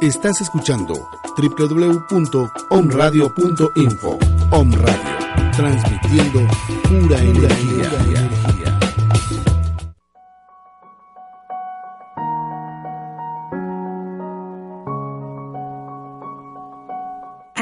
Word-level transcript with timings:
Estás 0.00 0.40
escuchando 0.42 0.94
www.omradio.info. 1.38 4.18
Om 4.50 4.72
Radio, 4.72 5.02
transmitiendo 5.56 6.40
pura 6.82 7.18
energía. 7.18 7.88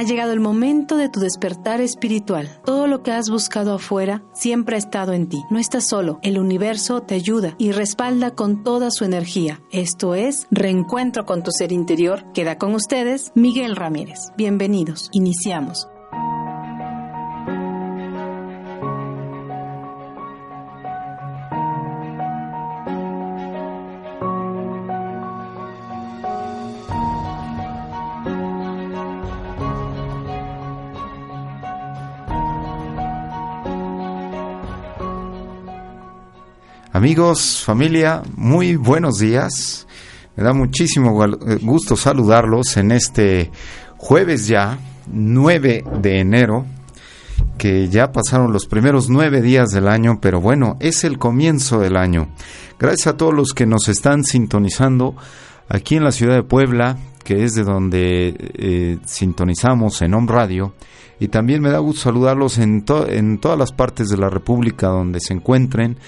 Ha 0.05 0.07
llegado 0.07 0.33
el 0.33 0.41
momento 0.41 0.99
de 0.99 1.09
tu 1.09 1.19
despertar 1.19 1.81
espiritual. 1.81 2.61
Todo 2.67 2.87
lo 2.87 3.03
que 3.03 3.11
has 3.11 3.31
buscado 3.31 3.73
afuera 3.73 4.23
siempre 4.35 4.77
ha 4.77 4.79
estado 4.79 5.15
en 5.15 5.31
ti. 5.31 5.43
No 5.49 5.59
estás 5.59 5.89
solo. 5.89 6.19
El 6.21 6.39
universo 6.39 7.01
te 7.01 7.15
ayuda 7.15 7.55
y 7.57 7.73
respalda 7.73 8.33
con 8.33 8.65
toda 8.65 8.91
su 8.91 9.07
energía. 9.07 9.63
Esto 9.71 10.15
es 10.15 10.47
Reencuentro 10.51 11.25
con 11.25 11.43
tu 11.43 11.53
ser 11.53 11.73
interior. 11.73 12.23
Queda 12.35 12.59
con 12.59 12.75
ustedes 12.75 13.33
Miguel 13.35 13.77
Ramírez. 13.77 14.19
Bienvenidos. 14.37 15.09
Iniciamos. 15.13 15.89
Amigos, 36.95 37.65
familia, 37.67 38.23
muy 38.37 38.77
buenos 38.77 39.19
días. 39.19 39.89
Me 40.37 40.45
da 40.45 40.53
muchísimo 40.53 41.25
eh, 41.25 41.59
gusto 41.61 41.97
saludarlos 41.97 42.77
en 42.77 42.93
este 42.93 43.51
jueves 43.97 44.47
ya, 44.47 44.79
9 45.09 45.83
de 46.01 46.21
enero, 46.21 46.67
que 47.59 47.89
ya 47.89 48.13
pasaron 48.13 48.53
los 48.53 48.67
primeros 48.67 49.11
nueve 49.11 49.43
días 49.43 49.71
del 49.71 49.89
año, 49.89 50.21
pero 50.23 50.41
bueno, 50.41 50.77
es 50.79 51.03
el 51.03 51.19
comienzo 51.19 51.81
del 51.81 51.97
año. 51.97 52.29
Gracias 52.79 53.09
a 53.09 53.17
todos 53.17 53.35
los 53.35 53.55
que 53.55 53.67
nos 53.67 53.89
están 53.89 54.23
sintonizando 54.23 55.17
aquí 55.69 55.97
en 55.97 56.05
la 56.05 56.13
ciudad 56.13 56.37
de 56.37 56.45
Puebla, 56.45 56.97
que 57.25 57.43
es 57.43 57.57
de 57.57 57.65
donde 57.65 58.37
eh, 58.39 58.99
sintonizamos 59.05 60.01
en 60.01 60.15
Home 60.15 60.31
Radio. 60.31 60.75
Y 61.19 61.27
también 61.27 61.61
me 61.61 61.71
da 61.71 61.79
gusto 61.79 62.03
saludarlos 62.03 62.59
en, 62.59 62.85
en 63.09 63.39
todas 63.39 63.59
las 63.59 63.73
partes 63.73 64.11
de 64.11 64.17
la 64.17 64.31
República 64.31 64.87
donde 64.87 65.19
se 65.19 65.33
encuentren 65.33 65.99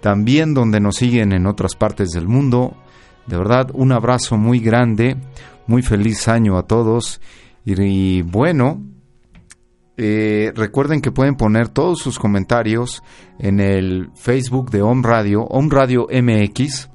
también 0.00 0.54
donde 0.54 0.80
nos 0.80 0.96
siguen 0.96 1.32
en 1.32 1.46
otras 1.46 1.74
partes 1.74 2.10
del 2.10 2.28
mundo. 2.28 2.76
De 3.26 3.36
verdad, 3.36 3.70
un 3.74 3.92
abrazo 3.92 4.36
muy 4.36 4.60
grande, 4.60 5.16
muy 5.66 5.82
feliz 5.82 6.28
año 6.28 6.56
a 6.56 6.64
todos. 6.64 7.20
Y, 7.64 8.22
bueno, 8.22 8.82
eh, 9.96 10.52
recuerden 10.54 11.00
que 11.00 11.12
pueden 11.12 11.36
poner 11.36 11.68
todos 11.68 11.98
sus 11.98 12.18
comentarios 12.18 13.02
en 13.38 13.60
el 13.60 14.10
Facebook 14.14 14.70
de 14.70 14.82
Home 14.82 15.06
Radio, 15.06 15.42
Home 15.44 15.68
Radio 15.70 16.06
MX. 16.10 16.88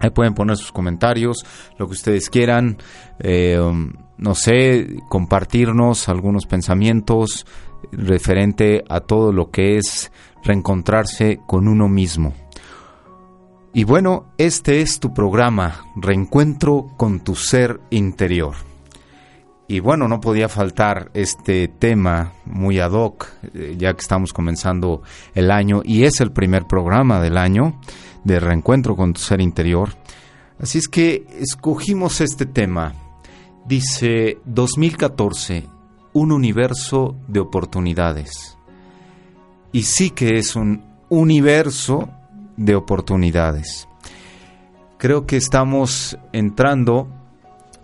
Ahí 0.00 0.10
pueden 0.10 0.34
poner 0.34 0.56
sus 0.56 0.72
comentarios, 0.72 1.44
lo 1.78 1.86
que 1.86 1.92
ustedes 1.92 2.28
quieran. 2.28 2.78
Eh, 3.20 3.60
no 4.18 4.34
sé, 4.34 4.96
compartirnos 5.08 6.08
algunos 6.08 6.46
pensamientos 6.46 7.46
referente 7.90 8.84
a 8.88 9.00
todo 9.00 9.32
lo 9.32 9.50
que 9.50 9.76
es 9.76 10.12
reencontrarse 10.42 11.40
con 11.46 11.68
uno 11.68 11.88
mismo. 11.88 12.34
Y 13.74 13.84
bueno, 13.84 14.26
este 14.36 14.82
es 14.82 15.00
tu 15.00 15.14
programa, 15.14 15.86
Reencuentro 15.96 16.90
con 16.96 17.20
tu 17.20 17.34
ser 17.34 17.80
interior. 17.90 18.54
Y 19.66 19.80
bueno, 19.80 20.08
no 20.08 20.20
podía 20.20 20.50
faltar 20.50 21.10
este 21.14 21.68
tema 21.68 22.34
muy 22.44 22.78
ad 22.80 22.92
hoc, 22.92 23.28
eh, 23.54 23.74
ya 23.78 23.94
que 23.94 24.00
estamos 24.00 24.34
comenzando 24.34 25.02
el 25.34 25.50
año 25.50 25.80
y 25.82 26.04
es 26.04 26.20
el 26.20 26.32
primer 26.32 26.66
programa 26.66 27.20
del 27.22 27.38
año 27.38 27.80
de 28.24 28.38
Reencuentro 28.38 28.94
con 28.94 29.14
tu 29.14 29.20
ser 29.20 29.40
interior. 29.40 29.90
Así 30.58 30.76
es 30.76 30.88
que 30.88 31.26
escogimos 31.40 32.20
este 32.20 32.44
tema. 32.44 32.92
Dice 33.64 34.38
2014, 34.44 35.66
un 36.12 36.32
universo 36.32 37.16
de 37.28 37.40
oportunidades 37.40 38.58
y 39.72 39.82
sí 39.82 40.10
que 40.10 40.36
es 40.36 40.54
un 40.54 40.84
universo 41.08 42.08
de 42.56 42.74
oportunidades. 42.74 43.88
Creo 44.98 45.26
que 45.26 45.36
estamos 45.36 46.16
entrando 46.32 47.08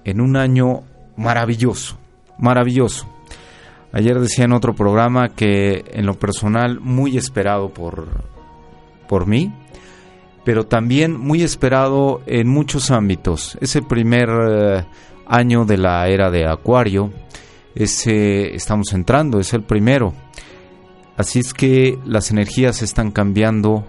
en 0.05 0.21
un 0.21 0.37
año 0.37 0.83
maravilloso, 1.17 1.99
maravilloso. 2.39 3.07
Ayer 3.93 4.21
decía 4.21 4.45
en 4.45 4.53
otro 4.53 4.75
programa 4.75 5.31
que 5.31 5.85
en 5.93 6.07
lo 6.07 6.15
personal 6.15 6.79
muy 6.79 7.17
esperado 7.17 7.71
por, 7.71 8.07
por 9.09 9.27
mí, 9.27 9.53
pero 10.45 10.67
también 10.67 11.19
muy 11.19 11.43
esperado 11.43 12.23
en 12.27 12.49
muchos 12.49 12.91
ámbitos. 12.91 13.59
Es 13.61 13.77
el 13.77 13.87
primer 13.87 14.29
eh, 14.29 14.85
año 15.27 15.65
de 15.65 15.79
la 15.79 16.07
era 16.09 16.31
de 16.31 16.47
Acuario, 16.47 17.11
ese 17.75 18.55
estamos 18.55 18.93
entrando, 18.93 19.41
es 19.41 19.53
el 19.55 19.63
primero. 19.63 20.13
Así 21.19 21.41
es 21.41 21.53
que 21.53 21.99
las 22.07 22.31
energías 22.31 22.81
están 22.81 23.11
cambiando, 23.11 23.85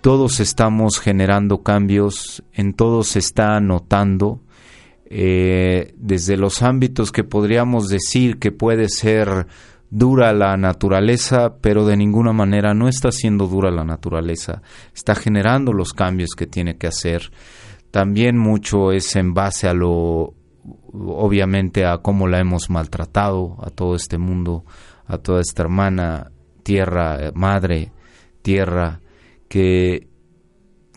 todos 0.00 0.40
estamos 0.40 1.00
generando 1.00 1.62
cambios, 1.62 2.42
en 2.54 2.72
todos 2.72 3.08
se 3.08 3.18
está 3.18 3.60
notando, 3.60 4.40
eh, 5.04 5.92
desde 5.98 6.38
los 6.38 6.62
ámbitos 6.62 7.12
que 7.12 7.24
podríamos 7.24 7.88
decir 7.88 8.38
que 8.38 8.52
puede 8.52 8.88
ser 8.88 9.46
dura 9.90 10.32
la 10.32 10.56
naturaleza, 10.56 11.58
pero 11.60 11.84
de 11.84 11.98
ninguna 11.98 12.32
manera 12.32 12.72
no 12.72 12.88
está 12.88 13.12
siendo 13.12 13.48
dura 13.48 13.70
la 13.70 13.84
naturaleza, 13.84 14.62
está 14.94 15.14
generando 15.14 15.74
los 15.74 15.92
cambios 15.92 16.30
que 16.34 16.46
tiene 16.46 16.78
que 16.78 16.86
hacer. 16.86 17.32
También 17.90 18.38
mucho 18.38 18.92
es 18.92 19.14
en 19.16 19.34
base 19.34 19.68
a 19.68 19.74
lo, 19.74 20.32
obviamente, 20.94 21.84
a 21.84 21.98
cómo 21.98 22.26
la 22.26 22.40
hemos 22.40 22.70
maltratado, 22.70 23.58
a 23.62 23.68
todo 23.68 23.94
este 23.94 24.16
mundo, 24.16 24.64
a 25.06 25.18
toda 25.18 25.42
esta 25.42 25.62
hermana 25.62 26.30
tierra, 26.66 27.30
madre, 27.32 27.92
tierra, 28.42 29.00
que 29.48 30.08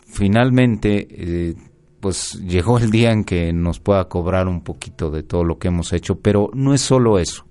finalmente 0.04 1.06
eh, 1.08 1.54
pues 2.00 2.32
llegó 2.44 2.78
el 2.78 2.90
día 2.90 3.12
en 3.12 3.22
que 3.22 3.52
nos 3.52 3.78
pueda 3.78 4.08
cobrar 4.08 4.48
un 4.48 4.62
poquito 4.64 5.12
de 5.12 5.22
todo 5.22 5.44
lo 5.44 5.60
que 5.60 5.68
hemos 5.68 5.92
hecho, 5.92 6.18
pero 6.18 6.50
no 6.54 6.74
es 6.74 6.80
solo 6.80 7.20
eso. 7.20 7.46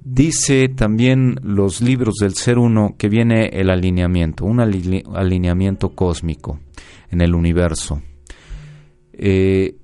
Dice 0.00 0.68
también 0.68 1.40
los 1.42 1.80
libros 1.80 2.16
del 2.20 2.34
ser 2.34 2.58
uno 2.58 2.94
que 2.98 3.08
viene 3.08 3.46
el 3.54 3.70
alineamiento, 3.70 4.44
un 4.44 4.60
alineamiento 4.60 5.94
cósmico 5.94 6.60
en 7.10 7.22
el 7.22 7.34
universo. 7.34 8.02
Eh, 9.14 9.76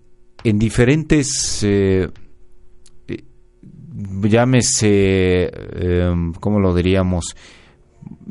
en 0.44 0.58
diferentes 0.58 1.62
eh, 1.62 2.10
llámese, 4.22 5.50
eh, 5.52 6.12
¿cómo 6.40 6.60
lo 6.60 6.74
diríamos? 6.74 7.36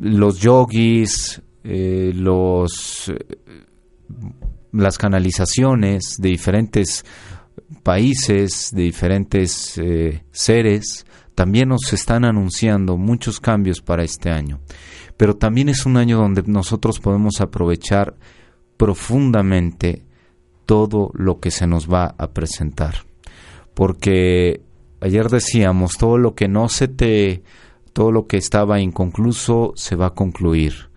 Los 0.00 0.38
yogis, 0.38 1.42
eh, 1.64 2.12
los, 2.14 3.12
las 4.72 4.98
canalizaciones 4.98 6.16
de 6.18 6.28
diferentes 6.28 7.04
países, 7.82 8.70
de 8.72 8.82
diferentes 8.82 9.78
eh, 9.78 10.24
seres, 10.30 11.06
también 11.34 11.68
nos 11.68 11.92
están 11.92 12.24
anunciando 12.24 12.96
muchos 12.96 13.40
cambios 13.40 13.80
para 13.80 14.04
este 14.04 14.30
año. 14.30 14.60
Pero 15.16 15.36
también 15.36 15.68
es 15.68 15.86
un 15.86 15.96
año 15.96 16.18
donde 16.18 16.42
nosotros 16.46 17.00
podemos 17.00 17.40
aprovechar 17.40 18.16
profundamente 18.76 20.04
todo 20.66 21.10
lo 21.14 21.40
que 21.40 21.50
se 21.50 21.66
nos 21.66 21.90
va 21.90 22.14
a 22.18 22.30
presentar. 22.30 23.06
Porque 23.74 24.62
ayer 25.04 25.28
decíamos, 25.28 25.98
todo 25.98 26.16
lo 26.16 26.34
que 26.34 26.48
no 26.48 26.68
se 26.70 26.88
te, 26.88 27.42
todo 27.92 28.10
lo 28.10 28.26
que 28.26 28.38
estaba 28.38 28.80
inconcluso 28.80 29.72
se 29.76 29.96
va 29.96 30.06
a 30.06 30.14
concluir. 30.14 30.90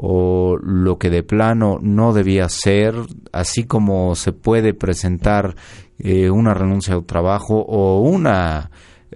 o 0.00 0.56
lo 0.62 0.96
que 0.96 1.10
de 1.10 1.24
plano 1.24 1.80
no 1.82 2.12
debía 2.12 2.48
ser, 2.48 2.94
así 3.32 3.64
como 3.64 4.14
se 4.14 4.32
puede 4.32 4.72
presentar 4.72 5.56
eh, 5.98 6.30
una 6.30 6.54
renuncia 6.54 6.94
al 6.94 7.04
trabajo 7.04 7.56
o 7.66 8.00
una 8.02 8.70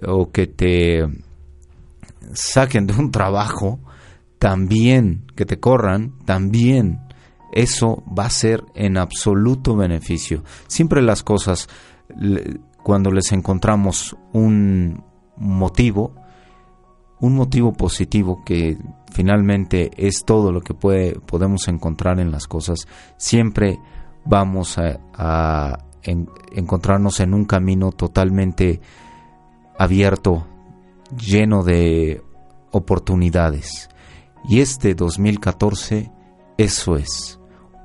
o 0.05 0.29
que 0.31 0.47
te 0.47 1.07
saquen 2.33 2.85
de 2.85 2.95
un 2.95 3.11
trabajo, 3.11 3.79
también 4.39 5.25
que 5.35 5.45
te 5.45 5.57
corran, 5.57 6.11
también 6.25 6.99
eso 7.53 8.03
va 8.07 8.25
a 8.25 8.29
ser 8.29 8.63
en 8.75 8.97
absoluto 8.97 9.77
beneficio. 9.77 10.43
Siempre 10.67 11.01
las 11.01 11.23
cosas, 11.23 11.69
cuando 12.83 13.11
les 13.11 13.31
encontramos 13.31 14.15
un 14.33 15.03
motivo, 15.37 16.13
un 17.19 17.35
motivo 17.35 17.73
positivo 17.73 18.43
que 18.45 18.77
finalmente 19.11 19.91
es 19.95 20.23
todo 20.25 20.51
lo 20.51 20.61
que 20.61 20.73
puede, 20.73 21.19
podemos 21.19 21.67
encontrar 21.69 22.19
en 22.19 22.31
las 22.31 22.47
cosas, 22.47 22.87
siempre 23.17 23.79
vamos 24.25 24.77
a, 24.77 25.79
encontrarnos 26.53 27.21
en 27.21 27.33
un 27.33 27.45
camino 27.45 27.93
totalmente 27.93 28.81
abierto, 29.79 30.45
lleno 31.17 31.63
de 31.63 32.21
oportunidades. 32.71 33.89
Y 34.49 34.59
este 34.59 34.95
2014, 34.95 36.11
eso 36.57 36.97
es, 36.97 37.39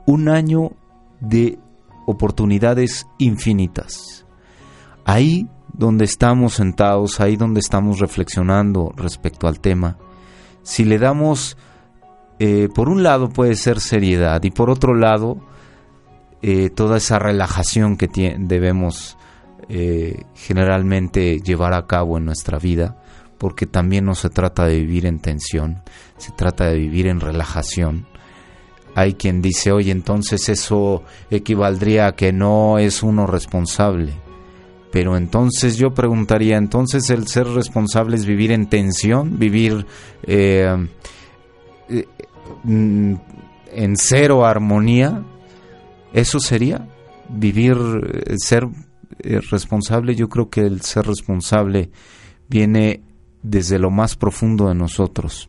un 0.04 0.28
año 0.28 0.72
de 1.20 1.60
oportunidades 2.06 3.06
infinitas. 3.18 4.26
Ahí 5.08 5.48
donde 5.72 6.04
estamos 6.04 6.52
sentados, 6.52 7.18
ahí 7.18 7.36
donde 7.36 7.60
estamos 7.60 7.98
reflexionando 7.98 8.92
respecto 8.94 9.48
al 9.48 9.58
tema, 9.58 9.96
si 10.62 10.84
le 10.84 10.98
damos, 10.98 11.56
eh, 12.38 12.68
por 12.74 12.90
un 12.90 13.02
lado 13.02 13.30
puede 13.30 13.54
ser 13.54 13.80
seriedad 13.80 14.42
y 14.42 14.50
por 14.50 14.68
otro 14.68 14.94
lado, 14.94 15.38
eh, 16.42 16.68
toda 16.68 16.98
esa 16.98 17.18
relajación 17.18 17.96
que 17.96 18.36
debemos 18.38 19.16
eh, 19.70 20.24
generalmente 20.34 21.40
llevar 21.40 21.72
a 21.72 21.86
cabo 21.86 22.18
en 22.18 22.26
nuestra 22.26 22.58
vida, 22.58 23.02
porque 23.38 23.64
también 23.64 24.04
no 24.04 24.14
se 24.14 24.28
trata 24.28 24.66
de 24.66 24.76
vivir 24.76 25.06
en 25.06 25.20
tensión, 25.20 25.80
se 26.18 26.32
trata 26.32 26.66
de 26.66 26.76
vivir 26.76 27.06
en 27.06 27.20
relajación. 27.20 28.06
Hay 28.94 29.14
quien 29.14 29.40
dice, 29.40 29.72
oye, 29.72 29.90
entonces 29.90 30.50
eso 30.50 31.02
equivaldría 31.30 32.08
a 32.08 32.12
que 32.12 32.30
no 32.30 32.78
es 32.78 33.02
uno 33.02 33.26
responsable. 33.26 34.27
Pero 34.90 35.16
entonces 35.16 35.76
yo 35.76 35.92
preguntaría, 35.92 36.56
entonces 36.56 37.10
el 37.10 37.26
ser 37.26 37.46
responsable 37.48 38.16
es 38.16 38.24
vivir 38.24 38.52
en 38.52 38.68
tensión, 38.68 39.38
vivir 39.38 39.86
eh, 40.22 40.88
eh, 41.88 42.06
en 42.64 43.96
cero 43.96 44.46
armonía. 44.46 45.22
¿Eso 46.12 46.40
sería? 46.40 46.88
Vivir, 47.28 47.76
eh, 47.76 48.34
ser 48.38 48.66
responsable, 49.50 50.14
yo 50.14 50.28
creo 50.28 50.48
que 50.48 50.62
el 50.62 50.80
ser 50.80 51.06
responsable 51.06 51.90
viene 52.48 53.02
desde 53.42 53.78
lo 53.78 53.90
más 53.90 54.16
profundo 54.16 54.68
de 54.68 54.74
nosotros 54.74 55.48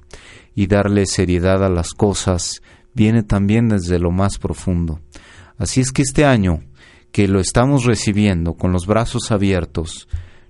y 0.54 0.68
darle 0.68 1.06
seriedad 1.06 1.64
a 1.64 1.70
las 1.70 1.94
cosas 1.94 2.62
viene 2.94 3.24
también 3.24 3.70
desde 3.70 4.00
lo 4.00 4.12
más 4.12 4.38
profundo. 4.38 5.00
Así 5.58 5.82
es 5.82 5.92
que 5.92 6.02
este 6.02 6.26
año 6.26 6.64
que 7.12 7.28
lo 7.28 7.40
estamos 7.40 7.86
recibiendo 7.86 8.56
con 8.56 8.72
los 8.72 8.86
brazos 8.86 9.32
abiertos, 9.32 10.08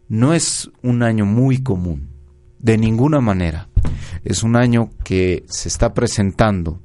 no 0.07 0.33
es 0.33 0.69
un 0.81 1.03
año 1.03 1.25
muy 1.25 1.61
común, 1.61 2.09
de 2.59 2.77
ninguna 2.77 3.21
manera. 3.21 3.69
Es 4.23 4.43
un 4.43 4.55
año 4.55 4.89
que 5.03 5.45
se 5.47 5.69
está 5.69 5.93
presentando 5.93 6.81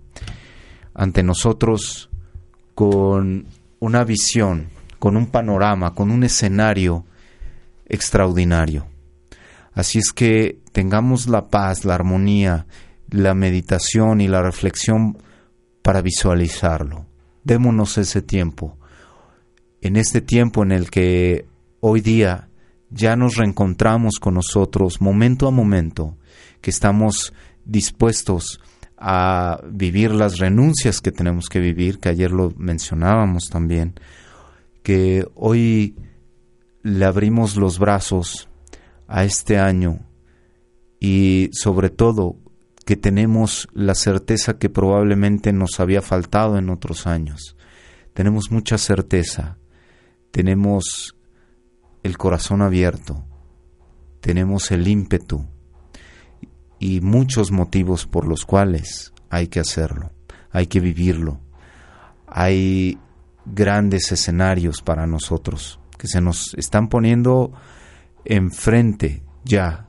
ante 0.95 1.23
nosotros 1.23 2.11
con 2.75 3.47
una 3.81 4.05
visión, 4.05 4.69
con 4.99 5.17
un 5.17 5.27
panorama, 5.27 5.95
con 5.95 6.11
un 6.11 6.23
escenario 6.25 7.05
extraordinario. 7.87 8.87
Así 9.73 9.99
es 9.99 10.13
que 10.13 10.61
tengamos 10.73 11.27
la 11.27 11.49
paz, 11.49 11.85
la 11.85 11.95
armonía, 11.95 12.67
la 13.11 13.35
meditación 13.35 14.21
y 14.21 14.29
la 14.29 14.43
reflexión 14.43 15.19
para 15.83 16.01
visualizarlo. 16.01 17.07
Démonos 17.43 17.99
ese 17.99 18.23
tiempo 18.23 18.79
en 19.85 19.97
este 19.97 20.23
tiempo 20.23 20.63
en 20.63 20.73
el 20.73 20.91
que 20.91 21.47
hoy 21.81 22.01
día 22.01 22.49
ya 22.89 23.17
nos 23.17 23.37
reencontramos 23.37 24.15
con 24.19 24.35
nosotros 24.35 25.03
momento 25.03 25.47
a 25.47 25.51
momento, 25.51 26.17
que 26.63 26.71
estamos 26.71 27.35
dispuestos 27.67 28.61
a 28.97 29.61
vivir 29.71 30.13
las 30.13 30.39
renuncias 30.39 31.03
que 31.03 31.13
tenemos 31.13 31.51
que 31.51 31.61
vivir, 31.61 31.99
que 31.99 32.09
ayer 32.09 32.31
lo 32.31 32.55
mencionábamos 32.57 33.51
también, 33.51 34.01
que 34.83 35.27
hoy 35.35 35.97
le 36.83 37.05
abrimos 37.05 37.57
los 37.57 37.79
brazos 37.79 38.49
a 39.07 39.25
este 39.25 39.59
año 39.59 40.01
y 40.99 41.51
sobre 41.53 41.91
todo 41.91 42.37
que 42.87 42.97
tenemos 42.97 43.69
la 43.75 43.95
certeza 43.95 44.57
que 44.57 44.71
probablemente 44.71 45.53
nos 45.53 45.79
había 45.79 46.01
faltado 46.01 46.57
en 46.57 46.71
otros 46.71 47.07
años. 47.07 47.55
Tenemos 48.15 48.51
mucha 48.51 48.79
certeza 48.79 49.59
tenemos 50.35 51.15
el 52.03 52.19
corazón 52.19 52.61
abierto, 52.61 53.25
tenemos 54.21 54.73
el 54.73 54.89
ímpetu 54.89 55.47
y 56.81 57.01
muchos 57.01 57.53
motivos 57.53 58.05
por 58.09 58.27
los 58.27 58.45
cuales 58.45 59.13
hay 59.31 59.47
que 59.47 59.61
hacerlo, 59.61 60.11
hay 60.51 60.67
que 60.67 60.81
vivirlo. 60.81 61.39
Hay 62.27 62.99
grandes 63.47 64.11
escenarios 64.11 64.83
para 64.83 65.07
nosotros 65.07 65.79
que 65.97 66.09
se 66.09 66.21
nos 66.21 66.53
están 66.55 66.89
poniendo 66.89 67.53
enfrente 68.25 69.23
ya. 69.45 69.87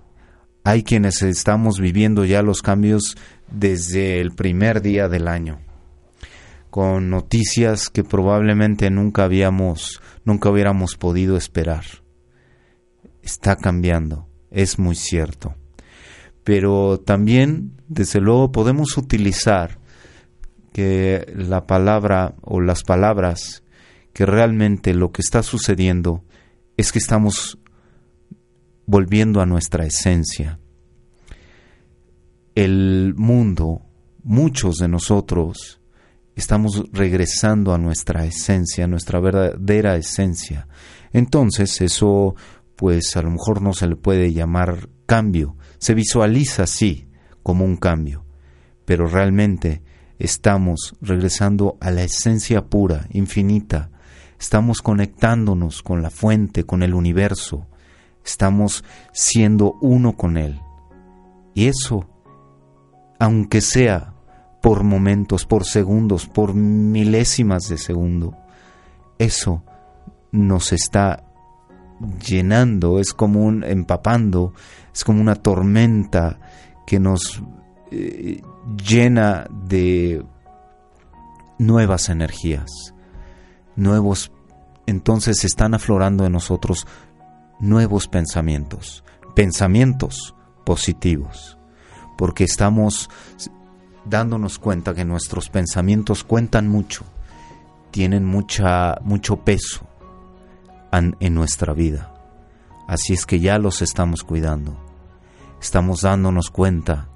Hay 0.64 0.84
quienes 0.84 1.24
estamos 1.24 1.80
viviendo 1.80 2.24
ya 2.24 2.44
los 2.44 2.62
cambios 2.62 3.18
desde 3.50 4.22
el 4.22 4.36
primer 4.36 4.84
día 4.84 5.10
del 5.10 5.28
año, 5.28 5.58
con 6.76 7.10
noticias 7.10 7.90
que 7.90 8.04
probablemente 8.04 8.90
nunca 8.90 9.24
habíamos 9.24 10.02
nunca 10.26 10.50
hubiéramos 10.50 10.98
podido 10.98 11.38
esperar. 11.38 11.86
Está 13.22 13.56
cambiando, 13.56 14.28
es 14.52 14.78
muy 14.78 14.96
cierto. 14.96 15.56
Pero 16.44 17.00
también, 17.00 17.82
desde 17.88 18.20
luego, 18.20 18.52
podemos 18.52 18.98
utilizar 18.98 19.80
que 20.74 21.26
la 21.34 21.66
palabra 21.66 22.36
o 22.42 22.60
las 22.60 22.84
palabras 22.84 23.64
que 24.12 24.26
realmente 24.26 24.94
lo 24.94 25.14
que 25.14 25.22
está 25.22 25.44
sucediendo 25.44 26.26
es 26.76 26.92
que 26.92 27.00
estamos 27.00 27.58
volviendo 28.86 29.40
a 29.40 29.46
nuestra 29.46 29.86
esencia. 29.86 30.60
El 32.54 33.14
mundo, 33.16 33.82
muchos 34.26 34.76
de 34.76 34.90
nosotros, 34.90 35.80
estamos 36.36 36.84
regresando 36.92 37.74
a 37.74 37.78
nuestra 37.78 38.26
esencia, 38.26 38.86
a 38.86 38.88
nuestra 38.88 39.20
verdadera 39.20 39.96
esencia. 39.96 40.68
Entonces 41.14 41.82
eso 41.82 42.36
pues 42.76 43.16
a 43.16 43.22
lo 43.22 43.32
mejor 43.32 43.62
no 43.62 43.74
se 43.74 43.88
le 43.88 43.96
puede 43.96 44.34
llamar 44.34 44.90
cambio, 45.06 45.56
se 45.78 45.94
visualiza 45.94 46.64
así 46.64 47.08
como 47.44 47.64
un 47.64 47.78
cambio, 47.78 48.26
pero 48.86 49.08
realmente 49.08 49.82
estamos 50.20 50.96
regresando 51.02 51.78
a 51.80 51.92
la 51.92 52.04
esencia 52.04 52.66
pura, 52.66 53.08
infinita, 53.12 53.92
estamos 54.40 54.82
conectándonos 54.82 55.84
con 55.84 56.02
la 56.02 56.10
fuente, 56.10 56.66
con 56.66 56.84
el 56.84 56.94
universo, 56.94 57.68
estamos 58.26 58.84
siendo 59.14 59.76
uno 59.82 60.18
con 60.18 60.38
él. 60.38 60.60
Y 61.54 61.68
eso, 61.68 62.10
aunque 63.20 63.62
sea 63.62 64.15
por 64.66 64.84
momentos, 64.84 65.46
por 65.46 65.64
segundos, 65.64 66.26
por 66.26 66.56
milésimas 66.56 67.70
de 67.70 67.78
segundo. 67.78 68.36
Eso 69.20 69.62
nos 70.32 70.74
está 70.74 71.24
llenando, 72.28 73.00
es 73.00 73.14
como 73.14 73.46
un 73.46 73.64
empapando, 73.64 74.56
es 74.92 75.04
como 75.04 75.22
una 75.22 75.36
tormenta 75.36 76.40
que 76.88 77.00
nos 77.00 77.44
eh, 77.92 78.42
llena 78.84 79.46
de 79.52 80.26
nuevas 81.60 82.10
energías, 82.10 82.96
nuevos, 83.76 84.32
entonces 84.88 85.46
están 85.46 85.76
aflorando 85.76 86.26
en 86.26 86.32
nosotros 86.32 86.88
nuevos 87.60 88.08
pensamientos, 88.08 89.04
pensamientos 89.36 90.34
positivos, 90.66 91.60
porque 92.18 92.46
estamos 92.46 93.12
dándonos 94.06 94.60
cuenta 94.60 94.94
que 94.94 95.06
nuestros 95.06 95.50
pensamientos 95.50 96.24
cuentan 96.24 96.68
mucho, 96.68 97.04
tienen 97.92 98.26
mucha, 98.26 98.98
mucho 99.02 99.38
peso 99.38 99.88
en, 100.92 101.16
en 101.20 101.34
nuestra 101.34 101.74
vida. 101.74 102.14
Así 102.88 103.14
es 103.14 103.26
que 103.26 103.40
ya 103.40 103.58
los 103.58 103.82
estamos 103.82 104.24
cuidando. 104.24 104.78
Estamos 105.60 106.02
dándonos 106.02 106.52
cuenta 106.52 107.10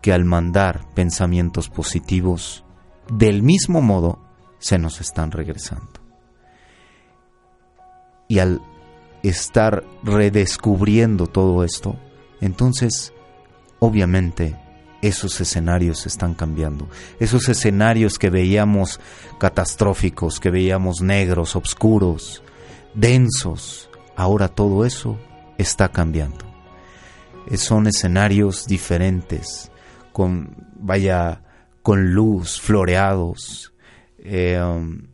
que 0.00 0.12
al 0.12 0.24
mandar 0.24 0.88
pensamientos 0.94 1.68
positivos, 1.68 2.64
del 3.10 3.42
mismo 3.42 3.82
modo 3.82 4.18
se 4.58 4.78
nos 4.78 5.00
están 5.00 5.30
regresando. 5.30 6.00
Y 8.28 8.38
al 8.38 8.62
estar 9.22 9.84
redescubriendo 10.02 11.26
todo 11.26 11.64
esto, 11.64 11.96
entonces 12.40 13.12
obviamente 13.78 14.56
esos 15.02 15.40
escenarios 15.40 16.06
están 16.06 16.32
cambiando. 16.32 16.88
Esos 17.18 17.48
escenarios 17.48 18.18
que 18.18 18.30
veíamos 18.30 19.00
catastróficos, 19.38 20.38
que 20.38 20.50
veíamos 20.50 21.02
negros, 21.02 21.56
oscuros, 21.56 22.42
densos, 22.94 23.90
ahora 24.16 24.48
todo 24.48 24.86
eso 24.86 25.18
está 25.58 25.90
cambiando. 25.90 26.46
Son 27.56 27.88
escenarios 27.88 28.66
diferentes, 28.66 29.70
con, 30.12 30.68
vaya, 30.76 31.42
con 31.82 32.14
luz, 32.14 32.60
floreados, 32.60 33.74
eh, 34.18 34.62
um, 34.62 35.08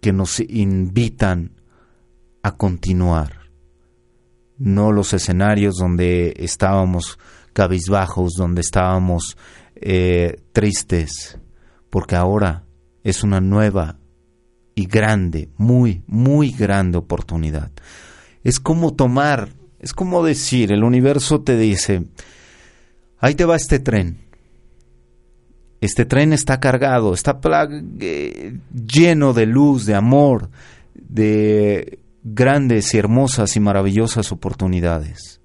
que 0.00 0.12
nos 0.12 0.40
invitan 0.40 1.62
a 2.42 2.52
continuar. 2.52 3.50
No 4.58 4.92
los 4.92 5.14
escenarios 5.14 5.76
donde 5.76 6.34
estábamos 6.38 7.18
cabizbajos, 7.56 8.34
donde 8.34 8.60
estábamos 8.60 9.38
eh, 9.76 10.42
tristes, 10.52 11.38
porque 11.88 12.14
ahora 12.14 12.64
es 13.02 13.22
una 13.22 13.40
nueva 13.40 13.96
y 14.74 14.84
grande, 14.84 15.48
muy, 15.56 16.02
muy 16.06 16.50
grande 16.50 16.98
oportunidad. 16.98 17.70
Es 18.44 18.60
como 18.60 18.92
tomar, 18.92 19.48
es 19.78 19.94
como 19.94 20.22
decir, 20.22 20.70
el 20.70 20.84
universo 20.84 21.40
te 21.40 21.56
dice, 21.56 22.04
ahí 23.20 23.34
te 23.34 23.46
va 23.46 23.56
este 23.56 23.78
tren. 23.78 24.18
Este 25.80 26.04
tren 26.04 26.34
está 26.34 26.60
cargado, 26.60 27.14
está 27.14 27.40
eh, 28.00 28.58
lleno 28.74 29.32
de 29.32 29.46
luz, 29.46 29.86
de 29.86 29.94
amor, 29.94 30.50
de 30.92 32.00
grandes 32.22 32.92
y 32.92 32.98
hermosas 32.98 33.56
y 33.56 33.60
maravillosas 33.60 34.30
oportunidades. 34.30 35.35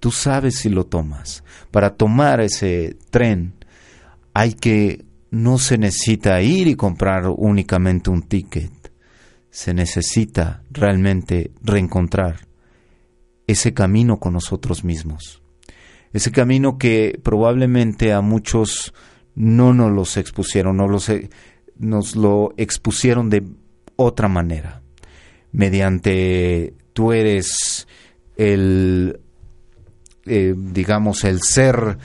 Tú 0.00 0.10
sabes 0.10 0.56
si 0.56 0.68
lo 0.68 0.84
tomas. 0.84 1.42
Para 1.70 1.94
tomar 1.94 2.40
ese 2.40 2.96
tren 3.10 3.54
hay 4.34 4.54
que 4.54 5.04
no 5.30 5.58
se 5.58 5.78
necesita 5.78 6.40
ir 6.42 6.68
y 6.68 6.76
comprar 6.76 7.26
únicamente 7.28 8.10
un 8.10 8.22
ticket. 8.22 8.72
Se 9.50 9.74
necesita 9.74 10.62
realmente 10.70 11.50
reencontrar 11.62 12.46
ese 13.46 13.72
camino 13.72 14.18
con 14.18 14.34
nosotros 14.34 14.84
mismos. 14.84 15.42
Ese 16.12 16.32
camino 16.32 16.78
que 16.78 17.18
probablemente 17.22 18.12
a 18.12 18.20
muchos 18.20 18.92
no 19.34 19.74
nos 19.74 19.92
los 19.92 20.16
expusieron, 20.16 20.76
no 20.76 20.88
los, 20.88 21.10
nos 21.78 22.16
lo 22.16 22.54
expusieron 22.56 23.30
de 23.30 23.44
otra 23.96 24.28
manera. 24.28 24.82
Mediante 25.52 26.74
tú 26.92 27.12
eres 27.12 27.86
el, 28.36 29.20
eh, 30.26 30.54
digamos, 30.56 31.24
el 31.24 31.40
ser 31.42 31.98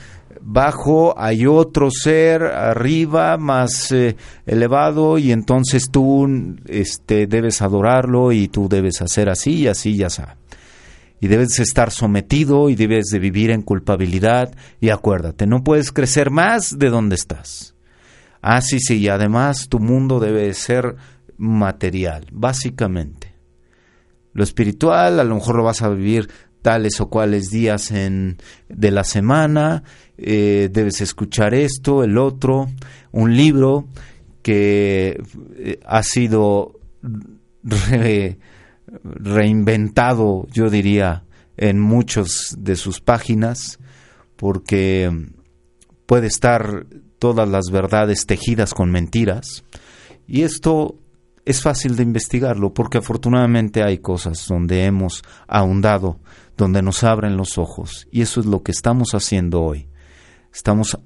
bajo 0.43 1.13
hay 1.19 1.45
otro 1.45 1.89
ser 1.91 2.43
arriba 2.43 3.37
más 3.37 3.91
eh, 3.91 4.15
elevado 4.45 5.17
y 5.17 5.31
entonces 5.31 5.89
tú 5.91 6.57
este 6.67 7.27
debes 7.27 7.61
adorarlo 7.61 8.31
y 8.31 8.47
tú 8.47 8.67
debes 8.67 9.01
hacer 9.01 9.29
así 9.29 9.53
y 9.53 9.67
así 9.67 9.91
y 9.91 10.03
así 10.03 10.23
y 11.21 11.27
debes 11.27 11.59
estar 11.59 11.91
sometido 11.91 12.69
y 12.69 12.75
debes 12.75 13.05
de 13.11 13.19
vivir 13.19 13.51
en 13.51 13.61
culpabilidad. 13.61 14.53
Y 14.81 14.89
acuérdate 14.89 15.45
no 15.45 15.63
puedes 15.63 15.91
crecer 15.91 16.31
más 16.31 16.77
de 16.77 16.89
donde 16.89 17.15
estás. 17.15 17.75
Ah 18.41 18.59
sí 18.61 18.79
sí 18.79 18.97
y 18.97 19.07
además 19.07 19.69
tu 19.69 19.79
mundo 19.79 20.19
debe 20.19 20.51
ser 20.55 20.95
material 21.37 22.25
básicamente. 22.31 23.35
Lo 24.33 24.43
espiritual 24.43 25.19
a 25.19 25.23
lo 25.23 25.35
mejor 25.35 25.57
lo 25.57 25.63
vas 25.63 25.83
a 25.83 25.89
vivir 25.89 26.27
tales 26.61 27.01
o 27.01 27.09
cuales 27.09 27.49
días 27.49 27.91
en, 27.91 28.37
de 28.69 28.91
la 28.91 29.03
semana, 29.03 29.83
eh, 30.17 30.69
debes 30.71 31.01
escuchar 31.01 31.53
esto, 31.53 32.03
el 32.03 32.17
otro, 32.17 32.69
un 33.11 33.35
libro 33.35 33.87
que 34.41 35.21
eh, 35.55 35.79
ha 35.85 36.03
sido 36.03 36.79
reinventado, 38.93 40.47
yo 40.51 40.69
diría, 40.69 41.23
en 41.57 41.79
muchos 41.79 42.55
de 42.57 42.75
sus 42.75 43.01
páginas, 43.01 43.79
porque 44.35 45.11
puede 46.05 46.27
estar 46.27 46.85
todas 47.19 47.47
las 47.47 47.69
verdades 47.71 48.25
tejidas 48.25 48.73
con 48.73 48.91
mentiras, 48.91 49.63
y 50.27 50.41
esto 50.41 50.97
es 51.45 51.61
fácil 51.61 51.95
de 51.95 52.03
investigarlo, 52.03 52.73
porque 52.73 52.99
afortunadamente 52.99 53.83
hay 53.83 53.97
cosas 53.97 54.45
donde 54.47 54.85
hemos 54.85 55.23
ahondado 55.47 56.19
donde 56.61 56.83
nos 56.83 57.03
abren 57.03 57.37
los 57.37 57.57
ojos. 57.57 58.07
Y 58.11 58.21
eso 58.21 58.39
es 58.39 58.45
lo 58.45 58.61
que 58.61 58.71
estamos 58.71 59.15
haciendo 59.15 59.63
hoy. 59.63 59.89
Estamos 60.53 60.99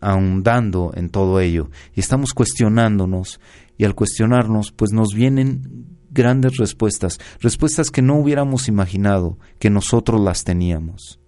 ahondando 0.00 0.90
en 0.94 1.10
todo 1.10 1.38
ello 1.38 1.70
y 1.94 2.00
estamos 2.00 2.32
cuestionándonos 2.32 3.40
y 3.76 3.84
al 3.84 3.94
cuestionarnos 3.94 4.72
pues 4.72 4.90
nos 4.92 5.14
vienen 5.14 5.86
grandes 6.10 6.56
respuestas, 6.56 7.18
respuestas 7.40 7.90
que 7.90 8.02
no 8.02 8.16
hubiéramos 8.16 8.66
imaginado 8.66 9.38
que 9.60 9.70
nosotros 9.70 10.20
las 10.20 10.42
teníamos. 10.42 11.20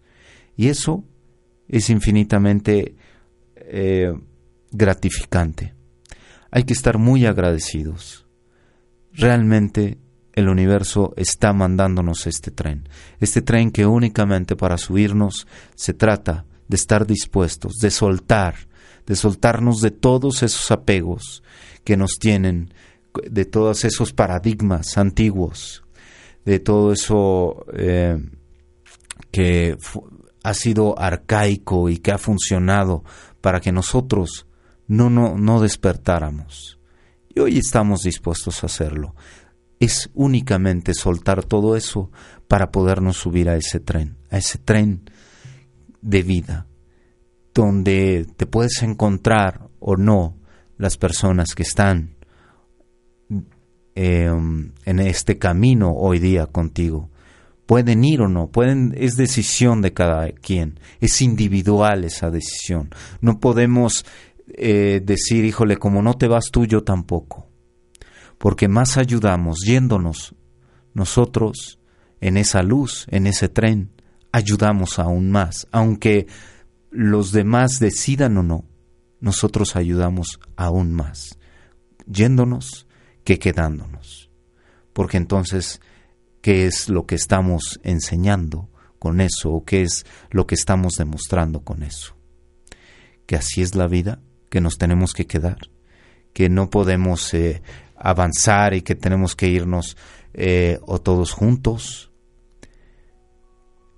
Y 0.56 0.66
eso 0.66 1.04
es 1.68 1.88
infinitamente 1.88 2.96
eh, 3.54 4.12
gratificante. 4.72 5.74
Hay 6.50 6.64
que 6.64 6.72
estar 6.72 6.98
muy 6.98 7.26
agradecidos. 7.26 8.26
Realmente 9.12 9.98
el 10.40 10.48
universo 10.48 11.14
está 11.16 11.52
mandándonos 11.52 12.26
este 12.26 12.50
tren. 12.50 12.88
Este 13.20 13.42
tren 13.42 13.70
que 13.70 13.86
únicamente 13.86 14.56
para 14.56 14.78
subirnos 14.78 15.46
se 15.74 15.94
trata 15.94 16.44
de 16.68 16.76
estar 16.76 17.06
dispuestos, 17.06 17.74
de 17.80 17.90
soltar, 17.90 18.54
de 19.06 19.16
soltarnos 19.16 19.80
de 19.80 19.90
todos 19.90 20.42
esos 20.42 20.70
apegos 20.70 21.42
que 21.84 21.96
nos 21.96 22.18
tienen, 22.18 22.74
de 23.28 23.44
todos 23.44 23.84
esos 23.84 24.12
paradigmas 24.12 24.98
antiguos, 24.98 25.84
de 26.44 26.58
todo 26.58 26.92
eso 26.92 27.64
eh, 27.72 28.18
que 29.30 29.76
ha 30.42 30.54
sido 30.54 30.98
arcaico 30.98 31.88
y 31.88 31.98
que 31.98 32.12
ha 32.12 32.18
funcionado 32.18 33.04
para 33.40 33.60
que 33.60 33.72
nosotros 33.72 34.46
no, 34.86 35.10
no, 35.10 35.36
no 35.36 35.60
despertáramos. 35.60 36.78
Y 37.34 37.40
hoy 37.40 37.58
estamos 37.58 38.02
dispuestos 38.02 38.62
a 38.62 38.66
hacerlo 38.66 39.14
es 39.80 40.10
únicamente 40.14 40.92
soltar 40.92 41.42
todo 41.42 41.74
eso 41.74 42.12
para 42.46 42.70
podernos 42.70 43.16
subir 43.16 43.48
a 43.48 43.56
ese 43.56 43.80
tren, 43.80 44.18
a 44.30 44.36
ese 44.36 44.58
tren 44.58 45.10
de 46.02 46.22
vida, 46.22 46.66
donde 47.54 48.26
te 48.36 48.46
puedes 48.46 48.82
encontrar 48.82 49.68
o 49.80 49.96
no 49.96 50.36
las 50.76 50.98
personas 50.98 51.54
que 51.54 51.62
están 51.62 52.16
em, 53.94 54.72
en 54.84 54.98
este 55.00 55.38
camino 55.38 55.92
hoy 55.92 56.18
día 56.18 56.46
contigo. 56.46 57.08
Pueden 57.64 58.04
ir 58.04 58.20
o 58.20 58.28
no, 58.28 58.48
pueden, 58.48 58.94
es 58.98 59.16
decisión 59.16 59.80
de 59.80 59.92
cada 59.92 60.30
quien, 60.32 60.78
es 61.00 61.22
individual 61.22 62.04
esa 62.04 62.30
decisión. 62.30 62.90
No 63.22 63.40
podemos 63.40 64.04
eh, 64.48 65.00
decir, 65.02 65.44
híjole, 65.44 65.78
como 65.78 66.02
no 66.02 66.14
te 66.14 66.26
vas 66.26 66.50
tú, 66.50 66.66
yo 66.66 66.82
tampoco 66.82 67.49
porque 68.40 68.68
más 68.68 68.96
ayudamos 68.96 69.58
yéndonos 69.66 70.34
nosotros 70.94 71.78
en 72.22 72.38
esa 72.38 72.62
luz, 72.62 73.06
en 73.10 73.26
ese 73.26 73.50
tren, 73.50 73.90
ayudamos 74.32 74.98
aún 74.98 75.30
más, 75.30 75.68
aunque 75.72 76.26
los 76.90 77.32
demás 77.32 77.80
decidan 77.80 78.38
o 78.38 78.42
no, 78.42 78.64
nosotros 79.20 79.76
ayudamos 79.76 80.40
aún 80.56 80.94
más, 80.94 81.38
yéndonos 82.06 82.86
que 83.24 83.38
quedándonos. 83.38 84.30
Porque 84.94 85.18
entonces, 85.18 85.82
¿qué 86.40 86.64
es 86.64 86.88
lo 86.88 87.04
que 87.04 87.16
estamos 87.16 87.78
enseñando 87.82 88.70
con 88.98 89.20
eso 89.20 89.50
o 89.52 89.66
qué 89.66 89.82
es 89.82 90.06
lo 90.30 90.46
que 90.46 90.54
estamos 90.54 90.94
demostrando 90.94 91.60
con 91.60 91.82
eso? 91.82 92.16
Que 93.26 93.36
así 93.36 93.60
es 93.60 93.74
la 93.74 93.86
vida, 93.86 94.18
que 94.48 94.62
nos 94.62 94.78
tenemos 94.78 95.12
que 95.12 95.26
quedar, 95.26 95.58
que 96.32 96.48
no 96.48 96.70
podemos 96.70 97.34
eh, 97.34 97.60
avanzar 98.00 98.74
y 98.74 98.82
que 98.82 98.94
tenemos 98.94 99.36
que 99.36 99.48
irnos 99.48 99.96
eh, 100.34 100.78
o 100.86 101.00
todos 101.00 101.32
juntos. 101.32 102.10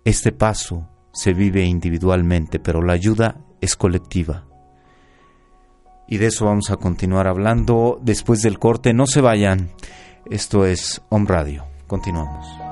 Este 0.04 0.32
paso 0.32 0.88
se 1.12 1.32
vive 1.32 1.64
individualmente, 1.64 2.58
pero 2.58 2.82
la 2.82 2.94
ayuda 2.94 3.36
es 3.60 3.76
colectiva. 3.76 4.46
Y 6.08 6.18
de 6.18 6.26
eso 6.26 6.46
vamos 6.46 6.70
a 6.70 6.76
continuar 6.76 7.26
hablando 7.26 7.98
después 8.02 8.42
del 8.42 8.58
corte. 8.58 8.92
No 8.92 9.06
se 9.06 9.20
vayan. 9.20 9.70
Esto 10.30 10.66
es 10.66 11.00
Home 11.08 11.26
Radio. 11.26 11.64
Continuamos. 11.86 12.71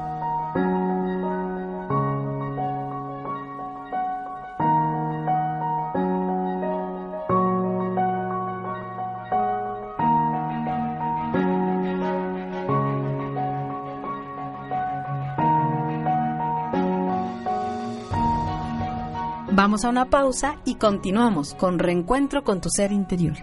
A 19.82 19.88
una 19.88 20.10
pausa 20.10 20.58
y 20.66 20.74
continuamos 20.74 21.54
con 21.54 21.78
Reencuentro 21.78 22.44
con 22.44 22.60
tu 22.60 22.68
ser 22.68 22.92
interior. 22.92 23.38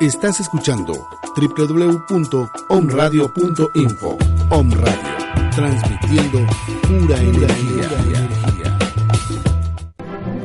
Estás 0.00 0.40
escuchando 0.40 0.92
www.omradio.info. 1.34 4.18
Om 4.50 4.70
Radio, 4.72 5.00
transmitiendo 5.54 6.40
pura 6.82 7.18
energía. 7.18 7.88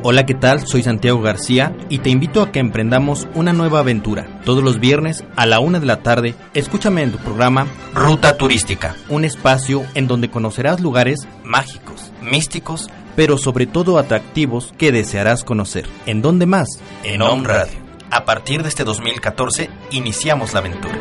Hola, 0.10 0.26
¿qué 0.26 0.36
tal? 0.36 0.66
Soy 0.66 0.84
Santiago 0.84 1.20
García 1.20 1.76
y 1.90 1.98
te 1.98 2.10
invito 2.10 2.42
a 2.42 2.50
que 2.50 2.60
emprendamos 2.60 3.28
una 3.36 3.52
nueva 3.52 3.80
aventura. 3.80 4.40
Todos 4.46 4.64
los 4.64 4.80
viernes 4.80 5.26
a 5.36 5.46
la 5.46 5.60
una 5.60 5.82
de 5.82 5.86
la 5.86 5.98
tarde, 5.98 6.34
escúchame 6.54 7.04
en 7.04 7.12
tu 7.12 7.18
programa 7.18 7.68
Ruta 7.94 8.38
Turística, 8.38 8.96
un 9.10 9.26
espacio 9.26 9.86
en 9.96 10.08
donde 10.08 10.32
conocerás 10.32 10.80
lugares 10.80 11.28
mágicos, 11.44 12.14
místicos, 12.22 12.90
pero 13.18 13.38
sobre 13.38 13.66
todo 13.68 13.98
atractivos 13.98 14.74
que 14.78 14.94
desearás 14.94 15.44
conocer. 15.44 15.90
¿En 16.06 16.22
dónde 16.22 16.46
más? 16.46 16.80
En 17.04 17.22
Home 17.22 17.46
Radio. 17.46 17.78
A 18.10 18.24
partir 18.24 18.64
de 18.64 18.70
este 18.70 18.86
2014, 18.86 19.70
iniciamos 19.92 20.54
la 20.54 20.60
aventura. 20.60 20.98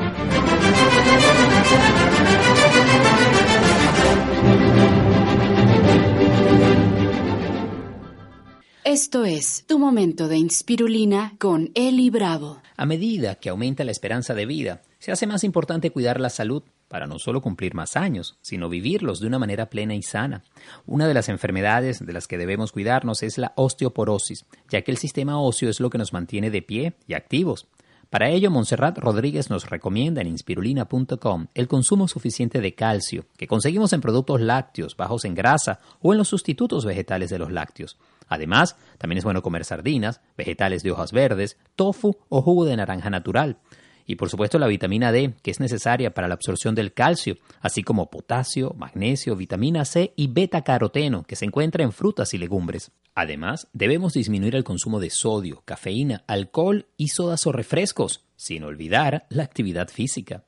Esto 8.88 9.24
es 9.24 9.64
Tu 9.66 9.80
Momento 9.80 10.28
de 10.28 10.36
Inspirulina 10.36 11.34
con 11.40 11.72
Eli 11.74 12.08
Bravo. 12.08 12.62
A 12.76 12.86
medida 12.86 13.34
que 13.34 13.48
aumenta 13.48 13.82
la 13.82 13.90
esperanza 13.90 14.32
de 14.32 14.46
vida, 14.46 14.82
se 15.00 15.10
hace 15.10 15.26
más 15.26 15.42
importante 15.42 15.90
cuidar 15.90 16.20
la 16.20 16.30
salud 16.30 16.62
para 16.86 17.08
no 17.08 17.18
solo 17.18 17.42
cumplir 17.42 17.74
más 17.74 17.96
años, 17.96 18.38
sino 18.42 18.68
vivirlos 18.68 19.18
de 19.18 19.26
una 19.26 19.40
manera 19.40 19.70
plena 19.70 19.96
y 19.96 20.04
sana. 20.04 20.44
Una 20.86 21.08
de 21.08 21.14
las 21.14 21.28
enfermedades 21.28 21.98
de 21.98 22.12
las 22.12 22.28
que 22.28 22.38
debemos 22.38 22.70
cuidarnos 22.70 23.24
es 23.24 23.38
la 23.38 23.54
osteoporosis, 23.56 24.44
ya 24.70 24.82
que 24.82 24.92
el 24.92 24.98
sistema 24.98 25.40
óseo 25.40 25.68
es 25.68 25.80
lo 25.80 25.90
que 25.90 25.98
nos 25.98 26.12
mantiene 26.12 26.52
de 26.52 26.62
pie 26.62 26.92
y 27.08 27.14
activos. 27.14 27.66
Para 28.08 28.30
ello, 28.30 28.52
Montserrat 28.52 28.98
Rodríguez 28.98 29.50
nos 29.50 29.68
recomienda 29.68 30.20
en 30.20 30.28
inspirulina.com 30.28 31.48
el 31.54 31.66
consumo 31.66 32.06
suficiente 32.06 32.60
de 32.60 32.76
calcio, 32.76 33.24
que 33.36 33.48
conseguimos 33.48 33.92
en 33.92 34.00
productos 34.00 34.40
lácteos, 34.40 34.96
bajos 34.96 35.24
en 35.24 35.34
grasa 35.34 35.80
o 36.00 36.12
en 36.12 36.18
los 36.18 36.28
sustitutos 36.28 36.84
vegetales 36.84 37.30
de 37.30 37.40
los 37.40 37.50
lácteos. 37.50 37.98
Además, 38.26 38.76
también 38.98 39.18
es 39.18 39.24
bueno 39.24 39.42
comer 39.42 39.64
sardinas, 39.64 40.20
vegetales 40.36 40.82
de 40.82 40.90
hojas 40.90 41.12
verdes, 41.12 41.58
tofu 41.76 42.16
o 42.28 42.42
jugo 42.42 42.64
de 42.64 42.76
naranja 42.76 43.10
natural. 43.10 43.58
Y 44.06 44.14
por 44.14 44.30
supuesto 44.30 44.58
la 44.58 44.68
vitamina 44.68 45.10
D, 45.10 45.34
que 45.42 45.50
es 45.50 45.58
necesaria 45.58 46.14
para 46.14 46.28
la 46.28 46.34
absorción 46.34 46.76
del 46.76 46.92
calcio, 46.92 47.38
así 47.60 47.82
como 47.82 48.08
potasio, 48.08 48.72
magnesio, 48.78 49.34
vitamina 49.34 49.84
C 49.84 50.12
y 50.14 50.28
beta-caroteno, 50.28 51.24
que 51.24 51.34
se 51.34 51.44
encuentra 51.44 51.82
en 51.82 51.92
frutas 51.92 52.32
y 52.32 52.38
legumbres. 52.38 52.92
Además, 53.16 53.66
debemos 53.72 54.12
disminuir 54.12 54.54
el 54.54 54.62
consumo 54.62 55.00
de 55.00 55.10
sodio, 55.10 55.62
cafeína, 55.64 56.22
alcohol 56.28 56.86
y 56.96 57.08
sodas 57.08 57.46
o 57.46 57.52
refrescos, 57.52 58.24
sin 58.36 58.62
olvidar 58.62 59.26
la 59.28 59.42
actividad 59.42 59.88
física. 59.88 60.44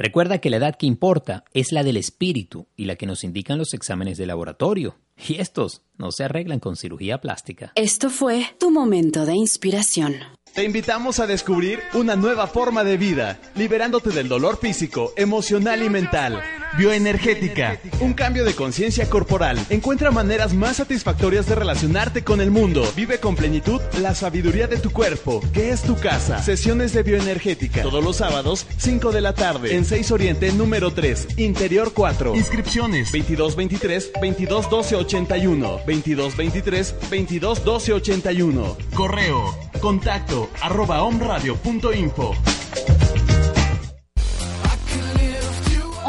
Recuerda 0.00 0.38
que 0.38 0.48
la 0.48 0.56
edad 0.56 0.76
que 0.76 0.86
importa 0.86 1.44
es 1.52 1.72
la 1.72 1.82
del 1.82 1.98
espíritu 1.98 2.66
y 2.74 2.86
la 2.86 2.96
que 2.96 3.04
nos 3.04 3.22
indican 3.22 3.58
los 3.58 3.74
exámenes 3.74 4.16
de 4.16 4.24
laboratorio. 4.24 4.96
Y 5.28 5.34
estos 5.42 5.82
no 5.98 6.10
se 6.10 6.24
arreglan 6.24 6.58
con 6.58 6.76
cirugía 6.76 7.20
plástica. 7.20 7.72
Esto 7.74 8.08
fue 8.08 8.46
tu 8.58 8.70
momento 8.70 9.26
de 9.26 9.34
inspiración. 9.34 10.14
Te 10.54 10.64
invitamos 10.64 11.20
a 11.20 11.28
descubrir 11.28 11.78
una 11.94 12.16
nueva 12.16 12.48
forma 12.48 12.82
de 12.82 12.96
vida, 12.96 13.38
liberándote 13.54 14.10
del 14.10 14.28
dolor 14.28 14.58
físico, 14.58 15.12
emocional 15.16 15.82
y 15.82 15.88
mental. 15.88 16.42
Bioenergética, 16.76 17.80
un 18.00 18.14
cambio 18.14 18.44
de 18.44 18.54
conciencia 18.54 19.08
corporal. 19.08 19.58
Encuentra 19.70 20.10
maneras 20.10 20.52
más 20.52 20.76
satisfactorias 20.76 21.46
de 21.46 21.54
relacionarte 21.54 22.24
con 22.24 22.40
el 22.40 22.50
mundo. 22.50 22.88
Vive 22.96 23.18
con 23.18 23.36
plenitud 23.36 23.80
la 24.00 24.14
sabiduría 24.14 24.66
de 24.66 24.78
tu 24.78 24.90
cuerpo, 24.90 25.40
que 25.52 25.70
es 25.70 25.82
tu 25.82 25.96
casa. 25.96 26.42
Sesiones 26.42 26.92
de 26.92 27.04
bioenergética, 27.04 27.82
todos 27.82 28.02
los 28.02 28.16
sábados, 28.16 28.66
5 28.76 29.12
de 29.12 29.20
la 29.20 29.34
tarde, 29.34 29.76
en 29.76 29.84
6 29.84 30.10
Oriente, 30.10 30.52
número 30.52 30.92
3, 30.92 31.38
Interior 31.38 31.92
4. 31.92 32.36
Inscripciones 32.36 33.12
2223 33.12 34.12
221281 34.14 35.68
2223 35.86 36.94
221281 37.10 38.76
Correo, 38.94 39.69
contacto, 39.80 40.50
arroba 40.60 41.02
omradio.info. 41.02 42.34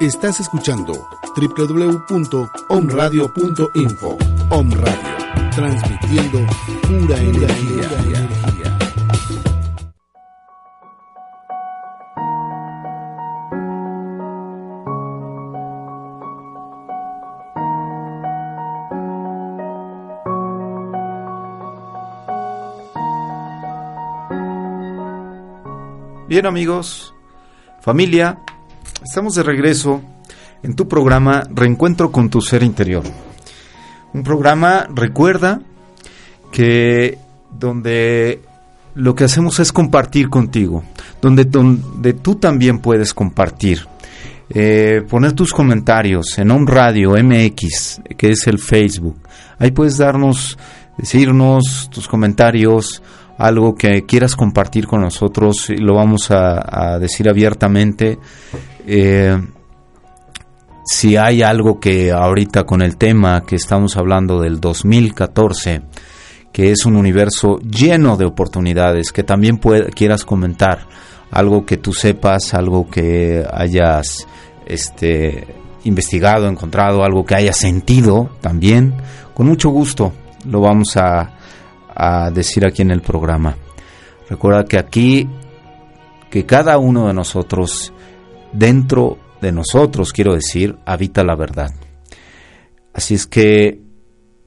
Estás 0.00 0.40
escuchando 0.40 1.08
www.omradio.info. 1.34 4.18
Om 4.50 4.70
Radio, 4.72 5.16
transmitiendo 5.54 6.40
pura 6.82 7.18
energía. 7.18 7.88
Bien 26.28 26.44
amigos, 26.44 27.14
familia, 27.80 28.42
estamos 29.02 29.34
de 29.34 29.42
regreso 29.42 30.02
en 30.62 30.74
tu 30.74 30.88
programa 30.88 31.42
Reencuentro 31.54 32.10
con 32.10 32.30
tu 32.30 32.40
ser 32.40 32.62
interior. 32.62 33.04
Un 34.12 34.22
programa, 34.22 34.86
recuerda, 34.94 35.60
que 36.50 37.18
donde 37.50 38.40
lo 38.94 39.14
que 39.14 39.24
hacemos 39.24 39.58
es 39.60 39.72
compartir 39.72 40.30
contigo, 40.30 40.82
donde, 41.20 41.44
donde 41.44 42.14
tú 42.14 42.36
también 42.36 42.78
puedes 42.78 43.12
compartir. 43.12 43.86
Eh, 44.48 45.02
poner 45.08 45.32
tus 45.32 45.52
comentarios 45.52 46.38
en 46.38 46.52
un 46.52 46.66
radio 46.66 47.12
MX, 47.12 48.00
que 48.16 48.30
es 48.30 48.46
el 48.46 48.58
Facebook. 48.58 49.18
Ahí 49.58 49.72
puedes 49.72 49.98
darnos, 49.98 50.56
decirnos 50.96 51.90
tus 51.90 52.06
comentarios, 52.06 53.02
algo 53.38 53.74
que 53.74 54.04
quieras 54.06 54.34
compartir 54.36 54.86
con 54.86 55.00
nosotros, 55.00 55.68
lo 55.70 55.94
vamos 55.94 56.30
a, 56.30 56.98
decir 56.98 57.28
abiertamente. 57.28 58.18
Eh, 58.86 59.36
si 60.84 61.16
hay 61.16 61.42
algo 61.42 61.80
que 61.80 62.12
ahorita 62.12 62.64
con 62.64 62.80
el 62.80 62.96
tema 62.96 63.42
que 63.42 63.56
estamos 63.56 63.96
hablando 63.96 64.40
del 64.40 64.60
2014, 64.60 65.82
que 66.52 66.70
es 66.70 66.86
un 66.86 66.96
universo 66.96 67.58
lleno 67.58 68.16
de 68.16 68.24
oportunidades, 68.24 69.12
que 69.12 69.24
también 69.24 69.58
quieras 69.94 70.24
comentar, 70.24 70.86
algo 71.32 71.66
que 71.66 71.76
tú 71.76 71.92
sepas, 71.92 72.54
algo 72.54 72.88
que 72.88 73.44
hayas 73.52 74.26
este, 74.64 75.46
investigado, 75.84 76.46
encontrado, 76.46 77.04
algo 77.04 77.24
que 77.24 77.34
hayas 77.34 77.56
sentido 77.56 78.30
también, 78.40 78.94
con 79.34 79.46
mucho 79.46 79.70
gusto 79.70 80.12
lo 80.48 80.60
vamos 80.60 80.96
a, 80.96 81.36
a 81.94 82.30
decir 82.30 82.64
aquí 82.64 82.82
en 82.82 82.90
el 82.90 83.02
programa. 83.02 83.56
Recuerda 84.28 84.64
que 84.64 84.78
aquí, 84.78 85.28
que 86.30 86.46
cada 86.46 86.78
uno 86.78 87.08
de 87.08 87.14
nosotros, 87.14 87.92
dentro 88.56 89.18
de 89.40 89.52
nosotros, 89.52 90.12
quiero 90.12 90.34
decir, 90.34 90.76
habita 90.84 91.22
la 91.22 91.36
verdad. 91.36 91.72
Así 92.92 93.14
es 93.14 93.26
que 93.26 93.80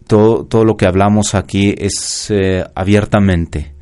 todo, 0.08 0.46
todo 0.46 0.66
lo 0.66 0.76
que 0.76 0.88
hablamos 0.88 1.36
aquí 1.36 1.76
es 1.78 2.32
eh, 2.32 2.64
abiertamente. 2.74 3.74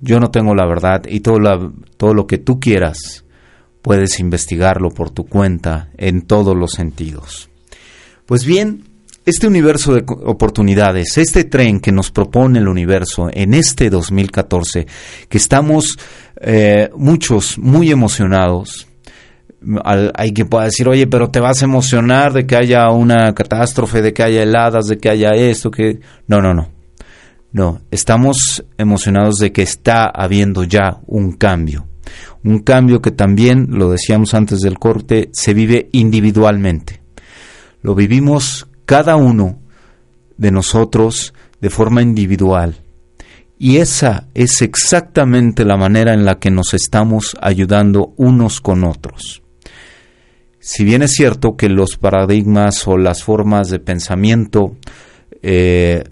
Yo 0.00 0.18
no 0.18 0.30
tengo 0.30 0.54
la 0.54 0.66
verdad 0.66 1.02
y 1.06 1.20
todo, 1.20 1.72
todo 1.96 2.14
lo 2.14 2.26
que 2.26 2.38
tú 2.38 2.58
quieras 2.58 3.24
puedes 3.82 4.18
investigarlo 4.20 4.90
por 4.90 5.10
tu 5.10 5.26
cuenta 5.26 5.90
en 5.96 6.22
todos 6.22 6.56
los 6.56 6.72
sentidos. 6.72 7.50
Pues 8.24 8.44
bien, 8.44 8.84
este 9.26 9.46
universo 9.46 9.94
de 9.94 10.04
oportunidades, 10.06 11.18
este 11.18 11.44
tren 11.44 11.80
que 11.80 11.92
nos 11.92 12.10
propone 12.10 12.58
el 12.58 12.68
universo 12.68 13.28
en 13.32 13.54
este 13.54 13.90
2014, 13.90 14.86
que 15.28 15.38
estamos 15.38 15.98
eh, 16.40 16.90
muchos 16.96 17.58
muy 17.58 17.90
emocionados, 17.90 18.88
hay 20.14 20.32
quien 20.32 20.48
pueda 20.48 20.64
decir, 20.64 20.88
oye, 20.88 21.06
pero 21.06 21.30
te 21.30 21.40
vas 21.40 21.62
a 21.62 21.66
emocionar 21.66 22.32
de 22.32 22.46
que 22.46 22.56
haya 22.56 22.88
una 22.90 23.34
catástrofe, 23.34 24.00
de 24.02 24.12
que 24.12 24.22
haya 24.22 24.42
heladas, 24.42 24.86
de 24.86 24.98
que 24.98 25.10
haya 25.10 25.30
esto, 25.30 25.70
que... 25.70 26.00
No, 26.26 26.40
no, 26.40 26.54
no. 26.54 26.68
No, 27.52 27.80
estamos 27.90 28.64
emocionados 28.78 29.36
de 29.36 29.52
que 29.52 29.62
está 29.62 30.04
habiendo 30.06 30.64
ya 30.64 31.00
un 31.06 31.32
cambio. 31.32 31.88
Un 32.44 32.60
cambio 32.60 33.02
que 33.02 33.10
también, 33.10 33.66
lo 33.70 33.90
decíamos 33.90 34.34
antes 34.34 34.60
del 34.60 34.78
corte, 34.78 35.30
se 35.32 35.52
vive 35.52 35.88
individualmente. 35.92 37.02
Lo 37.82 37.94
vivimos 37.94 38.68
cada 38.86 39.16
uno 39.16 39.58
de 40.36 40.50
nosotros 40.50 41.34
de 41.60 41.70
forma 41.70 42.02
individual. 42.02 42.76
Y 43.58 43.76
esa 43.76 44.28
es 44.32 44.62
exactamente 44.62 45.64
la 45.64 45.76
manera 45.76 46.14
en 46.14 46.24
la 46.24 46.38
que 46.38 46.50
nos 46.50 46.72
estamos 46.72 47.36
ayudando 47.42 48.14
unos 48.16 48.60
con 48.60 48.84
otros. 48.84 49.42
Si 50.60 50.84
bien 50.84 51.02
es 51.02 51.12
cierto 51.12 51.56
que 51.56 51.70
los 51.70 51.96
paradigmas 51.96 52.86
o 52.86 52.98
las 52.98 53.24
formas 53.24 53.70
de 53.70 53.80
pensamiento 53.80 54.76
eh, 55.42 56.04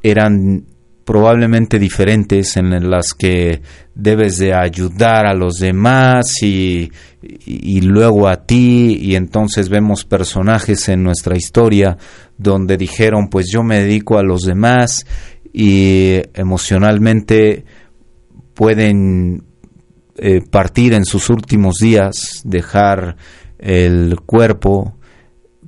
eran 0.00 0.64
probablemente 1.04 1.80
diferentes 1.80 2.56
en 2.56 2.88
las 2.88 3.14
que 3.14 3.62
debes 3.96 4.38
de 4.38 4.54
ayudar 4.54 5.26
a 5.26 5.34
los 5.34 5.54
demás 5.54 6.40
y, 6.40 6.92
luego 7.82 8.28
a 8.28 8.46
ti 8.46 8.96
y 9.02 9.16
entonces 9.16 9.68
vemos 9.68 10.04
personajes 10.04 10.88
en 10.88 11.02
nuestra 11.02 11.36
historia 11.36 11.98
donde 12.38 12.76
dijeron 12.76 13.28
pues 13.28 13.46
yo 13.52 13.64
me 13.64 13.80
dedico 13.80 14.18
a 14.18 14.22
los 14.22 14.42
demás 14.42 15.04
y 15.52 16.20
emocionalmente 16.32 17.64
pueden 18.54 19.42
eh, 20.16 20.42
partir 20.48 20.92
en 20.92 21.04
sus 21.04 21.28
últimos 21.30 21.76
días, 21.80 22.42
dejar 22.44 23.16
el 23.60 24.20
cuerpo 24.20 24.96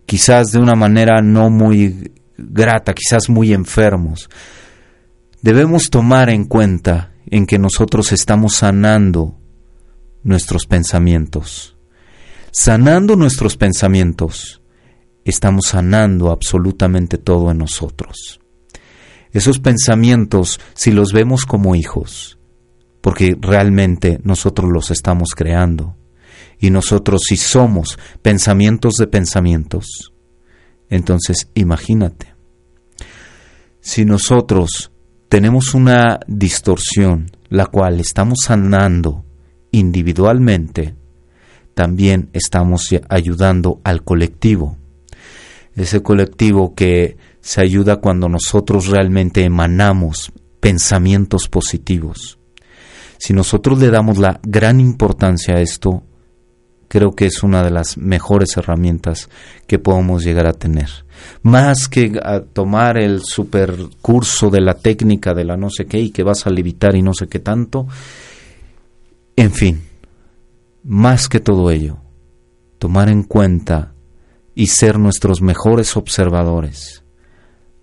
quizás 0.06 0.52
de 0.52 0.58
una 0.58 0.74
manera 0.74 1.22
no 1.22 1.50
muy 1.50 2.12
grata, 2.36 2.94
quizás 2.94 3.28
muy 3.28 3.52
enfermos 3.52 4.28
debemos 5.42 5.90
tomar 5.90 6.30
en 6.30 6.44
cuenta 6.44 7.12
en 7.26 7.46
que 7.46 7.58
nosotros 7.58 8.12
estamos 8.12 8.54
sanando 8.54 9.38
nuestros 10.22 10.66
pensamientos. 10.66 11.76
Sanando 12.52 13.16
nuestros 13.16 13.56
pensamientos, 13.56 14.62
estamos 15.24 15.66
sanando 15.68 16.30
absolutamente 16.30 17.18
todo 17.18 17.50
en 17.50 17.58
nosotros. 17.58 18.40
Esos 19.32 19.58
pensamientos, 19.58 20.60
si 20.74 20.92
los 20.92 21.12
vemos 21.12 21.44
como 21.44 21.74
hijos, 21.74 22.38
porque 23.00 23.36
realmente 23.40 24.20
nosotros 24.22 24.70
los 24.70 24.90
estamos 24.90 25.30
creando, 25.34 25.96
y 26.62 26.70
nosotros 26.70 27.22
si 27.28 27.36
somos 27.36 27.98
pensamientos 28.22 28.94
de 28.94 29.08
pensamientos, 29.08 30.12
entonces 30.88 31.48
imagínate, 31.54 32.34
si 33.80 34.04
nosotros 34.04 34.92
tenemos 35.28 35.74
una 35.74 36.20
distorsión, 36.28 37.32
la 37.48 37.66
cual 37.66 37.98
estamos 37.98 38.38
sanando 38.44 39.24
individualmente, 39.72 40.94
también 41.74 42.30
estamos 42.32 42.88
ayudando 43.08 43.80
al 43.82 44.04
colectivo. 44.04 44.76
Ese 45.74 46.00
colectivo 46.00 46.76
que 46.76 47.16
se 47.40 47.60
ayuda 47.60 47.96
cuando 47.96 48.28
nosotros 48.28 48.86
realmente 48.86 49.42
emanamos 49.42 50.30
pensamientos 50.60 51.48
positivos. 51.48 52.38
Si 53.18 53.32
nosotros 53.32 53.80
le 53.80 53.90
damos 53.90 54.18
la 54.18 54.38
gran 54.44 54.78
importancia 54.78 55.56
a 55.56 55.60
esto, 55.60 56.04
creo 56.92 57.12
que 57.12 57.24
es 57.24 57.42
una 57.42 57.62
de 57.62 57.70
las 57.70 57.96
mejores 57.96 58.54
herramientas 58.58 59.30
que 59.66 59.78
podemos 59.78 60.22
llegar 60.22 60.46
a 60.46 60.52
tener. 60.52 60.90
Más 61.40 61.88
que 61.88 62.20
tomar 62.52 62.98
el 62.98 63.22
super 63.22 63.74
curso 64.02 64.50
de 64.50 64.60
la 64.60 64.74
técnica 64.74 65.32
de 65.32 65.46
la 65.46 65.56
no 65.56 65.70
sé 65.70 65.86
qué 65.86 65.98
y 65.98 66.10
que 66.10 66.22
vas 66.22 66.46
a 66.46 66.50
levitar 66.50 66.94
y 66.94 67.00
no 67.00 67.14
sé 67.14 67.28
qué 67.28 67.38
tanto. 67.38 67.86
En 69.36 69.52
fin, 69.52 69.80
más 70.84 71.30
que 71.30 71.40
todo 71.40 71.70
ello, 71.70 71.96
tomar 72.78 73.08
en 73.08 73.22
cuenta 73.22 73.94
y 74.54 74.66
ser 74.66 74.98
nuestros 74.98 75.40
mejores 75.40 75.96
observadores. 75.96 77.04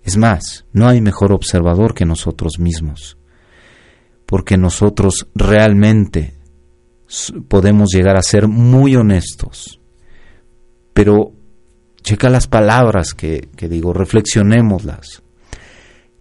Es 0.04 0.18
más, 0.18 0.66
no 0.72 0.86
hay 0.86 1.00
mejor 1.00 1.32
observador 1.32 1.94
que 1.94 2.04
nosotros 2.04 2.60
mismos, 2.60 3.18
porque 4.24 4.56
nosotros 4.56 5.26
realmente 5.34 6.38
podemos 7.48 7.90
llegar 7.92 8.16
a 8.16 8.22
ser 8.22 8.48
muy 8.48 8.96
honestos. 8.96 9.80
Pero 10.92 11.32
checa 12.02 12.28
las 12.28 12.46
palabras 12.46 13.14
que, 13.14 13.48
digo, 13.56 13.92
reflexionémoslas. 13.92 15.22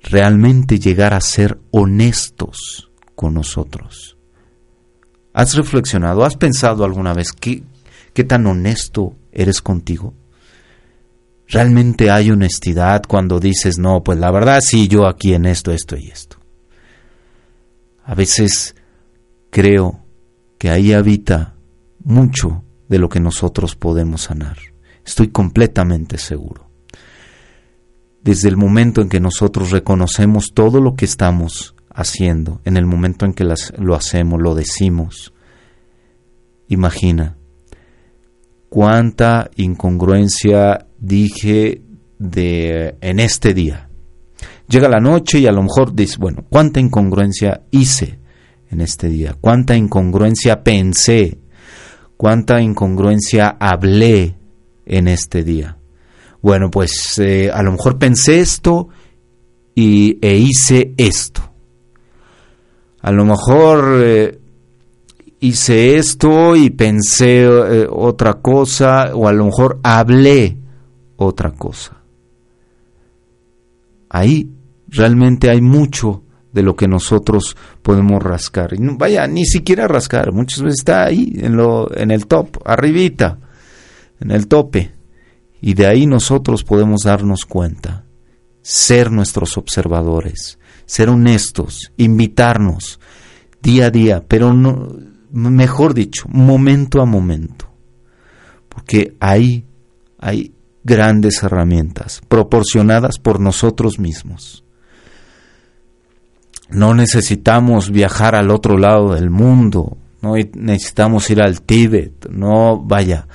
Realmente 0.01 0.79
llegar 0.79 1.13
a 1.13 1.21
ser 1.21 1.59
honestos 1.71 2.89
con 3.15 3.33
nosotros. 3.33 4.17
¿Has 5.33 5.55
reflexionado, 5.55 6.23
has 6.23 6.37
pensado 6.37 6.83
alguna 6.83 7.13
vez 7.13 7.33
qué, 7.33 7.63
qué 8.13 8.23
tan 8.23 8.47
honesto 8.47 9.15
eres 9.31 9.61
contigo? 9.61 10.13
¿Realmente 11.47 12.11
hay 12.11 12.31
honestidad 12.31 13.03
cuando 13.07 13.39
dices, 13.39 13.77
no, 13.77 14.03
pues 14.03 14.19
la 14.19 14.31
verdad 14.31 14.61
sí, 14.61 14.87
yo 14.87 15.07
aquí 15.07 15.33
en 15.33 15.45
esto, 15.45 15.71
esto 15.71 15.97
y 15.97 16.09
esto? 16.09 16.37
A 18.05 18.15
veces 18.15 18.75
creo 19.49 19.99
que 20.59 20.69
ahí 20.69 20.93
habita 20.93 21.55
mucho 22.03 22.63
de 22.89 22.99
lo 22.99 23.09
que 23.09 23.19
nosotros 23.19 23.75
podemos 23.75 24.23
sanar. 24.23 24.57
Estoy 25.05 25.29
completamente 25.29 26.19
seguro. 26.19 26.69
Desde 28.21 28.49
el 28.49 28.57
momento 28.57 29.01
en 29.01 29.09
que 29.09 29.21
nosotros 29.21 29.71
reconocemos 29.71 30.47
todo 30.53 30.81
lo 30.81 30.95
que 30.95 31.05
estamos 31.05 31.75
haciendo, 31.89 32.61
en 32.65 32.75
el 32.75 32.85
momento 32.85 33.25
en 33.25 33.33
que 33.33 33.45
lo 33.77 33.95
hacemos, 33.95 34.41
lo 34.41 34.53
decimos, 34.53 35.33
imagina 36.67 37.37
cuánta 38.67 39.49
incongruencia 39.55 40.87
dije 40.99 41.81
de 42.19 42.97
en 42.99 43.19
este 43.19 43.53
día. 43.53 43.89
Llega 44.67 44.89
la 44.89 44.99
noche 44.99 45.39
y 45.39 45.47
a 45.47 45.51
lo 45.53 45.63
mejor 45.63 45.95
dices, 45.95 46.17
bueno, 46.17 46.43
cuánta 46.49 46.81
incongruencia 46.81 47.63
hice 47.71 48.18
en 48.71 48.81
este 48.81 49.09
día, 49.09 49.35
cuánta 49.39 49.75
incongruencia 49.75 50.63
pensé, 50.63 51.39
cuánta 52.17 52.61
incongruencia 52.61 53.57
hablé 53.59 54.35
en 54.85 55.07
este 55.07 55.43
día. 55.43 55.77
Bueno, 56.41 56.69
pues 56.69 57.17
eh, 57.19 57.51
a 57.51 57.63
lo 57.63 57.71
mejor 57.71 57.97
pensé 57.97 58.39
esto 58.39 58.89
y, 59.75 60.17
e 60.21 60.37
hice 60.37 60.93
esto. 60.97 61.41
A 63.01 63.11
lo 63.11 63.25
mejor 63.25 64.01
eh, 64.03 64.39
hice 65.39 65.95
esto 65.95 66.55
y 66.55 66.69
pensé 66.69 67.43
eh, 67.43 67.87
otra 67.89 68.35
cosa, 68.35 69.15
o 69.15 69.27
a 69.27 69.33
lo 69.33 69.45
mejor 69.45 69.79
hablé 69.83 70.57
otra 71.15 71.51
cosa. 71.51 71.97
Ahí 74.09 74.49
realmente 74.87 75.49
hay 75.49 75.61
mucho 75.61 76.23
de 76.51 76.63
lo 76.63 76.75
que 76.75 76.87
nosotros 76.87 77.55
podemos 77.81 78.21
rascar. 78.21 78.73
Y 78.73 78.77
vaya, 78.97 79.27
ni 79.27 79.45
siquiera 79.45 79.87
rascar, 79.87 80.31
muchas 80.33 80.61
veces 80.61 80.79
está 80.79 81.05
ahí 81.05 81.33
en, 81.35 81.55
lo, 81.55 81.95
en 81.95 82.11
el 82.11 82.25
top, 82.27 82.57
arribita, 82.65 83.37
en 84.19 84.31
el 84.31 84.47
tope. 84.47 84.91
Y 85.61 85.73
de 85.73 85.87
ahí 85.87 86.07
nosotros 86.07 86.63
podemos 86.63 87.01
darnos 87.03 87.45
cuenta, 87.45 88.05
ser 88.61 89.11
nuestros 89.11 89.57
observadores, 89.57 90.57
ser 90.85 91.09
honestos, 91.09 91.91
invitarnos 91.97 92.99
día 93.61 93.87
a 93.87 93.91
día, 93.91 94.23
pero 94.25 94.53
no, 94.53 94.87
mejor 95.31 95.93
dicho, 95.93 96.25
momento 96.29 97.01
a 97.01 97.05
momento. 97.05 97.69
Porque 98.69 99.15
ahí 99.19 99.65
hay 100.17 100.53
grandes 100.83 101.43
herramientas 101.43 102.21
proporcionadas 102.27 103.19
por 103.19 103.39
nosotros 103.39 103.99
mismos 103.99 104.63
no 106.71 106.93
necesitamos 106.93 107.91
viajar 107.91 108.35
al 108.35 108.51
otro 108.51 108.77
lado 108.77 109.13
del 109.13 109.29
mundo, 109.29 109.97
no 110.21 110.35
necesitamos 110.53 111.29
ir 111.29 111.41
al 111.41 111.61
Tíbet, 111.61 112.29
no 112.29 112.79
vaya. 112.79 113.27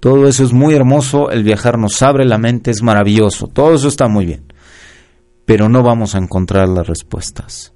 Todo 0.00 0.28
eso 0.28 0.44
es 0.44 0.52
muy 0.52 0.74
hermoso, 0.74 1.30
el 1.30 1.44
viajar 1.44 1.78
nos 1.78 2.02
abre 2.02 2.26
la 2.26 2.38
mente, 2.38 2.70
es 2.70 2.82
maravilloso, 2.82 3.46
todo 3.46 3.74
eso 3.74 3.88
está 3.88 4.06
muy 4.06 4.26
bien, 4.26 4.52
pero 5.46 5.68
no 5.68 5.82
vamos 5.82 6.14
a 6.14 6.18
encontrar 6.18 6.68
las 6.68 6.86
respuestas. 6.86 7.72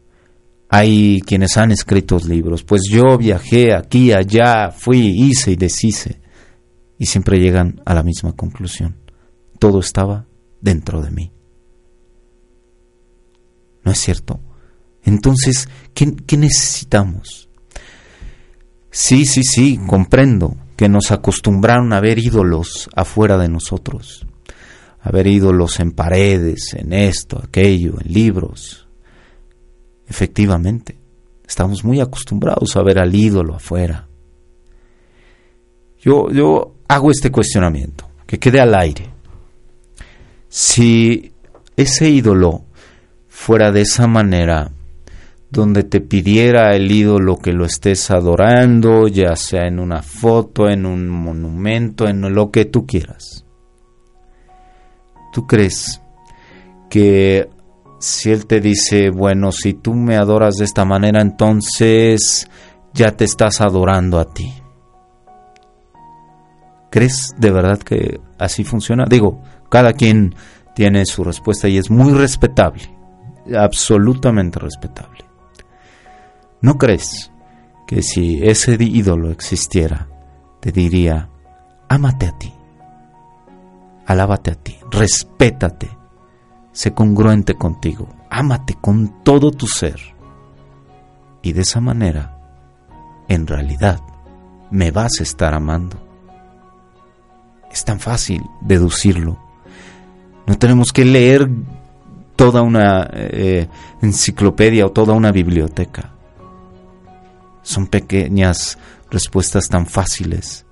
Hay 0.69 1.23
quienes 1.23 1.57
han 1.57 1.71
escrito 1.73 2.19
libros, 2.19 2.63
pues 2.65 2.83
yo 2.91 3.17
viajé 3.17 3.75
aquí, 3.75 4.13
allá, 4.13 4.71
fui, 4.71 4.99
hice 4.99 5.53
y 5.53 5.57
deshice, 5.57 6.21
y 6.99 7.07
siempre 7.07 7.39
llegan 7.39 7.81
a 7.87 7.95
la 7.95 8.03
misma 8.03 8.33
conclusión. 8.33 8.97
Todo 9.59 9.81
estaba 9.81 10.27
dentro 10.61 11.01
de 11.01 11.11
mí. 11.11 11.33
¿No 13.85 13.93
es 13.93 13.99
cierto? 13.99 14.41
Entonces, 15.09 15.69
¿qué, 15.95 16.37
necesitamos? 16.37 17.49
Sí, 18.91 19.25
sí, 19.25 19.43
sí, 19.43 19.81
comprendo 19.87 20.57
que 20.77 20.89
nos 20.89 21.11
acostumbraron 21.11 21.95
a 21.95 22.01
ver 22.01 22.19
ídolos 22.19 22.91
afuera 22.95 23.39
de 23.39 23.49
nosotros, 23.49 24.27
a 25.01 25.11
ver 25.11 25.27
ídolos 25.27 25.81
en 25.81 25.93
paredes, 25.93 26.75
en 26.75 26.93
esto, 26.93 27.41
aquello, 27.43 27.95
en 28.01 28.13
libros, 28.13 28.85
Efectivamente, 30.11 30.97
estamos 31.47 31.85
muy 31.85 32.01
acostumbrados 32.01 32.75
a 32.77 32.83
ver 32.83 32.99
al 32.99 33.15
ídolo 33.15 33.55
afuera. 33.55 34.09
Yo, 36.01 36.31
yo 36.31 36.77
hago 36.89 37.11
este 37.11 37.31
cuestionamiento, 37.31 38.09
que 38.27 38.39
quede 38.39 38.59
al 38.59 38.75
aire. 38.75 39.11
Si 40.49 41.31
ese 41.77 42.09
ídolo 42.09 42.65
fuera 43.29 43.71
de 43.71 43.83
esa 43.83 44.07
manera, 44.07 44.73
donde 45.51 45.83
te 45.83 46.01
pidiera 46.01 46.75
el 46.75 46.91
ídolo 46.91 47.39
que 47.39 47.53
lo 47.53 47.65
estés 47.65 48.11
adorando, 48.11 49.09
ya 49.09 49.35
sea 49.37 49.67
en 49.67 49.79
una 49.79 50.03
foto, 50.03 50.69
en 50.69 50.85
un 50.85 51.09
monumento, 51.09 52.07
en 52.07 52.35
lo 52.35 52.51
que 52.51 52.67
tú 52.67 52.87
quieras. 52.87 53.45
¿Tú 55.33 55.47
crees 55.47 56.03
que 56.91 57.49
si 57.99 58.31
él 58.31 58.47
te 58.47 58.61
dice, 58.61 59.11
bueno, 59.11 59.51
si 59.53 59.75
tú 59.75 59.95
me 59.95 60.17
adoras 60.17 60.57
de 60.57 60.65
esta 60.65 60.85
manera, 60.85 61.23
entonces 61.23 62.49
ya 62.93 63.13
te 63.13 63.25
estás 63.25 63.61
adorando 63.61 64.19
a 64.19 64.33
ti? 64.33 64.53
¿Crees 66.91 67.35
de 67.39 67.51
verdad 67.51 67.79
que 67.79 68.21
así 68.39 68.65
funciona? 68.65 69.05
Digo, 69.09 69.43
cada 69.71 69.93
quien 69.93 70.35
tiene 70.75 71.05
su 71.07 71.25
respuesta 71.25 71.69
y 71.69 71.79
es 71.79 71.91
muy 71.91 72.13
respetable, 72.13 72.83
absolutamente 73.55 74.59
respetable. 74.59 75.28
¿No 76.61 76.77
crees 76.77 77.31
que 77.87 78.03
si 78.03 78.45
ese 78.47 78.77
ídolo 78.81 79.31
existiera, 79.31 80.09
te 80.61 80.73
diría, 80.73 81.29
ámate 81.89 82.27
a 82.27 82.37
ti, 82.37 82.53
alábate 84.07 84.51
a 84.51 84.55
ti, 84.57 84.77
respétate, 84.91 85.89
sé 86.73 86.93
congruente 86.95 87.55
contigo, 87.55 88.09
ámate 88.29 88.75
con 88.75 89.23
todo 89.23 89.53
tu 89.53 89.69
ser? 89.69 90.01
Y 91.43 91.53
de 91.53 91.63
esa 91.63 91.81
manera, 91.81 92.37
en 93.29 93.47
realidad, 93.47 94.01
me 94.73 94.91
vas 94.91 95.21
a 95.21 95.23
estar 95.23 95.55
amando. 95.55 95.97
Es 97.71 97.85
tan 97.85 98.01
fácil 98.01 98.43
deducirlo. 98.61 99.39
No 100.47 100.59
tenemos 100.59 100.93
que 100.93 101.05
leer 101.05 101.49
toda 102.35 102.63
una 102.63 103.09
eh, 103.13 103.69
enciclopedia 104.03 104.87
o 104.87 104.91
toda 104.91 105.13
una 105.13 105.31
biblioteca. 105.31 106.18
Son 107.69 107.87
pequeñas 107.87 108.79
respuestas 109.11 109.69
tan 109.69 109.85
fáciles 109.85 110.65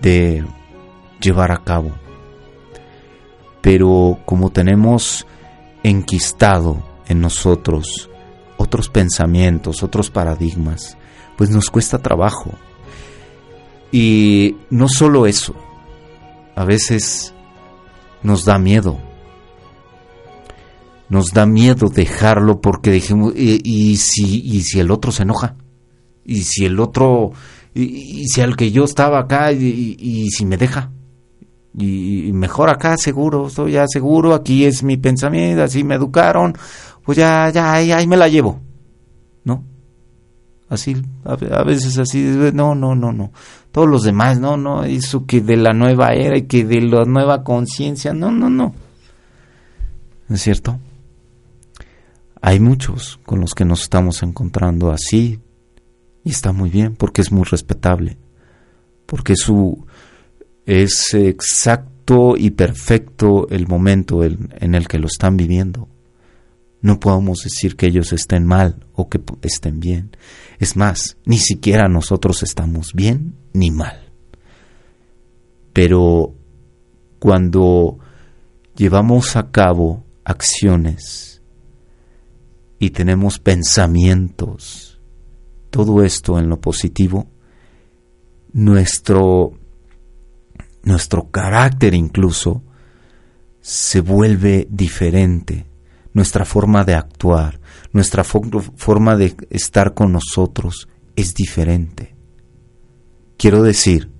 de 0.00 0.44
llevar 1.20 1.50
a 1.50 1.64
cabo. 1.64 1.90
Pero 3.60 4.20
como 4.24 4.50
tenemos 4.50 5.26
enquistado 5.82 6.80
en 7.08 7.20
nosotros 7.20 8.08
otros 8.56 8.88
pensamientos, 8.88 9.82
otros 9.82 10.12
paradigmas, 10.12 10.96
pues 11.36 11.50
nos 11.50 11.70
cuesta 11.70 11.98
trabajo. 11.98 12.52
Y 13.90 14.54
no 14.70 14.86
solo 14.86 15.26
eso, 15.26 15.56
a 16.54 16.64
veces 16.64 17.34
nos 18.22 18.44
da 18.44 18.60
miedo. 18.60 19.00
Nos 21.08 21.32
da 21.32 21.46
miedo 21.46 21.88
dejarlo 21.88 22.60
porque 22.60 22.90
dijimos, 22.90 23.32
y, 23.36 23.96
si, 23.96 24.40
y 24.44 24.62
si 24.62 24.80
el 24.80 24.90
otro 24.90 25.12
se 25.12 25.22
enoja, 25.22 25.54
y 26.24 26.42
si 26.42 26.64
el 26.64 26.80
otro, 26.80 27.30
y, 27.74 28.26
si 28.26 28.40
al 28.40 28.56
que 28.56 28.72
yo 28.72 28.84
estaba 28.84 29.20
acá, 29.20 29.52
y, 29.52 30.28
si 30.30 30.44
me 30.44 30.56
deja, 30.56 30.90
y, 31.78 32.32
mejor 32.32 32.70
acá 32.70 32.96
seguro, 32.96 33.46
estoy 33.46 33.72
ya 33.72 33.86
seguro, 33.86 34.34
aquí 34.34 34.64
es 34.64 34.82
mi 34.82 34.96
pensamiento, 34.96 35.62
así 35.62 35.84
me 35.84 35.94
educaron, 35.94 36.54
pues 37.04 37.18
ya, 37.18 37.50
ya, 37.50 37.72
ahí 37.74 38.06
me 38.08 38.16
la 38.16 38.28
llevo, 38.28 38.58
¿no? 39.44 39.62
Así, 40.68 41.00
a, 41.24 41.62
veces 41.62 41.96
así, 41.98 42.20
no, 42.52 42.74
no, 42.74 42.96
no, 42.96 43.12
no. 43.12 43.30
Todos 43.70 43.88
los 43.88 44.02
demás, 44.02 44.40
no, 44.40 44.56
no, 44.56 44.82
eso 44.82 45.24
que 45.24 45.40
de 45.40 45.56
la 45.56 45.72
nueva 45.72 46.14
era 46.14 46.36
y 46.36 46.42
que 46.42 46.64
de 46.64 46.80
la 46.80 47.04
nueva 47.04 47.44
conciencia, 47.44 48.12
no, 48.12 48.32
no, 48.32 48.50
no. 48.50 48.74
¿No 50.28 50.34
es 50.34 50.42
cierto? 50.42 50.80
Hay 52.46 52.60
muchos 52.60 53.18
con 53.26 53.40
los 53.40 53.56
que 53.56 53.64
nos 53.64 53.82
estamos 53.82 54.22
encontrando 54.22 54.92
así 54.92 55.40
y 56.22 56.30
está 56.30 56.52
muy 56.52 56.70
bien 56.70 56.94
porque 56.94 57.20
es 57.20 57.32
muy 57.32 57.42
respetable, 57.42 58.18
porque 59.04 59.34
su 59.34 59.84
es 60.64 61.12
exacto 61.14 62.36
y 62.36 62.50
perfecto 62.50 63.48
el 63.48 63.66
momento 63.66 64.22
en 64.22 64.76
el 64.76 64.86
que 64.86 65.00
lo 65.00 65.08
están 65.08 65.36
viviendo. 65.36 65.88
No 66.82 67.00
podemos 67.00 67.42
decir 67.42 67.74
que 67.74 67.86
ellos 67.86 68.12
estén 68.12 68.46
mal 68.46 68.86
o 68.92 69.08
que 69.08 69.20
estén 69.42 69.80
bien. 69.80 70.16
Es 70.60 70.76
más, 70.76 71.16
ni 71.24 71.38
siquiera 71.38 71.88
nosotros 71.88 72.44
estamos 72.44 72.92
bien 72.94 73.34
ni 73.54 73.72
mal. 73.72 74.12
Pero 75.72 76.32
cuando 77.18 77.98
llevamos 78.76 79.34
a 79.34 79.50
cabo 79.50 80.04
acciones 80.22 81.35
y 82.78 82.90
tenemos 82.90 83.38
pensamientos, 83.38 85.00
todo 85.70 86.02
esto 86.02 86.38
en 86.38 86.48
lo 86.48 86.60
positivo, 86.60 87.28
nuestro, 88.52 89.52
nuestro 90.82 91.30
carácter 91.30 91.94
incluso 91.94 92.62
se 93.60 94.00
vuelve 94.00 94.66
diferente 94.70 95.66
nuestra 96.16 96.46
forma 96.46 96.82
de 96.82 96.94
actuar, 96.94 97.60
nuestra 97.92 98.24
forma 98.24 99.16
de 99.16 99.36
estar 99.50 99.92
con 99.92 100.12
nosotros 100.12 100.88
es 101.14 101.34
diferente. 101.34 102.16
Quiero 103.36 103.62
decir, 103.62 104.10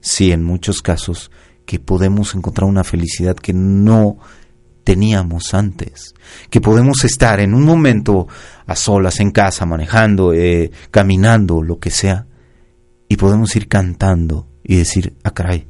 sí, 0.00 0.32
en 0.32 0.42
muchos 0.42 0.82
casos, 0.82 1.30
que 1.64 1.78
podemos 1.78 2.34
encontrar 2.34 2.68
una 2.68 2.82
felicidad 2.82 3.36
que 3.36 3.52
no 3.52 4.18
teníamos 4.84 5.54
antes, 5.54 6.14
que 6.50 6.60
podemos 6.60 7.04
estar 7.04 7.40
en 7.40 7.54
un 7.54 7.64
momento 7.64 8.28
a 8.66 8.76
solas, 8.76 9.20
en 9.20 9.30
casa, 9.30 9.66
manejando, 9.66 10.32
eh, 10.32 10.70
caminando, 10.90 11.62
lo 11.62 11.78
que 11.78 11.90
sea, 11.90 12.26
y 13.08 13.16
podemos 13.16 13.56
ir 13.56 13.68
cantando 13.68 14.46
y 14.62 14.76
decir, 14.76 15.16
ah, 15.24 15.32
caray, 15.32 15.66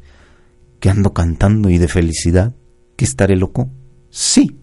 que 0.81 0.91
ando 0.91 1.15
cantando 1.15 1.71
y 1.71 1.79
de 1.79 1.89
felicidad, 1.89 2.55
que 2.97 3.05
estaré 3.05 3.37
loco. 3.37 3.71
Sí, 4.11 4.59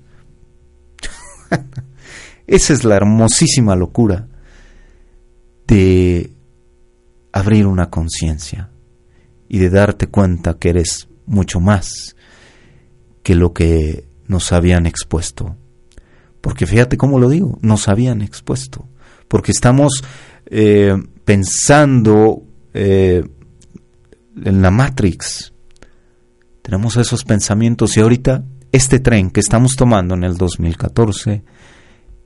Esa 2.47 2.73
es 2.73 2.83
la 2.83 2.95
hermosísima 2.95 3.75
locura 3.75 4.27
de 5.67 6.31
abrir 7.31 7.67
una 7.67 7.89
conciencia 7.89 8.69
y 9.47 9.59
de 9.59 9.69
darte 9.69 10.07
cuenta 10.07 10.57
que 10.57 10.69
eres 10.69 11.07
mucho 11.25 11.59
más 11.59 12.15
que 13.23 13.35
lo 13.35 13.53
que 13.53 14.05
nos 14.31 14.53
habían 14.53 14.85
expuesto. 14.85 15.57
Porque 16.39 16.65
fíjate 16.65 16.97
cómo 16.97 17.19
lo 17.19 17.29
digo, 17.29 17.59
nos 17.61 17.89
habían 17.89 18.21
expuesto. 18.21 18.87
Porque 19.27 19.51
estamos 19.51 20.03
eh, 20.45 20.95
pensando 21.25 22.41
eh, 22.73 23.23
en 24.43 24.61
la 24.61 24.71
Matrix. 24.71 25.53
Tenemos 26.61 26.95
esos 26.95 27.25
pensamientos 27.25 27.97
y 27.97 27.99
ahorita 27.99 28.43
este 28.71 28.99
tren 28.99 29.31
que 29.31 29.41
estamos 29.41 29.75
tomando 29.75 30.15
en 30.15 30.23
el 30.23 30.37
2014 30.37 31.43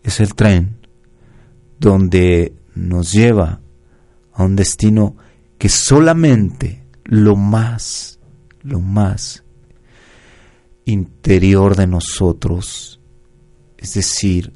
es 0.03 0.19
el 0.19 0.35
tren 0.35 0.77
donde 1.79 2.53
nos 2.75 3.11
lleva 3.11 3.61
a 4.31 4.43
un 4.43 4.55
destino 4.55 5.15
que 5.57 5.69
solamente 5.69 6.85
lo 7.05 7.35
más, 7.35 8.19
lo 8.61 8.79
más 8.79 9.44
interior 10.85 11.75
de 11.75 11.87
nosotros, 11.87 13.01
es 13.77 13.95
decir, 13.95 14.53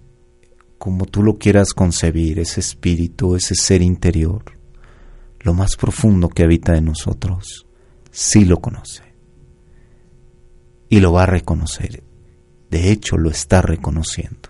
como 0.77 1.05
tú 1.05 1.23
lo 1.23 1.37
quieras 1.37 1.73
concebir, 1.73 2.39
ese 2.39 2.59
espíritu, 2.61 3.35
ese 3.35 3.55
ser 3.55 3.81
interior, 3.81 4.43
lo 5.41 5.53
más 5.53 5.75
profundo 5.75 6.29
que 6.29 6.43
habita 6.43 6.77
en 6.77 6.85
nosotros, 6.85 7.65
sí 8.11 8.45
lo 8.45 8.61
conoce 8.61 9.03
y 10.87 10.99
lo 10.99 11.11
va 11.13 11.23
a 11.23 11.27
reconocer. 11.27 12.03
De 12.69 12.91
hecho, 12.91 13.17
lo 13.17 13.29
está 13.29 13.61
reconociendo. 13.61 14.49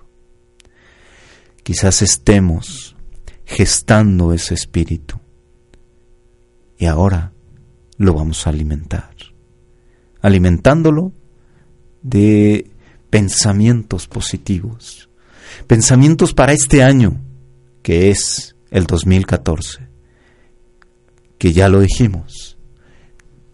Quizás 1.64 2.02
estemos 2.02 2.96
gestando 3.46 4.34
ese 4.34 4.54
espíritu 4.54 5.20
y 6.78 6.86
ahora 6.86 7.34
lo 7.98 8.14
vamos 8.14 8.46
a 8.46 8.50
alimentar. 8.50 9.16
Alimentándolo 10.22 11.14
de 12.02 12.70
pensamientos 13.10 14.08
positivos, 14.08 15.10
pensamientos 15.68 16.34
para 16.34 16.54
este 16.54 16.84
año, 16.84 17.20
que 17.82 18.10
es 18.10 18.56
el 18.72 18.86
2014, 18.86 19.88
que 21.38 21.54
ya 21.54 21.70
lo 21.70 21.80
dijimos, 21.82 22.58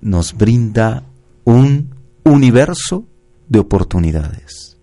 nos 0.02 0.34
brinda 0.34 1.04
un 1.44 1.96
universo 2.24 3.06
de 3.48 3.60
oportunidades. 3.60 4.78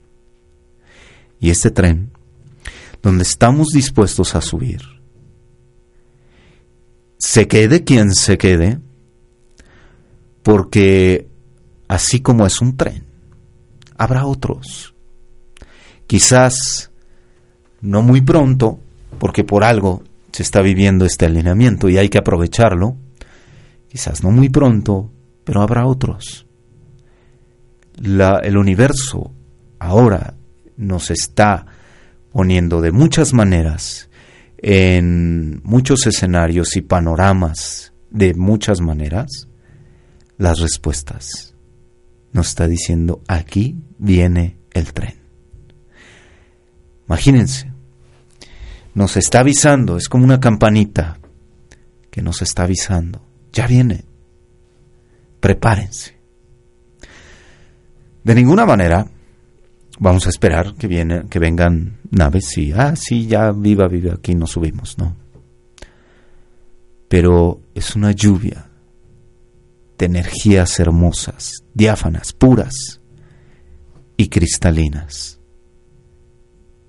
Y 1.41 1.51
este 1.51 1.71
tren 1.71 2.13
donde 3.03 3.25
estamos 3.25 3.69
dispuestos 3.69 4.35
a 4.35 4.41
subir. 4.41 4.81
Se 7.19 7.49
quede 7.49 7.85
quien 7.85 8.15
se 8.15 8.39
quede, 8.39 8.79
porque 10.43 11.27
así 11.89 12.21
como 12.21 12.47
es 12.47 12.61
un 12.61 12.77
tren, 12.77 13.05
habrá 14.03 14.27
otros. 14.27 14.95
Quizás 16.07 16.91
no 17.81 18.03
muy 18.03 18.21
pronto, 18.21 18.81
porque 19.19 19.45
por 19.45 19.63
algo 19.63 20.03
se 20.33 20.43
está 20.43 20.61
viviendo 20.61 21.05
este 21.05 21.27
alineamiento 21.27 21.89
y 21.89 21.99
hay 21.99 22.09
que 22.09 22.19
aprovecharlo. 22.19 22.97
Quizás 23.89 24.25
no 24.25 24.31
muy 24.31 24.49
pronto, 24.49 25.11
pero 25.45 25.63
habrá 25.63 25.87
otros. 25.87 26.47
el 27.97 28.57
universo 28.57 29.33
ahora 29.79 30.35
nos 30.77 31.11
está 31.11 31.67
poniendo 32.33 32.81
de 32.81 32.91
muchas 32.91 33.33
maneras 33.33 34.09
en 34.59 35.61
muchos 35.63 36.07
escenarios 36.07 36.77
y 36.77 36.81
panoramas 36.81 37.93
de 38.11 38.35
muchas 38.35 38.81
maneras 38.81 39.49
las 40.39 40.59
respuestas. 40.59 41.52
Nos 42.33 42.49
está 42.49 42.67
diciendo, 42.67 43.23
aquí 43.29 43.77
viene 43.99 44.57
el 44.73 44.93
tren. 44.93 45.15
Imagínense, 47.07 47.71
nos 48.95 49.17
está 49.17 49.41
avisando, 49.41 49.97
es 49.97 50.09
como 50.09 50.25
una 50.25 50.41
campanita 50.41 51.19
que 52.11 52.23
nos 52.23 52.43
está 52.43 52.65
avisando, 52.65 53.23
ya 53.53 53.67
viene, 53.67 54.05
prepárense. 55.41 56.17
De 58.25 58.35
ninguna 58.35 58.65
manera 58.65 59.07
vamos 59.99 60.27
a 60.27 60.31
esperar 60.31 60.75
que, 60.75 60.87
viene, 60.87 61.25
que 61.29 61.39
vengan 61.39 61.99
naves 62.11 62.57
y, 62.59 62.73
ah, 62.73 62.95
sí, 62.97 63.27
ya 63.27 63.53
viva, 63.53 63.89
viva, 63.89 64.15
aquí 64.15 64.35
nos 64.35 64.51
subimos, 64.51 64.99
¿no? 64.99 65.17
Pero 67.09 67.61
es 67.75 67.95
una 67.95 68.13
lluvia 68.13 68.69
de 69.99 70.07
energías 70.07 70.81
hermosas, 70.81 71.62
diáfanas, 71.75 72.33
puras 72.33 73.01
y 74.17 74.29
cristalinas. 74.29 75.41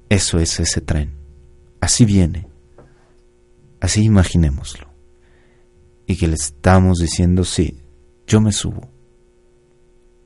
Eso 0.09 0.39
es 0.39 0.59
ese 0.59 0.81
tren. 0.81 1.15
Así 1.81 2.05
viene. 2.05 2.47
Así 3.79 4.03
imaginémoslo. 4.03 4.87
Y 6.05 6.17
que 6.17 6.27
le 6.27 6.35
estamos 6.35 6.99
diciendo, 6.99 7.43
sí, 7.43 7.81
yo 8.27 8.41
me 8.41 8.51
subo. 8.51 8.89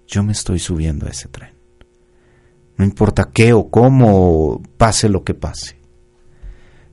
Yo 0.07 0.23
me 0.23 0.31
estoy 0.31 0.59
subiendo 0.59 1.07
a 1.07 1.09
ese 1.09 1.27
tren. 1.27 1.53
No 2.77 2.85
importa 2.85 3.31
qué 3.33 3.53
o 3.53 3.69
cómo 3.69 4.61
pase 4.77 5.09
lo 5.09 5.23
que 5.23 5.33
pase. 5.33 5.77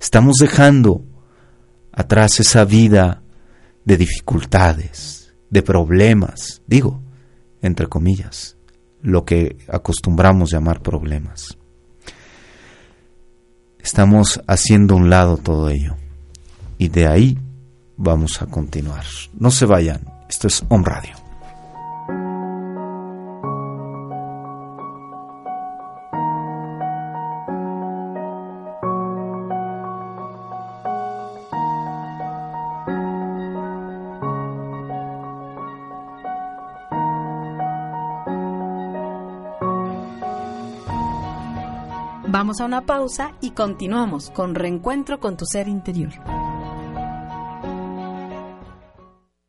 Estamos 0.00 0.36
dejando 0.36 1.04
atrás 1.92 2.40
esa 2.40 2.64
vida 2.64 3.22
de 3.84 3.96
dificultades, 3.96 5.34
de 5.50 5.62
problemas, 5.62 6.62
digo, 6.66 7.03
entre 7.64 7.86
comillas, 7.86 8.58
lo 9.00 9.24
que 9.24 9.56
acostumbramos 9.68 10.50
llamar 10.50 10.82
problemas. 10.82 11.56
Estamos 13.78 14.42
haciendo 14.46 14.94
un 14.96 15.08
lado 15.08 15.38
todo 15.38 15.70
ello 15.70 15.96
y 16.76 16.88
de 16.88 17.06
ahí 17.06 17.38
vamos 17.96 18.42
a 18.42 18.46
continuar. 18.46 19.04
No 19.38 19.50
se 19.50 19.64
vayan, 19.64 20.04
esto 20.28 20.46
es 20.46 20.62
Home 20.68 20.84
Radio. 20.84 21.23
A 42.60 42.66
una 42.66 42.86
pausa 42.86 43.32
y 43.40 43.50
continuamos 43.50 44.30
con 44.30 44.54
Reencuentro 44.54 45.18
con 45.18 45.36
tu 45.36 45.44
ser 45.44 45.66
interior. 45.66 46.12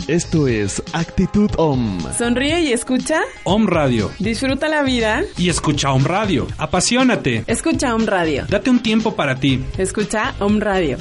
Esto 0.08 0.48
es 0.50 0.84
Actitud 0.92 1.50
Om. 1.58 2.00
Sonríe 2.18 2.60
y 2.62 2.74
escucha. 2.74 3.22
Om 3.46 3.68
Radio. 3.68 4.12
Disfruta 4.20 4.68
la 4.68 4.84
vida. 4.84 5.22
Y 5.38 5.48
escucha 5.48 5.94
Om 5.94 6.04
Radio. 6.04 6.46
Apasionate. 6.58 7.46
Escucha 7.48 7.96
Om 7.96 8.06
Radio. 8.06 8.44
Date 8.50 8.70
un 8.70 8.84
tiempo 8.84 9.16
para 9.16 9.36
ti. 9.36 9.63
Escucha 9.78 10.36
Om 10.39 10.60
Radio. 10.60 10.98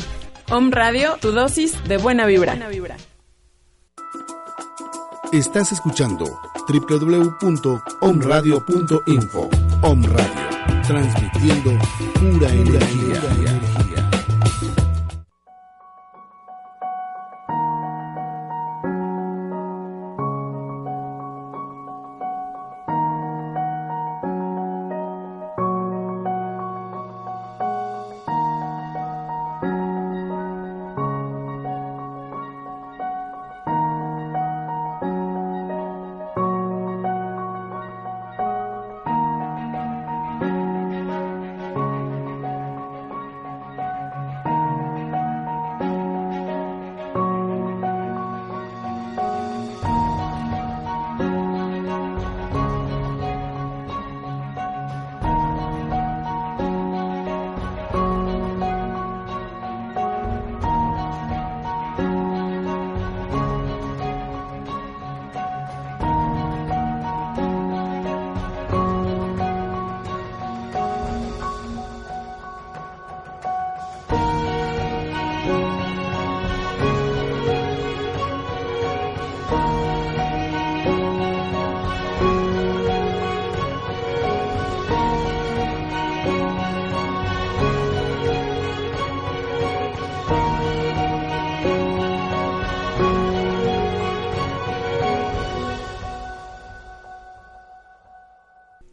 Om 0.50 0.70
Radio, 0.70 1.16
tu 1.20 1.32
dosis 1.32 1.74
de 1.88 1.96
buena 1.96 2.26
vibra. 2.26 2.52
Buena 2.52 2.68
vibra. 2.68 2.96
Estás 5.32 5.72
escuchando 5.72 6.26
www.omradio.info. 6.68 9.50
Om 9.82 10.04
Radio, 10.04 10.30
transmitiendo 10.86 11.72
pura 12.20 12.48
energía. 12.50 13.20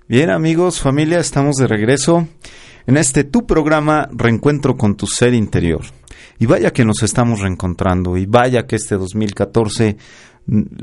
Bien 0.09 0.31
amigos, 0.31 0.81
familia, 0.81 1.19
estamos 1.19 1.57
de 1.57 1.67
regreso 1.67 2.27
en 2.87 2.97
este 2.97 3.25
tu 3.25 3.45
programa 3.45 4.09
Reencuentro 4.11 4.75
con 4.75 4.95
tu 4.95 5.05
ser 5.05 5.35
interior. 5.35 5.81
Y 6.39 6.47
vaya 6.47 6.73
que 6.73 6.83
nos 6.83 7.03
estamos 7.03 7.41
reencontrando 7.41 8.17
y 8.17 8.25
vaya 8.25 8.65
que 8.65 8.77
este 8.77 8.95
2014 8.95 9.97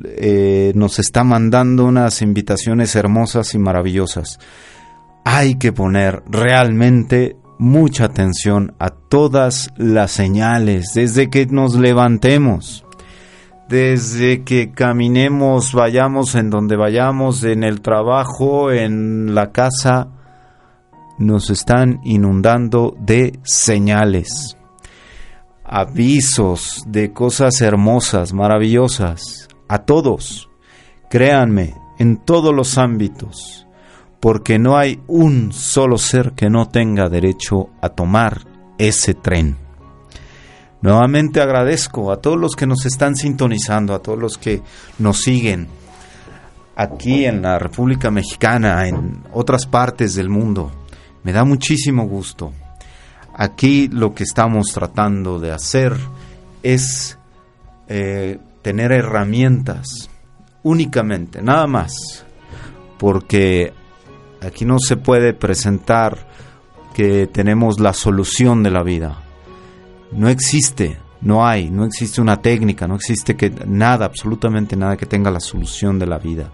eh, 0.05 0.73
nos 0.77 1.01
está 1.01 1.25
mandando 1.25 1.87
unas 1.87 2.23
invitaciones 2.23 2.95
hermosas 2.95 3.53
y 3.55 3.59
maravillosas. 3.59 4.39
Hay 5.25 5.57
que 5.57 5.73
poner 5.73 6.23
realmente 6.31 7.37
mucha 7.59 8.05
atención 8.05 8.77
a 8.79 8.91
todas 8.91 9.71
las 9.77 10.13
señales 10.13 10.93
desde 10.95 11.31
que 11.31 11.47
nos 11.47 11.75
levantemos 11.75 12.86
desde 13.69 14.45
que 14.45 14.71
caminemos, 14.71 15.73
vayamos 15.73 16.35
en 16.35 16.51
donde 16.51 16.77
vayamos, 16.77 17.43
en 17.43 17.65
el 17.65 17.81
trabajo, 17.81 18.71
en 18.71 19.35
la 19.35 19.51
casa, 19.51 20.09
nos 21.19 21.51
están 21.51 22.01
inundando 22.05 22.95
de 22.99 23.39
señales, 23.43 24.57
avisos 25.65 26.85
de 26.87 27.13
cosas 27.13 27.61
hermosas, 27.61 28.33
maravillosas, 28.33 29.49
a 29.69 29.81
todos, 29.81 30.49
créanme, 31.11 31.75
en 31.99 32.19
todos 32.19 32.55
los 32.55 32.79
ámbitos, 32.79 33.67
porque 34.21 34.59
no 34.59 34.77
hay 34.77 35.03
un 35.09 35.53
solo 35.53 35.99
ser 35.99 36.33
que 36.33 36.51
no 36.51 36.69
tenga 36.69 37.09
derecho 37.09 37.71
a 37.81 37.89
tomar 37.89 38.43
ese 38.79 39.15
tren. 39.15 39.66
Nuevamente 40.87 41.41
agradezco 41.41 42.13
a 42.13 42.21
todos 42.21 42.39
los 42.39 42.55
que 42.55 42.65
nos 42.65 42.87
están 42.87 43.17
sintonizando, 43.17 43.93
a 43.93 43.99
todos 43.99 44.21
los 44.21 44.39
que 44.39 44.63
nos 45.01 45.21
siguen 45.21 45.67
aquí 46.77 47.25
en 47.25 47.43
la 47.43 47.59
República 47.59 48.13
Mexicana, 48.13 48.87
en 48.87 49.25
otras 49.33 49.67
partes 49.67 50.15
del 50.15 50.29
mundo. 50.29 50.71
Me 51.25 51.33
da 51.33 51.43
muchísimo 51.43 52.07
gusto. 52.07 52.53
Aquí 53.35 53.89
lo 53.89 54.15
que 54.15 54.23
estamos 54.23 54.69
tratando 54.73 55.41
de 55.41 55.51
hacer 55.51 55.93
es 56.63 57.19
eh, 57.89 58.39
tener 58.63 58.93
herramientas 58.93 60.09
únicamente, 60.63 61.43
nada 61.43 61.67
más, 61.67 62.25
porque 62.97 63.73
aquí 64.41 64.65
no 64.65 64.79
se 64.79 64.97
puede 64.97 65.35
presentar 65.35 66.29
que 66.95 67.27
tenemos 67.27 67.81
la 67.81 67.93
solución 67.93 68.63
de 68.63 68.71
la 68.71 68.85
vida 68.85 69.26
no 70.13 70.29
existe, 70.29 70.99
no 71.21 71.47
hay, 71.47 71.71
no 71.71 71.85
existe 71.85 72.21
una 72.21 72.41
técnica, 72.41 72.87
no 72.87 72.97
existe 72.97 73.37
que 73.37 73.51
nada, 73.67 74.07
absolutamente 74.07 74.77
nada 74.77 74.97
que 74.97 75.07
tenga 75.07 75.31
la 75.31 75.41
solución 75.41 75.99
de 75.99 76.07
la 76.07 76.19
vida. 76.19 76.51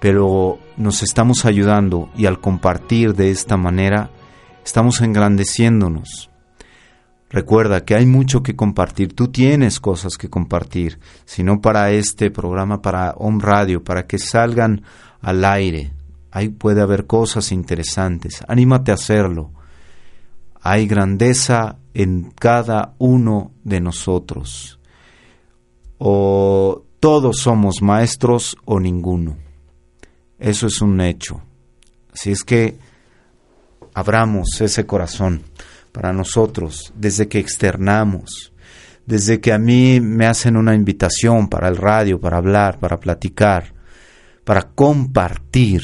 Pero 0.00 0.58
nos 0.76 1.02
estamos 1.02 1.44
ayudando 1.44 2.08
y 2.16 2.26
al 2.26 2.40
compartir 2.40 3.14
de 3.14 3.30
esta 3.30 3.56
manera 3.56 4.10
estamos 4.64 5.00
engrandeciéndonos. 5.00 6.30
Recuerda 7.32 7.84
que 7.84 7.94
hay 7.94 8.04
mucho 8.04 8.42
que 8.42 8.54
compartir, 8.54 9.14
tú 9.14 9.28
tienes 9.28 9.80
cosas 9.80 10.18
que 10.18 10.28
compartir, 10.28 10.98
si 11.24 11.42
no 11.42 11.62
para 11.62 11.90
este 11.90 12.30
programa, 12.30 12.82
para 12.82 13.12
Home 13.16 13.42
Radio, 13.42 13.82
para 13.82 14.06
que 14.06 14.18
salgan 14.18 14.82
al 15.22 15.42
aire. 15.44 15.92
Ahí 16.30 16.50
puede 16.50 16.82
haber 16.82 17.06
cosas 17.06 17.50
interesantes, 17.50 18.44
anímate 18.48 18.90
a 18.90 18.94
hacerlo. 18.94 19.50
Hay 20.60 20.86
grandeza 20.86 21.78
en 21.94 22.30
cada 22.30 22.94
uno 22.98 23.52
de 23.64 23.80
nosotros. 23.80 24.78
O 25.98 26.84
todos 27.00 27.38
somos 27.38 27.82
maestros 27.82 28.56
o 28.64 28.80
ninguno. 28.80 29.36
Eso 30.38 30.66
es 30.66 30.80
un 30.80 31.00
hecho. 31.00 31.42
Así 32.12 32.32
es 32.32 32.44
que 32.44 32.76
abramos 33.94 34.60
ese 34.60 34.86
corazón 34.86 35.42
para 35.92 36.12
nosotros 36.12 36.92
desde 36.96 37.28
que 37.28 37.38
externamos, 37.38 38.52
desde 39.06 39.40
que 39.40 39.52
a 39.52 39.58
mí 39.58 40.00
me 40.00 40.26
hacen 40.26 40.56
una 40.56 40.74
invitación 40.74 41.48
para 41.48 41.68
el 41.68 41.76
radio, 41.76 42.20
para 42.20 42.38
hablar, 42.38 42.78
para 42.78 42.98
platicar, 42.98 43.74
para 44.44 44.62
compartir. 44.62 45.82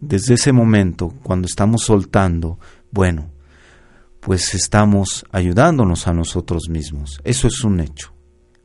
Desde 0.00 0.34
ese 0.34 0.52
momento, 0.52 1.14
cuando 1.22 1.46
estamos 1.46 1.82
soltando, 1.82 2.58
bueno, 2.90 3.30
pues 4.24 4.54
estamos 4.54 5.26
ayudándonos 5.32 6.06
a 6.08 6.14
nosotros 6.14 6.70
mismos. 6.70 7.20
Eso 7.24 7.46
es 7.46 7.62
un 7.62 7.80
hecho. 7.80 8.14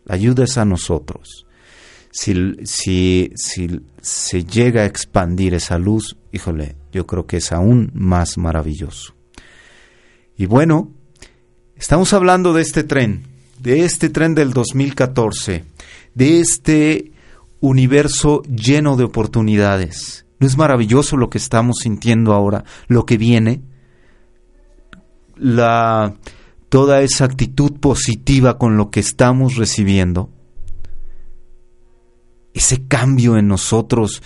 La 0.05 0.15
ayuda 0.15 0.45
es 0.45 0.57
a 0.57 0.63
nosotros. 0.63 1.45
Si, 2.11 2.33
si, 2.63 3.33
si 3.35 3.81
se 4.01 4.45
llega 4.45 4.83
a 4.83 4.85
expandir 4.85 5.53
esa 5.53 5.77
luz, 5.77 6.15
híjole, 6.31 6.77
yo 6.93 7.05
creo 7.05 7.27
que 7.27 7.37
es 7.37 7.51
aún 7.51 7.91
más 7.93 8.37
maravilloso. 8.37 9.15
Y 10.37 10.45
bueno, 10.45 10.93
estamos 11.75 12.13
hablando 12.13 12.53
de 12.53 12.61
este 12.61 12.85
tren, 12.85 13.23
de 13.59 13.83
este 13.83 14.09
tren 14.09 14.35
del 14.35 14.53
2014, 14.53 15.65
de 16.15 16.39
este 16.39 17.11
universo 17.59 18.43
lleno 18.43 18.95
de 18.95 19.03
oportunidades. 19.03 20.25
¿No 20.39 20.47
es 20.47 20.55
maravilloso 20.55 21.17
lo 21.17 21.29
que 21.29 21.37
estamos 21.37 21.79
sintiendo 21.81 22.33
ahora, 22.33 22.63
lo 22.87 23.05
que 23.05 23.17
viene? 23.17 23.61
La 25.39 26.15
toda 26.69 27.01
esa 27.01 27.25
actitud 27.25 27.79
positiva 27.79 28.57
con 28.57 28.77
lo 28.77 28.91
que 28.91 28.99
estamos 28.99 29.55
recibiendo, 29.55 30.29
ese 32.53 32.87
cambio 32.87 33.37
en 33.37 33.47
nosotros 33.47 34.21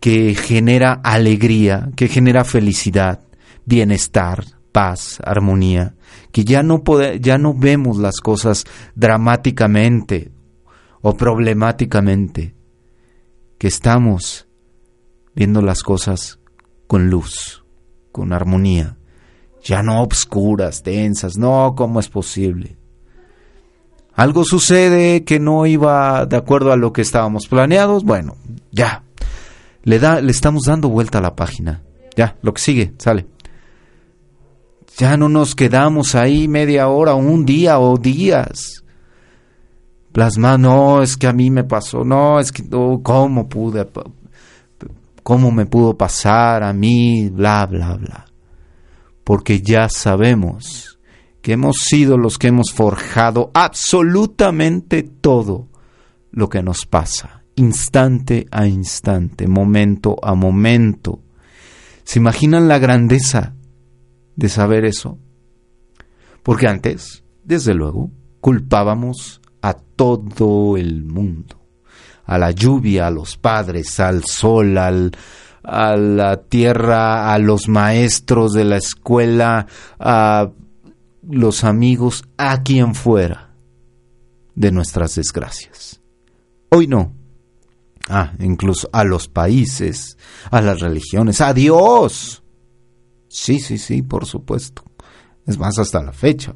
que 0.00 0.34
genera 0.34 0.92
alegría, 1.04 1.90
que 1.94 2.08
genera 2.08 2.44
felicidad, 2.44 3.20
bienestar, 3.66 4.44
paz, 4.72 5.18
armonía, 5.24 5.94
que 6.32 6.44
ya 6.44 6.62
no 6.62 6.82
ya 7.20 7.38
no 7.38 7.54
vemos 7.54 7.98
las 7.98 8.20
cosas 8.20 8.64
dramáticamente 8.94 10.32
o 11.02 11.16
problemáticamente, 11.16 12.54
que 13.58 13.68
estamos 13.68 14.46
viendo 15.34 15.60
las 15.60 15.82
cosas 15.82 16.38
con 16.86 17.10
luz, 17.10 17.64
con 18.10 18.32
armonía 18.32 18.96
ya 19.64 19.82
no 19.82 20.02
obscuras, 20.02 20.84
densas, 20.84 21.38
no, 21.38 21.74
¿cómo 21.74 21.98
es 21.98 22.08
posible? 22.08 22.76
Algo 24.12 24.44
sucede 24.44 25.24
que 25.24 25.40
no 25.40 25.66
iba 25.66 26.26
de 26.26 26.36
acuerdo 26.36 26.70
a 26.70 26.76
lo 26.76 26.92
que 26.92 27.00
estábamos 27.00 27.48
planeados, 27.48 28.04
bueno, 28.04 28.36
ya, 28.70 29.02
le, 29.82 29.98
da, 29.98 30.20
le 30.20 30.30
estamos 30.30 30.64
dando 30.64 30.90
vuelta 30.90 31.18
a 31.18 31.22
la 31.22 31.34
página, 31.34 31.82
ya, 32.14 32.36
lo 32.42 32.52
que 32.52 32.60
sigue, 32.60 32.94
sale. 32.98 33.26
Ya 34.98 35.16
no 35.16 35.28
nos 35.28 35.56
quedamos 35.56 36.14
ahí 36.14 36.46
media 36.46 36.86
hora, 36.86 37.14
un 37.14 37.44
día 37.44 37.80
o 37.80 37.96
días. 37.96 38.84
Plasma, 40.12 40.56
no, 40.56 41.02
es 41.02 41.16
que 41.16 41.26
a 41.26 41.32
mí 41.32 41.50
me 41.50 41.64
pasó, 41.64 42.04
no, 42.04 42.38
es 42.38 42.52
que, 42.52 42.62
¿cómo 42.68 43.48
pude, 43.48 43.88
cómo 45.24 45.50
me 45.50 45.66
pudo 45.66 45.96
pasar 45.96 46.62
a 46.62 46.72
mí, 46.72 47.28
bla, 47.30 47.66
bla, 47.66 47.94
bla 47.94 48.26
porque 49.24 49.62
ya 49.62 49.88
sabemos 49.88 50.98
que 51.40 51.52
hemos 51.52 51.78
sido 51.78 52.16
los 52.16 52.38
que 52.38 52.48
hemos 52.48 52.72
forjado 52.72 53.50
absolutamente 53.54 55.02
todo 55.02 55.68
lo 56.30 56.48
que 56.48 56.62
nos 56.62 56.86
pasa, 56.86 57.44
instante 57.56 58.46
a 58.50 58.66
instante, 58.66 59.46
momento 59.46 60.16
a 60.22 60.34
momento. 60.34 61.20
¿Se 62.04 62.18
imaginan 62.18 62.68
la 62.68 62.78
grandeza 62.78 63.54
de 64.36 64.48
saber 64.48 64.84
eso? 64.84 65.18
Porque 66.42 66.66
antes, 66.66 67.24
desde 67.44 67.74
luego, 67.74 68.10
culpábamos 68.40 69.40
a 69.62 69.74
todo 69.74 70.76
el 70.76 71.04
mundo, 71.04 71.56
a 72.24 72.36
la 72.36 72.50
lluvia, 72.50 73.06
a 73.06 73.10
los 73.10 73.36
padres, 73.36 74.00
al 74.00 74.24
sol, 74.24 74.76
al, 74.76 75.12
a 75.64 75.96
la 75.96 76.42
tierra, 76.42 77.32
a 77.32 77.38
los 77.38 77.68
maestros 77.68 78.52
de 78.52 78.64
la 78.64 78.76
escuela, 78.76 79.66
a 79.98 80.50
los 81.28 81.64
amigos, 81.64 82.24
a 82.36 82.62
quien 82.62 82.94
fuera 82.94 83.54
de 84.54 84.70
nuestras 84.70 85.14
desgracias. 85.16 86.00
Hoy 86.70 86.86
no. 86.86 87.12
Ah, 88.08 88.34
incluso 88.38 88.88
a 88.92 89.02
los 89.02 89.28
países, 89.28 90.18
a 90.50 90.60
las 90.60 90.80
religiones, 90.80 91.40
a 91.40 91.54
Dios. 91.54 92.42
Sí, 93.28 93.58
sí, 93.58 93.78
sí, 93.78 94.02
por 94.02 94.26
supuesto. 94.26 94.84
Es 95.46 95.58
más, 95.58 95.78
hasta 95.78 96.02
la 96.02 96.12
fecha. 96.12 96.54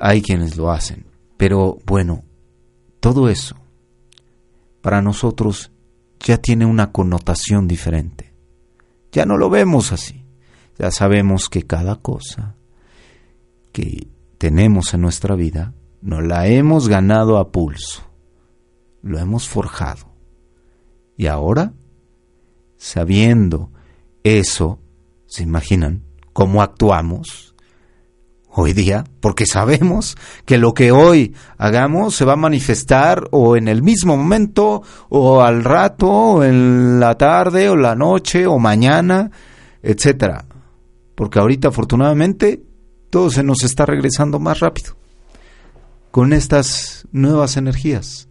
Hay 0.00 0.22
quienes 0.22 0.56
lo 0.56 0.70
hacen. 0.70 1.06
Pero 1.36 1.78
bueno, 1.84 2.24
todo 3.00 3.28
eso 3.28 3.56
para 4.82 5.00
nosotros 5.00 5.70
ya 6.24 6.38
tiene 6.38 6.66
una 6.66 6.92
connotación 6.92 7.68
diferente. 7.68 8.32
Ya 9.10 9.26
no 9.26 9.36
lo 9.36 9.50
vemos 9.50 9.92
así. 9.92 10.24
Ya 10.78 10.90
sabemos 10.90 11.48
que 11.48 11.62
cada 11.62 11.96
cosa 11.96 12.56
que 13.72 14.08
tenemos 14.38 14.94
en 14.94 15.02
nuestra 15.02 15.34
vida 15.34 15.74
nos 16.00 16.24
la 16.24 16.46
hemos 16.46 16.88
ganado 16.88 17.38
a 17.38 17.52
pulso. 17.52 18.02
Lo 19.02 19.18
hemos 19.18 19.48
forjado. 19.48 20.06
Y 21.16 21.26
ahora, 21.26 21.74
sabiendo 22.76 23.70
eso, 24.24 24.80
¿se 25.26 25.42
imaginan 25.42 26.02
cómo 26.32 26.62
actuamos 26.62 27.51
hoy 28.54 28.72
día? 28.72 29.04
Porque 29.20 29.46
sabemos 29.46 30.16
que 30.44 30.58
lo 30.58 30.74
que 30.74 30.92
hoy 30.92 31.34
hagamos 31.58 32.14
se 32.14 32.24
va 32.24 32.34
a 32.34 32.36
manifestar 32.36 33.28
o 33.30 33.56
en 33.56 33.68
el 33.68 33.82
mismo 33.82 34.16
momento, 34.16 34.82
o 35.08 35.42
al 35.42 35.64
rato, 35.64 36.08
o 36.08 36.44
en 36.44 37.00
la 37.00 37.16
tarde, 37.16 37.68
o 37.68 37.76
la 37.76 37.94
noche, 37.94 38.46
o 38.46 38.58
mañana, 38.58 39.30
etcétera. 39.82 40.44
Porque 41.14 41.38
ahorita, 41.38 41.68
afortunadamente, 41.68 42.62
todo 43.10 43.30
se 43.30 43.42
nos 43.42 43.62
está 43.62 43.86
regresando 43.86 44.38
más 44.38 44.60
rápido 44.60 44.96
con 46.10 46.32
estas 46.32 47.06
nuevas 47.10 47.56
energías. 47.56 48.28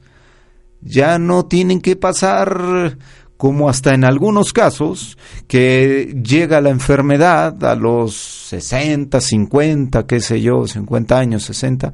Ya 0.82 1.20
no 1.20 1.46
tienen 1.46 1.82
que 1.82 1.96
pasar 1.96 2.98
como 3.42 3.70
hasta 3.70 3.96
en 3.96 4.04
algunos 4.04 4.54
casos, 4.54 5.18
que 5.48 6.16
llega 6.24 6.62
la 6.62 6.70
enfermedad 6.70 7.64
a 7.64 7.74
los 7.74 8.16
60, 8.16 9.20
50, 9.20 10.06
qué 10.06 10.20
sé 10.20 10.44
yo, 10.44 10.68
50 10.68 11.18
años, 11.18 11.46
60, 11.46 11.92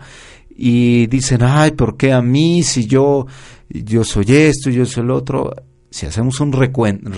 y 0.50 1.08
dicen, 1.08 1.44
ay, 1.44 1.72
¿por 1.72 1.96
qué 1.96 2.12
a 2.12 2.22
mí 2.22 2.64
si 2.64 2.86
yo, 2.86 3.28
yo 3.70 4.04
soy 4.04 4.26
esto, 4.28 4.70
yo 4.70 4.86
soy 4.86 5.04
el 5.04 5.12
otro? 5.12 5.54
Si 5.90 6.06
hacemos 6.06 6.42
un, 6.42 6.52
recuento, 6.52 7.12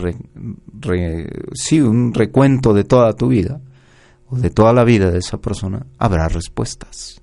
sí, 1.55 1.81
un 1.81 2.13
recuento 2.13 2.75
de 2.75 2.83
toda 2.83 3.13
tu 3.13 3.29
vida, 3.29 3.59
o 4.27 4.37
de 4.37 4.51
toda 4.51 4.73
la 4.73 4.83
vida 4.83 5.09
de 5.09 5.17
esa 5.17 5.39
persona, 5.39 5.87
habrá 5.97 6.27
respuestas 6.27 7.19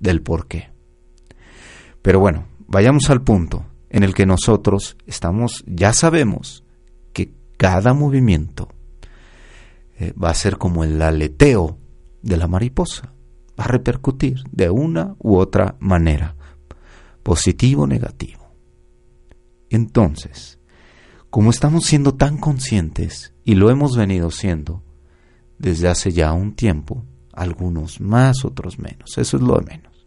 del 0.00 0.22
por 0.22 0.48
qué. 0.48 0.70
Pero 2.02 2.18
bueno, 2.18 2.48
vayamos 2.66 3.08
al 3.10 3.22
punto 3.22 3.64
en 3.90 4.02
el 4.02 4.14
que 4.14 4.26
nosotros 4.26 4.96
estamos, 5.06 5.64
ya 5.66 5.92
sabemos 5.92 6.64
que 7.12 7.32
cada 7.56 7.94
movimiento 7.94 8.68
eh, 9.98 10.12
va 10.12 10.30
a 10.30 10.34
ser 10.34 10.58
como 10.58 10.84
el 10.84 11.00
aleteo 11.00 11.78
de 12.22 12.36
la 12.36 12.46
mariposa, 12.46 13.12
va 13.58 13.64
a 13.64 13.68
repercutir 13.68 14.44
de 14.52 14.70
una 14.70 15.16
u 15.18 15.36
otra 15.36 15.76
manera, 15.80 16.36
positivo 17.22 17.82
o 17.82 17.86
negativo. 17.86 18.52
Entonces, 19.70 20.58
como 21.30 21.50
estamos 21.50 21.84
siendo 21.84 22.14
tan 22.14 22.38
conscientes, 22.38 23.34
y 23.44 23.54
lo 23.54 23.70
hemos 23.70 23.96
venido 23.96 24.30
siendo 24.30 24.82
desde 25.58 25.88
hace 25.88 26.12
ya 26.12 26.32
un 26.32 26.54
tiempo, 26.54 27.04
algunos 27.32 28.00
más, 28.00 28.44
otros 28.44 28.78
menos, 28.78 29.18
eso 29.18 29.36
es 29.36 29.42
lo 29.42 29.58
de 29.58 29.66
menos, 29.66 30.06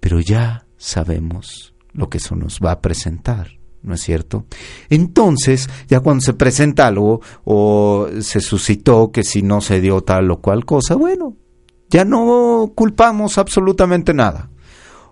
pero 0.00 0.20
ya 0.20 0.66
sabemos 0.76 1.75
lo 1.96 2.08
que 2.08 2.18
eso 2.18 2.36
nos 2.36 2.60
va 2.64 2.72
a 2.72 2.80
presentar, 2.80 3.48
¿no 3.82 3.94
es 3.94 4.02
cierto? 4.02 4.44
Entonces, 4.88 5.68
ya 5.88 6.00
cuando 6.00 6.20
se 6.20 6.34
presenta 6.34 6.86
algo 6.86 7.20
o 7.44 8.08
se 8.20 8.40
suscitó 8.40 9.10
que 9.10 9.24
si 9.24 9.42
no 9.42 9.60
se 9.60 9.80
dio 9.80 10.02
tal 10.02 10.30
o 10.30 10.40
cual 10.40 10.64
cosa, 10.64 10.94
bueno, 10.94 11.36
ya 11.88 12.04
no 12.04 12.72
culpamos 12.74 13.38
absolutamente 13.38 14.12
nada. 14.14 14.50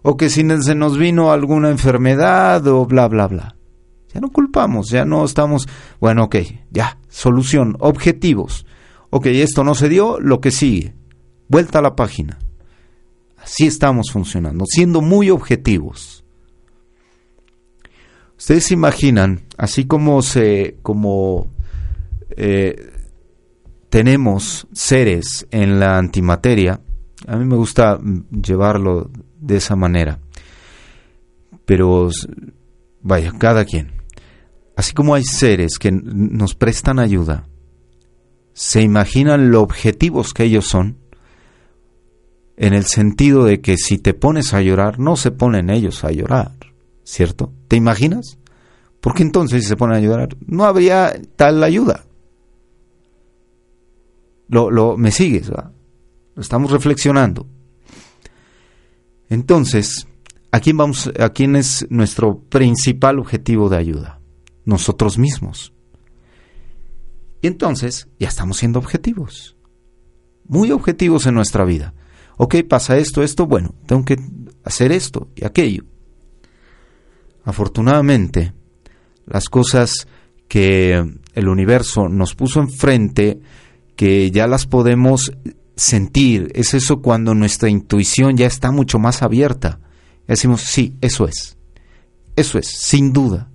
O 0.02 0.16
que 0.16 0.28
si 0.28 0.46
se 0.62 0.74
nos 0.74 0.98
vino 0.98 1.32
alguna 1.32 1.70
enfermedad 1.70 2.66
o 2.66 2.84
bla, 2.84 3.08
bla, 3.08 3.26
bla. 3.26 3.56
Ya 4.12 4.20
no 4.20 4.30
culpamos, 4.30 4.90
ya 4.90 5.04
no 5.04 5.24
estamos, 5.24 5.66
bueno, 5.98 6.24
ok, 6.24 6.36
ya, 6.70 6.98
solución, 7.08 7.76
objetivos. 7.80 8.66
Ok, 9.10 9.26
esto 9.26 9.64
no 9.64 9.74
se 9.74 9.88
dio, 9.88 10.20
lo 10.20 10.40
que 10.40 10.50
sigue. 10.50 10.94
Vuelta 11.48 11.78
a 11.78 11.82
la 11.82 11.96
página. 11.96 12.38
Así 13.38 13.66
estamos 13.66 14.10
funcionando, 14.10 14.64
siendo 14.66 15.00
muy 15.00 15.30
objetivos. 15.30 16.23
Ustedes 18.36 18.66
se 18.66 18.74
imaginan, 18.74 19.42
así 19.56 19.86
como 19.86 20.20
se, 20.22 20.76
como 20.82 21.50
eh, 22.36 22.92
tenemos 23.88 24.66
seres 24.72 25.46
en 25.50 25.78
la 25.78 25.96
antimateria, 25.98 26.80
a 27.26 27.36
mí 27.36 27.44
me 27.44 27.56
gusta 27.56 27.98
llevarlo 28.30 29.10
de 29.38 29.56
esa 29.56 29.76
manera, 29.76 30.18
pero 31.64 32.10
vaya, 33.02 33.32
cada 33.38 33.64
quien. 33.64 33.92
Así 34.76 34.92
como 34.92 35.14
hay 35.14 35.22
seres 35.22 35.78
que 35.78 35.92
nos 35.92 36.56
prestan 36.56 36.98
ayuda, 36.98 37.46
se 38.52 38.82
imaginan 38.82 39.50
lo 39.50 39.62
objetivos 39.62 40.34
que 40.34 40.44
ellos 40.44 40.66
son, 40.66 40.98
en 42.56 42.74
el 42.74 42.84
sentido 42.84 43.44
de 43.44 43.60
que 43.60 43.76
si 43.76 43.98
te 43.98 44.12
pones 44.12 44.54
a 44.54 44.60
llorar, 44.60 44.98
no 44.98 45.16
se 45.16 45.30
ponen 45.30 45.70
ellos 45.70 46.02
a 46.04 46.10
llorar 46.10 46.52
¿cierto? 47.04 47.52
¿Te 47.68 47.76
imaginas? 47.76 48.38
¿Por 49.00 49.14
qué 49.14 49.22
entonces 49.22 49.62
si 49.62 49.68
se 49.68 49.76
ponen 49.76 49.96
a 49.96 49.98
ayudar? 49.98 50.36
No 50.46 50.64
habría 50.64 51.14
tal 51.36 51.62
ayuda. 51.62 52.04
Lo, 54.48 54.70
lo, 54.70 54.96
me 54.96 55.10
sigues, 55.10 55.50
¿va? 55.52 55.72
Lo 56.34 56.42
estamos 56.42 56.70
reflexionando. 56.70 57.46
Entonces, 59.28 60.06
¿a 60.50 60.60
quién 60.60 60.76
vamos, 60.76 61.10
a 61.18 61.30
quién 61.30 61.56
es 61.56 61.86
nuestro 61.90 62.38
principal 62.38 63.18
objetivo 63.18 63.68
de 63.68 63.76
ayuda? 63.76 64.20
Nosotros 64.64 65.18
mismos. 65.18 65.72
Y 67.42 67.46
entonces 67.46 68.08
ya 68.18 68.28
estamos 68.28 68.56
siendo 68.56 68.78
objetivos. 68.78 69.56
Muy 70.46 70.70
objetivos 70.70 71.26
en 71.26 71.34
nuestra 71.34 71.64
vida. 71.64 71.94
Ok, 72.36 72.56
pasa 72.68 72.96
esto, 72.96 73.22
esto, 73.22 73.46
bueno, 73.46 73.74
tengo 73.86 74.04
que 74.04 74.16
hacer 74.64 74.92
esto 74.92 75.28
y 75.36 75.44
aquello. 75.44 75.84
Afortunadamente, 77.44 78.52
las 79.26 79.48
cosas 79.48 80.08
que 80.48 81.04
el 81.34 81.48
universo 81.48 82.08
nos 82.08 82.34
puso 82.34 82.60
enfrente, 82.60 83.40
que 83.96 84.30
ya 84.30 84.46
las 84.46 84.66
podemos 84.66 85.32
sentir, 85.76 86.50
es 86.54 86.74
eso 86.74 87.00
cuando 87.00 87.34
nuestra 87.34 87.68
intuición 87.68 88.36
ya 88.36 88.46
está 88.46 88.70
mucho 88.70 88.98
más 88.98 89.22
abierta. 89.22 89.80
decimos, 90.26 90.62
sí, 90.62 90.96
eso 91.00 91.26
es. 91.26 91.56
Eso 92.36 92.58
es, 92.58 92.66
sin 92.66 93.12
duda. 93.12 93.50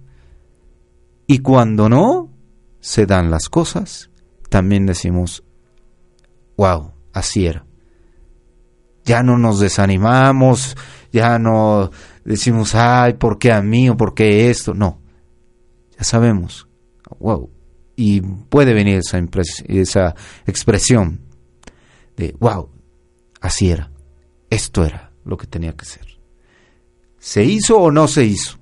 Y 1.28 1.40
cuando 1.40 1.90
no 1.90 2.30
se 2.80 3.06
dan 3.06 3.30
las 3.32 3.50
cosas, 3.50 4.10
también 4.50 4.86
decimos, 4.86 5.44
wow, 6.58 6.92
así 7.14 7.46
era. 7.46 7.66
Ya 9.06 9.24
no 9.24 9.38
nos 9.38 9.60
desanimamos, 9.60 10.76
ya 11.12 11.40
no 11.40 11.92
decimos, 12.34 12.76
ay, 12.76 13.14
¿por 13.14 13.40
qué 13.40 13.52
a 13.52 13.62
mí 13.62 13.90
o 13.90 13.98
por 13.98 14.14
qué 14.14 14.52
esto? 14.52 14.76
No, 14.76 15.02
ya 15.98 16.04
sabemos, 16.04 16.68
wow. 17.20 17.50
Y 17.96 18.22
puede 18.22 18.74
venir 18.74 19.00
esa, 19.00 20.16
expresión 20.46 21.22
de, 22.16 22.36
wow, 22.40 22.70
así 23.42 23.72
era, 23.72 23.92
esto 24.50 24.86
era 24.86 25.12
lo 25.26 25.38
que 25.38 25.48
tenía 25.48 25.74
que 25.74 25.86
ser. 25.86 26.06
¿Se 27.18 27.44
hizo 27.44 27.80
o 27.80 27.92
no 27.92 28.08
se 28.08 28.26
hizo? 28.26 28.58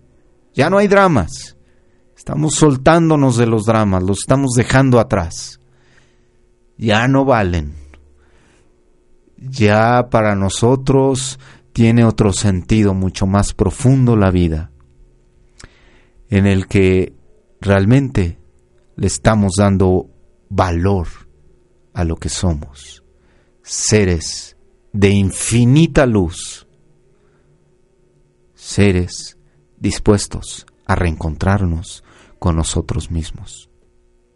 Ya 0.53 0.69
no 0.69 0.79
hay 0.79 0.87
dramas. 0.87 1.57
Estamos 2.15 2.55
soltándonos 2.55 3.37
de 3.37 3.45
los 3.45 3.65
dramas, 3.65 4.01
los 4.01 4.19
estamos 4.19 4.53
dejando 4.55 4.99
atrás. 4.99 5.59
Ya 6.77 7.07
no 7.07 7.25
valen. 7.25 7.75
Ya 9.37 10.07
para 10.09 10.35
nosotros 10.35 11.37
tiene 11.77 12.03
otro 12.05 12.33
sentido 12.33 12.95
mucho 12.95 13.27
más 13.27 13.53
profundo 13.53 14.15
la 14.15 14.31
vida, 14.31 14.71
en 16.27 16.47
el 16.47 16.65
que 16.65 17.13
realmente 17.61 18.39
le 18.95 19.05
estamos 19.05 19.51
dando 19.59 20.09
valor 20.49 21.07
a 21.93 22.03
lo 22.03 22.15
que 22.15 22.29
somos, 22.29 23.03
seres 23.61 24.57
de 24.91 25.11
infinita 25.11 26.07
luz, 26.07 26.67
seres 28.55 29.37
dispuestos 29.77 30.65
a 30.87 30.95
reencontrarnos 30.95 32.03
con 32.39 32.55
nosotros 32.55 33.11
mismos, 33.11 33.69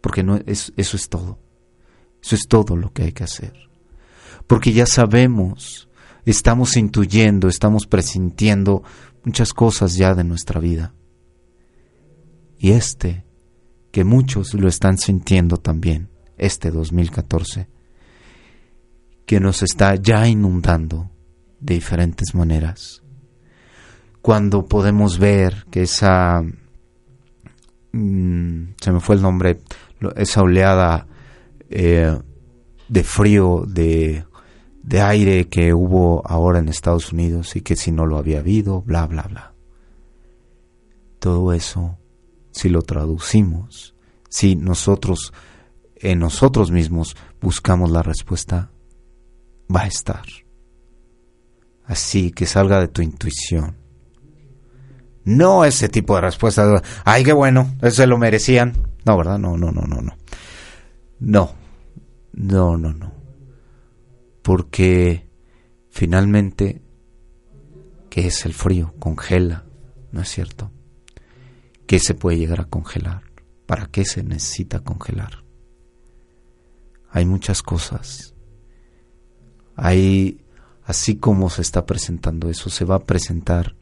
porque 0.00 0.22
no 0.22 0.36
es, 0.46 0.72
eso 0.76 0.96
es 0.96 1.08
todo, 1.08 1.40
eso 2.22 2.36
es 2.36 2.46
todo 2.46 2.76
lo 2.76 2.92
que 2.92 3.02
hay 3.02 3.12
que 3.12 3.24
hacer, 3.24 3.68
porque 4.46 4.72
ya 4.72 4.86
sabemos 4.86 5.88
estamos 6.24 6.76
intuyendo, 6.76 7.48
estamos 7.48 7.86
presintiendo 7.86 8.82
muchas 9.24 9.52
cosas 9.52 9.96
ya 9.96 10.14
de 10.14 10.24
nuestra 10.24 10.60
vida. 10.60 10.94
Y 12.58 12.72
este, 12.72 13.24
que 13.90 14.04
muchos 14.04 14.54
lo 14.54 14.68
están 14.68 14.98
sintiendo 14.98 15.56
también, 15.56 16.08
este 16.38 16.70
2014, 16.70 17.68
que 19.26 19.40
nos 19.40 19.62
está 19.62 19.96
ya 19.96 20.26
inundando 20.28 21.10
de 21.60 21.74
diferentes 21.74 22.34
maneras. 22.34 23.02
Cuando 24.20 24.66
podemos 24.66 25.18
ver 25.18 25.66
que 25.70 25.82
esa, 25.82 26.42
mm, 27.92 28.74
se 28.80 28.92
me 28.92 29.00
fue 29.00 29.16
el 29.16 29.22
nombre, 29.22 29.60
esa 30.16 30.42
oleada 30.42 31.06
eh, 31.70 32.16
de 32.88 33.04
frío, 33.04 33.64
de 33.66 34.24
de 34.82 35.00
aire 35.00 35.48
que 35.48 35.74
hubo 35.74 36.22
ahora 36.26 36.58
en 36.58 36.68
Estados 36.68 37.12
Unidos 37.12 37.56
y 37.56 37.60
que 37.60 37.76
si 37.76 37.92
no 37.92 38.06
lo 38.06 38.18
había 38.18 38.40
habido, 38.40 38.82
bla, 38.82 39.06
bla, 39.06 39.22
bla. 39.22 39.54
Todo 41.18 41.52
eso, 41.52 41.98
si 42.50 42.68
lo 42.68 42.82
traducimos, 42.82 43.94
si 44.28 44.56
nosotros 44.56 45.32
en 45.96 46.18
nosotros 46.18 46.72
mismos 46.72 47.16
buscamos 47.40 47.90
la 47.90 48.02
respuesta, 48.02 48.70
va 49.74 49.82
a 49.82 49.86
estar. 49.86 50.24
Así 51.84 52.32
que 52.32 52.46
salga 52.46 52.80
de 52.80 52.88
tu 52.88 53.02
intuición. 53.02 53.76
No 55.24 55.64
ese 55.64 55.88
tipo 55.88 56.16
de 56.16 56.22
respuesta. 56.22 56.82
Ay, 57.04 57.22
qué 57.22 57.32
bueno, 57.32 57.72
eso 57.80 57.96
se 57.96 58.06
lo 58.08 58.18
merecían. 58.18 58.72
No, 59.04 59.16
¿verdad? 59.16 59.38
No, 59.38 59.56
no, 59.56 59.70
no, 59.70 59.82
no, 59.82 60.02
no. 60.02 60.16
No, 61.20 61.54
no, 62.32 62.76
no, 62.76 62.92
no. 62.92 63.21
Porque 64.42 65.28
finalmente, 65.90 66.82
¿qué 68.10 68.26
es 68.26 68.44
el 68.44 68.52
frío? 68.52 68.94
Congela, 68.98 69.64
¿no 70.10 70.20
es 70.20 70.28
cierto? 70.28 70.70
¿Qué 71.86 71.98
se 71.98 72.14
puede 72.14 72.38
llegar 72.38 72.60
a 72.60 72.64
congelar? 72.64 73.22
¿Para 73.66 73.86
qué 73.86 74.04
se 74.04 74.22
necesita 74.22 74.80
congelar? 74.80 75.44
Hay 77.10 77.24
muchas 77.26 77.62
cosas. 77.62 78.34
Hay, 79.76 80.44
así 80.84 81.16
como 81.16 81.50
se 81.50 81.62
está 81.62 81.86
presentando 81.86 82.50
eso, 82.50 82.70
se 82.70 82.84
va 82.84 82.96
a 82.96 83.06
presentar 83.06 83.76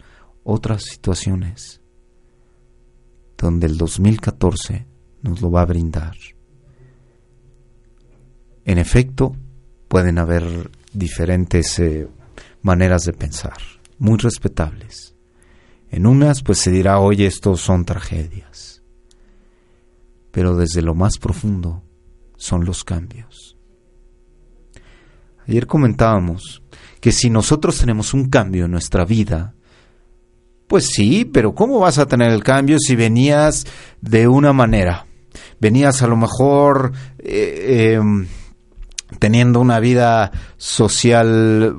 otras 0.45 0.85
situaciones 0.85 1.81
donde 3.39 3.67
el 3.67 3.79
2014 3.79 4.87
nos 5.23 5.41
lo 5.41 5.51
va 5.51 5.63
a 5.63 5.67
brindar. 5.67 6.17
En 8.65 8.79
efecto, 8.79 9.35
pueden 9.91 10.19
haber 10.21 10.71
diferentes 10.93 11.81
eh, 11.81 12.07
maneras 12.63 13.07
de 13.07 13.13
pensar, 13.13 13.59
muy 13.99 14.19
respetables. 14.19 15.17
En 15.91 16.07
unas, 16.07 16.45
pues 16.45 16.59
se 16.59 16.71
dirá, 16.71 17.01
oye, 17.01 17.27
estos 17.27 17.61
son 17.61 17.85
tragedias. 17.85 18.85
Pero 20.31 20.55
desde 20.55 20.81
lo 20.81 20.95
más 20.95 21.19
profundo 21.19 21.83
son 22.37 22.65
los 22.65 22.85
cambios. 22.85 23.57
Ayer 25.49 25.67
comentábamos 25.67 26.63
que 27.01 27.11
si 27.11 27.29
nosotros 27.29 27.77
tenemos 27.77 28.15
un 28.15 28.31
cambio 28.31 28.67
en 28.67 28.71
nuestra 28.71 29.05
vida, 29.05 29.55
pues 30.69 30.87
sí, 30.87 31.25
pero 31.25 31.53
¿cómo 31.53 31.81
vas 31.81 31.99
a 31.99 32.07
tener 32.07 32.31
el 32.31 32.45
cambio 32.45 32.79
si 32.79 32.95
venías 32.95 33.67
de 34.01 34.29
una 34.29 34.53
manera? 34.53 35.07
Venías 35.59 36.01
a 36.03 36.07
lo 36.07 36.17
mejor 36.17 36.93
eh, 37.19 37.95
em, 37.95 38.29
teniendo 39.19 39.61
una 39.61 39.81
vida 39.81 40.31
social 40.57 41.75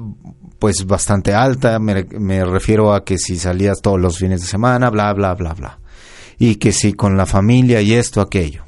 pues 0.60 0.86
bastante 0.86 1.34
alta, 1.34 1.80
me, 1.80 2.06
me, 2.20 2.46
refiero 2.46 2.94
a 2.94 3.04
que 3.04 3.18
si 3.18 3.38
salías 3.38 3.82
todos 3.82 4.00
los 4.00 4.20
fines 4.20 4.42
de 4.42 4.48
semana, 4.48 4.92
bla, 4.92 5.12
bla, 5.14 5.34
bla, 5.34 5.54
bla. 5.56 5.80
Y 6.38 6.56
que 6.56 6.72
si 6.72 6.94
con 6.94 7.18
la 7.18 7.26
familia 7.26 7.82
y 7.82 7.94
esto, 7.94 8.22
aquello. 8.22 8.64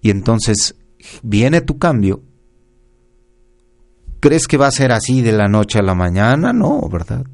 Y 0.00 0.10
entonces 0.10 0.74
viene 1.22 1.60
tu 1.60 1.78
cambio. 1.78 2.22
¿Crees 4.20 4.48
que 4.48 4.56
va 4.56 4.66
a 4.66 4.72
ser 4.72 4.90
así 4.90 5.22
de 5.22 5.32
la 5.32 5.46
noche 5.46 5.78
a 5.78 5.82
la 5.82 5.94
mañana? 5.94 6.52
No, 6.52 6.88
¿verdad? 6.88 7.24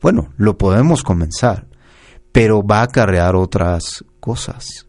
Bueno, 0.00 0.32
lo 0.36 0.56
podemos 0.56 1.02
comenzar, 1.02 1.66
pero 2.30 2.62
va 2.62 2.80
a 2.80 2.84
acarrear 2.84 3.34
otras 3.34 4.04
cosas. 4.20 4.85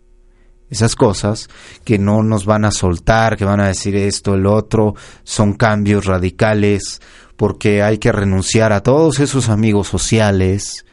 Esas 0.69 0.95
cosas 0.95 1.49
que 1.85 1.97
no 1.97 2.23
nos 2.23 2.45
van 2.45 2.65
a 2.65 2.71
soltar, 2.71 3.37
que 3.37 3.45
van 3.45 3.61
a 3.61 3.67
decir 3.67 3.95
esto, 3.95 4.35
el 4.35 4.45
otro, 4.45 4.95
son 5.23 5.53
cambios 5.53 6.05
radicales, 6.05 7.01
porque 7.37 7.83
hay 7.83 7.99
que 7.99 8.11
renunciar 8.11 8.73
a 8.73 8.81
todos 8.81 9.19
esos 9.19 9.47
amigos 9.47 9.87
sociales, 9.87 10.85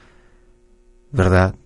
¿verdad? 1.11 1.57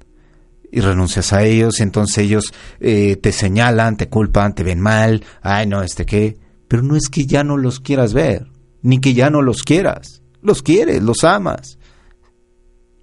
Y 0.71 0.81
renuncias 0.81 1.33
a 1.33 1.43
ellos, 1.43 1.81
y 1.81 1.83
entonces 1.83 2.19
ellos 2.19 2.55
eh, 2.81 3.17
te 3.17 3.33
señalan, 3.33 3.97
te 3.97 4.09
culpan, 4.09 4.55
te 4.55 4.63
ven 4.63 4.81
mal, 4.81 5.25
ay 5.43 5.67
no, 5.67 5.83
este 5.83 6.07
qué, 6.07 6.39
pero 6.69 6.83
no 6.83 6.97
es 6.97 7.09
que 7.09 7.27
ya 7.27 7.45
no 7.45 7.57
los 7.57 7.81
quieras 7.81 8.15
ver, 8.15 8.47
ni 8.83 9.01
que 9.01 9.15
ya 9.15 9.29
no 9.31 9.43
los 9.43 9.65
quieras, 9.65 10.23
los 10.41 10.63
quieres, 10.63 11.03
los 11.03 11.25
amas, 11.25 11.79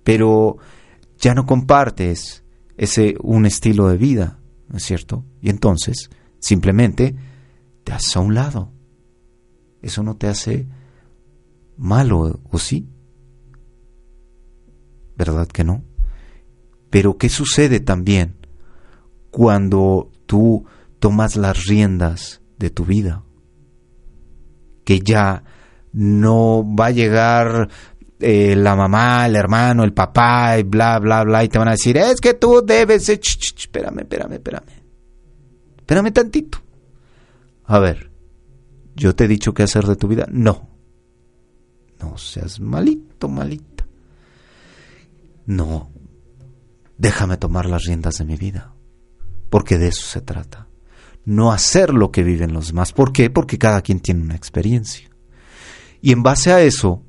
pero 0.03 0.57
ya 1.19 1.33
no 1.33 1.45
compartes 1.45 2.43
ese 2.77 3.15
un 3.21 3.45
estilo 3.45 3.87
de 3.89 3.97
vida, 3.97 4.39
¿no 4.67 4.77
es 4.77 4.83
cierto? 4.83 5.25
Y 5.41 5.49
entonces 5.49 6.09
simplemente 6.39 7.15
te 7.83 7.93
haces 7.93 8.15
a 8.15 8.19
un 8.19 8.33
lado. 8.33 8.71
Eso 9.81 10.03
no 10.03 10.15
te 10.15 10.27
hace 10.27 10.67
malo, 11.77 12.39
¿o 12.49 12.57
sí? 12.57 12.89
¿Verdad 15.17 15.47
que 15.47 15.63
no? 15.63 15.83
Pero 16.89 17.17
¿qué 17.17 17.29
sucede 17.29 17.79
también 17.79 18.35
cuando 19.31 20.11
tú 20.25 20.65
tomas 20.99 21.35
las 21.35 21.65
riendas 21.65 22.41
de 22.57 22.69
tu 22.69 22.85
vida? 22.85 23.23
Que 24.83 24.99
ya 24.99 25.43
no 25.91 26.65
va 26.75 26.87
a 26.87 26.91
llegar 26.91 27.69
eh, 28.19 28.55
la 28.55 28.75
mamá, 28.75 29.25
el 29.25 29.35
hermano, 29.35 29.83
el 29.83 29.93
papá, 29.93 30.57
y 30.57 30.63
bla, 30.63 30.99
bla, 30.99 31.23
bla, 31.23 31.43
y 31.43 31.49
te 31.49 31.59
van 31.59 31.67
a 31.67 31.71
decir, 31.71 31.97
es 31.97 32.21
que 32.21 32.35
tú 32.35 32.63
debes, 32.65 33.09
espérame, 33.09 33.99
espérame, 33.99 34.33
espérame, 34.33 34.71
espérame 35.77 36.11
tantito. 36.11 36.59
A 37.65 37.79
ver, 37.79 38.11
¿yo 38.95 39.15
te 39.15 39.25
he 39.25 39.27
dicho 39.27 39.53
qué 39.53 39.63
hacer 39.63 39.85
de 39.85 39.95
tu 39.95 40.07
vida? 40.07 40.27
No. 40.31 40.69
No 41.99 42.17
seas 42.17 42.59
malito, 42.59 43.27
malita. 43.27 43.85
No. 45.45 45.89
Déjame 46.97 47.37
tomar 47.37 47.65
las 47.65 47.85
riendas 47.85 48.17
de 48.17 48.25
mi 48.25 48.35
vida. 48.35 48.73
Porque 49.49 49.77
de 49.77 49.87
eso 49.87 50.05
se 50.05 50.21
trata. 50.21 50.67
No 51.25 51.51
hacer 51.51 51.93
lo 51.93 52.11
que 52.11 52.23
viven 52.23 52.53
los 52.53 52.67
demás. 52.67 52.93
¿Por 52.93 53.11
qué? 53.11 53.29
Porque 53.29 53.57
cada 53.57 53.81
quien 53.81 53.99
tiene 53.99 54.21
una 54.21 54.35
experiencia. 54.35 55.09
Y 56.01 56.11
en 56.11 56.23
base 56.23 56.51
a 56.51 56.61
eso, 56.61 57.04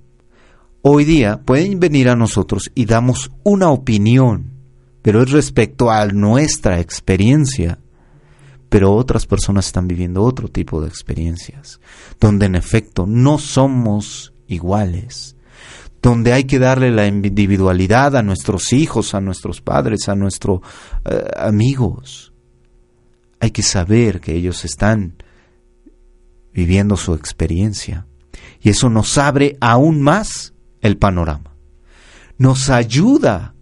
hoy 0.88 1.04
día 1.04 1.40
pueden 1.44 1.80
venir 1.80 2.08
a 2.08 2.14
nosotros 2.14 2.70
y 2.72 2.84
damos 2.84 3.32
una 3.42 3.70
opinión, 3.70 4.52
pero 5.02 5.20
es 5.20 5.32
respecto 5.32 5.90
a 5.90 6.06
nuestra 6.06 6.78
experiencia. 6.78 7.80
Pero 8.68 8.94
otras 8.94 9.26
personas 9.26 9.66
están 9.66 9.88
viviendo 9.88 10.22
otro 10.22 10.48
tipo 10.48 10.80
de 10.80 10.86
experiencias, 10.86 11.80
donde 12.20 12.46
en 12.46 12.54
efecto 12.54 13.04
no 13.04 13.38
somos 13.38 14.32
iguales, 14.46 15.36
donde 16.00 16.32
hay 16.32 16.44
que 16.44 16.60
darle 16.60 16.92
la 16.92 17.08
individualidad 17.08 18.14
a 18.14 18.22
nuestros 18.22 18.72
hijos, 18.72 19.14
a 19.14 19.20
nuestros 19.20 19.60
padres, 19.60 20.08
a 20.08 20.14
nuestros 20.14 20.60
eh, 21.04 21.24
amigos. 21.36 22.32
Hay 23.40 23.50
que 23.50 23.62
saber 23.62 24.20
que 24.20 24.36
ellos 24.36 24.64
están 24.64 25.16
viviendo 26.52 26.96
su 26.96 27.14
experiencia. 27.14 28.06
Y 28.60 28.70
eso 28.70 28.88
nos 28.88 29.18
abre 29.18 29.56
aún 29.60 30.00
más 30.00 30.52
el 30.86 30.98
panorama. 30.98 31.54
Nos 32.38 32.70
ayuda 32.70 33.54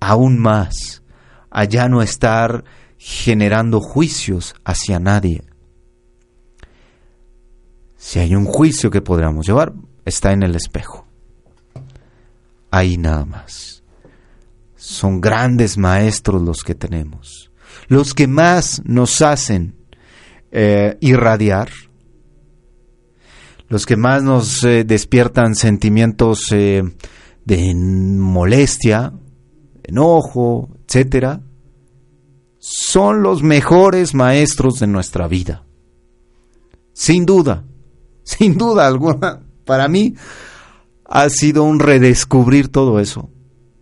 aún 0.00 0.38
más 0.38 1.02
a 1.50 1.64
ya 1.64 1.88
no 1.88 2.02
estar 2.02 2.64
generando 2.98 3.80
juicios 3.80 4.54
hacia 4.64 4.98
nadie. 4.98 5.44
Si 7.96 8.18
hay 8.18 8.34
un 8.34 8.44
juicio 8.44 8.90
que 8.90 9.00
podríamos 9.00 9.46
llevar, 9.46 9.72
está 10.04 10.32
en 10.32 10.42
el 10.42 10.56
espejo. 10.56 11.06
Ahí 12.70 12.96
nada 12.96 13.24
más. 13.24 13.82
Son 14.76 15.20
grandes 15.20 15.78
maestros 15.78 16.42
los 16.42 16.62
que 16.62 16.74
tenemos. 16.74 17.50
Los 17.88 18.14
que 18.14 18.26
más 18.26 18.82
nos 18.84 19.22
hacen 19.22 19.74
eh, 20.50 20.98
irradiar 21.00 21.70
los 23.74 23.86
que 23.86 23.96
más 23.96 24.22
nos 24.22 24.62
eh, 24.62 24.84
despiertan 24.84 25.56
sentimientos 25.56 26.52
eh, 26.52 26.84
de 27.44 27.74
molestia, 27.74 29.12
enojo, 29.82 30.68
etcétera, 30.86 31.40
son 32.60 33.24
los 33.24 33.42
mejores 33.42 34.14
maestros 34.14 34.78
de 34.78 34.86
nuestra 34.86 35.26
vida. 35.26 35.64
Sin 36.92 37.26
duda, 37.26 37.64
sin 38.22 38.56
duda 38.56 38.86
alguna, 38.86 39.40
para 39.64 39.88
mí 39.88 40.14
ha 41.06 41.28
sido 41.28 41.64
un 41.64 41.80
redescubrir 41.80 42.68
todo 42.68 43.00
eso. 43.00 43.28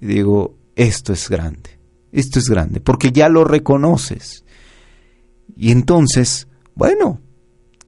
Y 0.00 0.06
digo, 0.06 0.56
esto 0.74 1.12
es 1.12 1.28
grande, 1.28 1.78
esto 2.12 2.38
es 2.38 2.48
grande, 2.48 2.80
porque 2.80 3.12
ya 3.12 3.28
lo 3.28 3.44
reconoces. 3.44 4.42
Y 5.54 5.70
entonces, 5.70 6.48
bueno, 6.74 7.20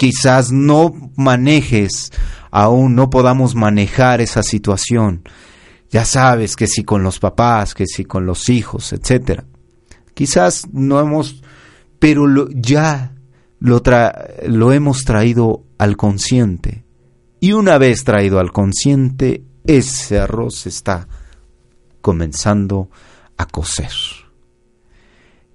quizás 0.05 0.53
no 0.53 0.93
manejes, 1.17 2.13
aún 2.51 2.95
no 2.95 3.09
podamos 3.09 3.55
manejar 3.55 4.21
esa 4.21 4.43
situación. 4.43 5.23
Ya 5.89 6.05
sabes 6.05 6.57
que 6.57 6.67
si 6.67 6.85
con 6.85 7.03
los 7.03 7.19
papás, 7.19 7.73
que 7.73 7.87
si 7.87 8.05
con 8.05 8.27
los 8.27 8.51
hijos, 8.51 8.93
etcétera. 8.93 9.47
Quizás 10.13 10.69
no 10.75 11.01
hemos, 11.01 11.43
pero 11.99 12.27
ya 12.51 13.15
lo, 13.61 13.83
lo 14.47 14.73
hemos 14.75 15.05
traído 15.05 15.65
al 15.79 15.97
consciente. 15.97 16.85
Y 17.41 17.53
una 17.53 17.79
vez 17.79 18.05
traído 18.05 18.41
al 18.41 18.53
consciente, 18.53 19.43
ese 19.67 20.19
arroz 20.19 20.67
está 20.67 21.09
comenzando 22.03 22.91
a 23.39 23.47
cocer. 23.47 23.93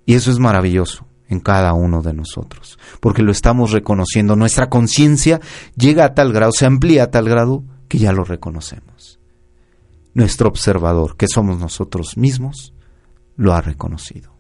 Y 0.08 0.16
eso 0.16 0.32
es 0.32 0.40
maravilloso. 0.40 1.06
En 1.30 1.40
cada 1.40 1.74
uno 1.74 2.02
de 2.02 2.14
nosotros, 2.14 2.78
porque 3.00 3.22
lo 3.22 3.32
estamos 3.32 3.72
reconociendo. 3.72 4.36
Nuestra 4.36 4.68
conciencia 4.68 5.40
llega 5.76 6.06
a 6.06 6.14
tal 6.14 6.34
grado, 6.34 6.52
se 6.52 6.66
amplía 6.66 7.04
a 7.04 7.12
tal 7.12 7.30
grado 7.30 7.64
que 7.88 8.00
ya 8.00 8.12
lo 8.12 8.24
reconocemos. 8.24 9.20
Nuestro 10.14 10.50
observador, 10.50 11.16
que 11.16 11.28
somos 11.28 11.60
nosotros 11.60 12.18
mismos, 12.18 12.74
lo 13.38 13.54
ha 13.54 13.62
reconocido. 13.62 14.34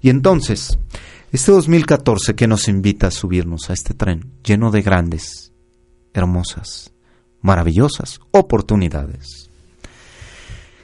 Y 0.00 0.10
entonces, 0.10 0.78
este 1.32 1.52
2014 1.52 2.34
que 2.34 2.46
nos 2.46 2.68
invita 2.68 3.08
a 3.08 3.10
subirnos 3.10 3.70
a 3.70 3.72
este 3.72 3.94
tren 3.94 4.30
lleno 4.44 4.70
de 4.70 4.82
grandes, 4.82 5.52
hermosas, 6.12 6.92
maravillosas 7.40 8.20
oportunidades, 8.30 9.50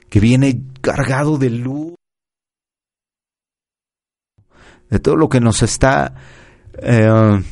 que 0.09 0.21
viene 0.21 0.63
cargado 0.81 1.39
de 1.39 1.51
luz, 1.51 1.95
de 4.93 5.01
todo 5.01 5.17
lo 5.17 5.31
que 5.31 5.41
nos 5.41 5.63
está 5.63 6.15
eh, 6.75 7.43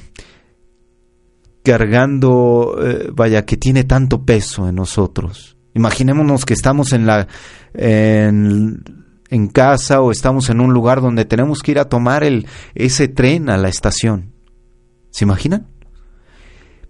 cargando, 1.64 2.76
eh, 2.82 3.08
vaya, 3.14 3.46
que 3.46 3.56
tiene 3.56 3.84
tanto 3.84 4.26
peso 4.26 4.68
en 4.68 4.74
nosotros. 4.74 5.56
Imaginémonos 5.72 6.44
que 6.44 6.52
estamos 6.52 6.92
en 6.92 7.06
la 7.06 7.28
en, 7.72 8.84
en, 9.30 9.48
casa 9.48 10.02
o 10.02 10.12
estamos 10.12 10.50
en 10.50 10.60
un 10.60 10.74
lugar 10.74 11.00
donde 11.00 11.24
tenemos 11.24 11.62
que 11.62 11.70
ir 11.70 11.78
a 11.78 11.88
tomar 11.88 12.24
el, 12.24 12.46
ese 12.74 13.08
tren 13.08 13.48
a 13.48 13.56
la 13.56 13.70
estación. 13.70 14.34
¿Se 15.10 15.24
imaginan? 15.24 15.66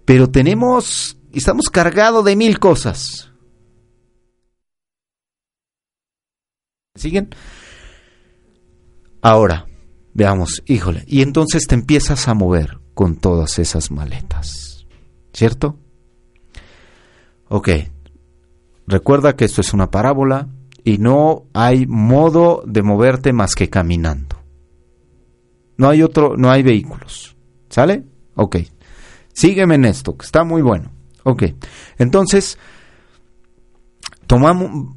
Pero 0.03 0.29
tenemos, 0.29 1.17
estamos 1.31 1.69
cargados 1.69 2.25
de 2.25 2.35
mil 2.35 2.59
cosas. 2.59 3.31
¿Siguen? 6.95 7.29
Ahora, 9.21 9.65
veamos, 10.13 10.63
híjole, 10.65 11.03
y 11.07 11.21
entonces 11.21 11.67
te 11.67 11.75
empiezas 11.75 12.27
a 12.27 12.33
mover 12.33 12.79
con 12.93 13.17
todas 13.17 13.59
esas 13.59 13.91
maletas. 13.91 14.85
¿Cierto? 15.33 15.77
Ok. 17.47 17.69
Recuerda 18.87 19.35
que 19.35 19.45
esto 19.45 19.61
es 19.61 19.73
una 19.73 19.89
parábola 19.89 20.49
y 20.83 20.97
no 20.97 21.45
hay 21.53 21.85
modo 21.87 22.63
de 22.65 22.81
moverte 22.81 23.33
más 23.33 23.55
que 23.55 23.69
caminando. 23.69 24.37
No 25.77 25.89
hay 25.89 26.03
otro, 26.03 26.35
no 26.37 26.51
hay 26.51 26.63
vehículos. 26.63 27.35
¿Sale? 27.69 28.03
Ok. 28.35 28.57
Sígueme 29.33 29.75
en 29.75 29.85
esto, 29.85 30.17
que 30.17 30.25
está 30.25 30.43
muy 30.43 30.61
bueno. 30.61 30.91
Ok. 31.23 31.43
Entonces, 31.97 32.57
tomamos, 34.27 34.95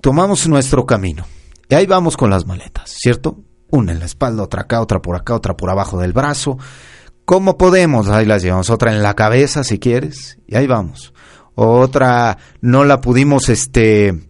tomamos 0.00 0.48
nuestro 0.48 0.86
camino. 0.86 1.26
Y 1.68 1.74
ahí 1.74 1.86
vamos 1.86 2.16
con 2.16 2.30
las 2.30 2.46
maletas, 2.46 2.90
¿cierto? 2.90 3.38
Una 3.72 3.92
en 3.92 3.98
la 4.00 4.04
espalda, 4.04 4.42
otra 4.42 4.62
acá, 4.62 4.80
otra 4.82 5.00
por 5.00 5.16
acá, 5.16 5.34
otra 5.34 5.56
por 5.56 5.70
abajo 5.70 5.98
del 5.98 6.12
brazo. 6.12 6.58
¿Cómo 7.24 7.56
podemos? 7.56 8.08
Ahí 8.08 8.26
las 8.26 8.42
llevamos. 8.42 8.68
Otra 8.68 8.92
en 8.92 9.02
la 9.02 9.14
cabeza, 9.14 9.64
si 9.64 9.78
quieres. 9.78 10.38
Y 10.46 10.56
ahí 10.56 10.66
vamos. 10.66 11.14
Otra 11.54 12.36
no 12.60 12.84
la 12.84 13.00
pudimos, 13.00 13.48
este, 13.48 14.28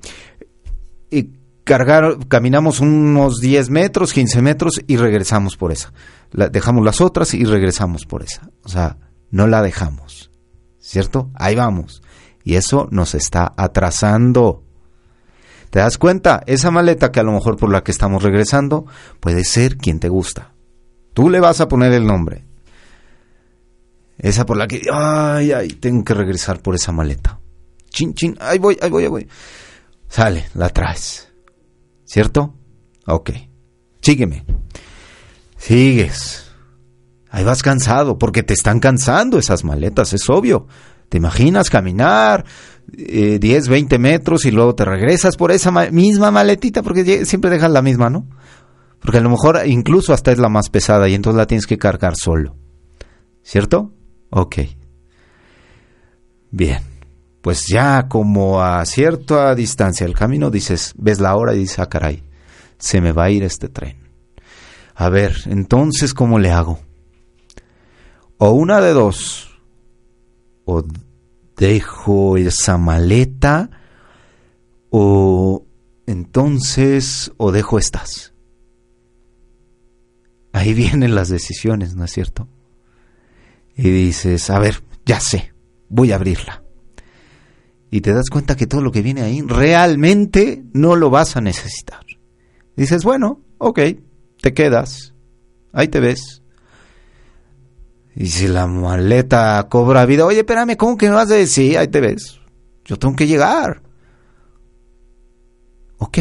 y 1.10 1.30
cargar, 1.64 2.18
caminamos 2.28 2.78
unos 2.78 3.40
10 3.40 3.70
metros, 3.70 4.12
15 4.12 4.42
metros 4.42 4.80
y 4.86 4.96
regresamos 4.96 5.56
por 5.56 5.72
esa. 5.72 5.92
La, 6.30 6.48
dejamos 6.48 6.84
las 6.84 7.00
otras 7.00 7.34
y 7.34 7.44
regresamos 7.44 8.06
por 8.06 8.22
esa. 8.22 8.48
O 8.62 8.68
sea, 8.68 8.96
no 9.30 9.48
la 9.48 9.60
dejamos. 9.60 10.30
¿Cierto? 10.78 11.30
Ahí 11.34 11.56
vamos. 11.56 12.02
Y 12.44 12.54
eso 12.54 12.86
nos 12.92 13.16
está 13.16 13.52
atrasando. 13.56 14.62
¿Te 15.72 15.78
das 15.78 15.96
cuenta? 15.96 16.42
Esa 16.46 16.70
maleta 16.70 17.10
que 17.10 17.20
a 17.20 17.22
lo 17.22 17.32
mejor 17.32 17.56
por 17.56 17.72
la 17.72 17.82
que 17.82 17.92
estamos 17.92 18.22
regresando 18.22 18.84
puede 19.20 19.42
ser 19.42 19.78
quien 19.78 20.00
te 20.00 20.10
gusta. 20.10 20.52
Tú 21.14 21.30
le 21.30 21.40
vas 21.40 21.62
a 21.62 21.68
poner 21.68 21.94
el 21.94 22.04
nombre. 22.04 22.44
Esa 24.18 24.44
por 24.44 24.58
la 24.58 24.66
que, 24.66 24.82
ay, 24.92 25.52
ay, 25.52 25.68
tengo 25.68 26.04
que 26.04 26.12
regresar 26.12 26.60
por 26.60 26.74
esa 26.74 26.92
maleta. 26.92 27.40
Chin, 27.88 28.12
chin, 28.12 28.36
ahí 28.38 28.58
voy, 28.58 28.76
ahí 28.82 28.90
voy, 28.90 29.04
ahí 29.04 29.08
voy. 29.08 29.28
Sale, 30.08 30.44
la 30.52 30.68
traes. 30.68 31.32
¿Cierto? 32.04 32.54
Ok. 33.06 33.30
Sígueme. 34.02 34.44
Sigues. 35.56 36.52
Ahí 37.30 37.44
vas 37.44 37.62
cansado, 37.62 38.18
porque 38.18 38.42
te 38.42 38.52
están 38.52 38.78
cansando 38.78 39.38
esas 39.38 39.64
maletas, 39.64 40.12
es 40.12 40.28
obvio. 40.28 40.66
¿Te 41.08 41.16
imaginas 41.16 41.70
caminar 41.70 42.44
eh, 42.96 43.38
10, 43.38 43.68
20 43.68 43.98
metros 43.98 44.44
y 44.44 44.50
luego 44.50 44.74
te 44.74 44.84
regresas 44.84 45.36
por 45.36 45.52
esa 45.52 45.70
ma 45.70 45.90
misma 45.90 46.30
maletita? 46.30 46.82
Porque 46.82 47.24
siempre 47.24 47.50
dejas 47.50 47.70
la 47.70 47.82
misma, 47.82 48.10
¿no? 48.10 48.26
Porque 49.00 49.18
a 49.18 49.20
lo 49.20 49.30
mejor 49.30 49.60
incluso 49.66 50.12
hasta 50.12 50.32
es 50.32 50.38
la 50.38 50.48
más 50.48 50.70
pesada 50.70 51.08
y 51.08 51.14
entonces 51.14 51.36
la 51.36 51.46
tienes 51.46 51.66
que 51.66 51.78
cargar 51.78 52.14
solo. 52.16 52.56
¿Cierto? 53.42 53.92
Ok. 54.30 54.56
Bien. 56.50 56.80
Pues 57.40 57.66
ya 57.66 58.06
como 58.08 58.62
a 58.62 58.84
cierta 58.86 59.54
distancia 59.56 60.06
del 60.06 60.14
camino 60.14 60.50
dices, 60.50 60.94
ves 60.96 61.20
la 61.20 61.34
hora 61.34 61.54
y 61.54 61.58
dices, 61.58 61.80
ah, 61.80 61.88
caray, 61.88 62.22
se 62.78 63.00
me 63.00 63.10
va 63.10 63.24
a 63.24 63.30
ir 63.30 63.42
este 63.42 63.68
tren. 63.68 63.96
A 64.94 65.08
ver, 65.08 65.34
entonces, 65.46 66.14
¿cómo 66.14 66.38
le 66.38 66.52
hago? 66.52 66.78
O 68.38 68.50
una 68.50 68.80
de 68.80 68.92
dos. 68.92 69.50
O 70.64 70.84
dejo 71.62 72.36
esa 72.36 72.76
maleta. 72.76 73.70
O 74.90 75.64
entonces, 76.06 77.32
o 77.36 77.52
dejo 77.52 77.78
estas. 77.78 78.34
Ahí 80.52 80.74
vienen 80.82 81.14
las 81.14 81.28
decisiones, 81.28 81.94
¿no 81.94 82.04
es 82.04 82.10
cierto? 82.10 82.48
Y 83.76 83.88
dices, 83.88 84.50
a 84.50 84.58
ver, 84.58 84.82
ya 85.06 85.20
sé, 85.20 85.54
voy 85.88 86.12
a 86.12 86.16
abrirla. 86.16 86.62
Y 87.90 88.00
te 88.00 88.12
das 88.12 88.28
cuenta 88.28 88.56
que 88.56 88.66
todo 88.66 88.80
lo 88.80 88.90
que 88.90 89.02
viene 89.02 89.22
ahí 89.22 89.42
realmente 89.42 90.64
no 90.72 90.96
lo 90.96 91.10
vas 91.10 91.36
a 91.36 91.40
necesitar. 91.40 92.04
Dices, 92.76 93.04
bueno, 93.04 93.40
ok, 93.58 93.80
te 94.40 94.54
quedas, 94.54 95.14
ahí 95.72 95.88
te 95.88 96.00
ves. 96.00 96.41
Y 98.14 98.26
si 98.26 98.46
la 98.46 98.66
maleta 98.66 99.66
cobra 99.70 100.04
vida, 100.04 100.26
oye, 100.26 100.40
espérame, 100.40 100.76
¿cómo 100.76 100.96
que 100.96 101.08
me 101.08 101.14
vas 101.14 101.30
a 101.30 101.34
decir? 101.34 101.78
Ahí 101.78 101.88
te 101.88 102.00
ves. 102.00 102.40
Yo 102.84 102.98
tengo 102.98 103.16
que 103.16 103.26
llegar. 103.26 103.82
¿Ok? 105.98 106.18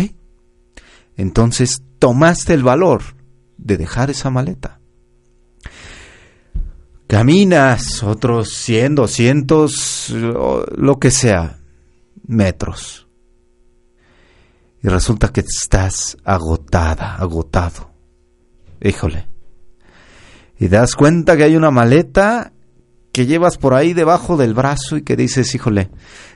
Entonces 1.18 1.84
tomaste 2.00 2.54
el 2.54 2.64
valor 2.64 3.02
de 3.58 3.78
dejar 3.78 4.10
esa 4.10 4.30
maleta. 4.30 4.80
Caminas 7.08 8.04
otros 8.04 8.54
100, 8.54 8.96
200, 8.96 10.10
lo 10.12 10.98
que 11.00 11.12
sea, 11.12 11.60
metros. 12.26 13.08
Y 14.82 14.88
resulta 14.88 15.28
que 15.28 15.42
estás 15.42 16.18
agotada, 16.24 17.16
agotado. 17.16 17.92
Híjole. 18.82 19.31
Y 20.62 20.68
das 20.68 20.94
cuenta 20.94 21.36
que 21.36 21.44
hay 21.44 21.56
una 21.56 21.72
maleta 21.72 22.54
que 23.12 23.26
llevas 23.26 23.58
por 23.58 23.74
ahí 23.74 23.94
debajo 23.94 24.38
del 24.38 24.54
brazo 24.54 24.96
y 24.96 25.02
que 25.02 25.16
dices, 25.16 25.56
híjole, 25.56 25.90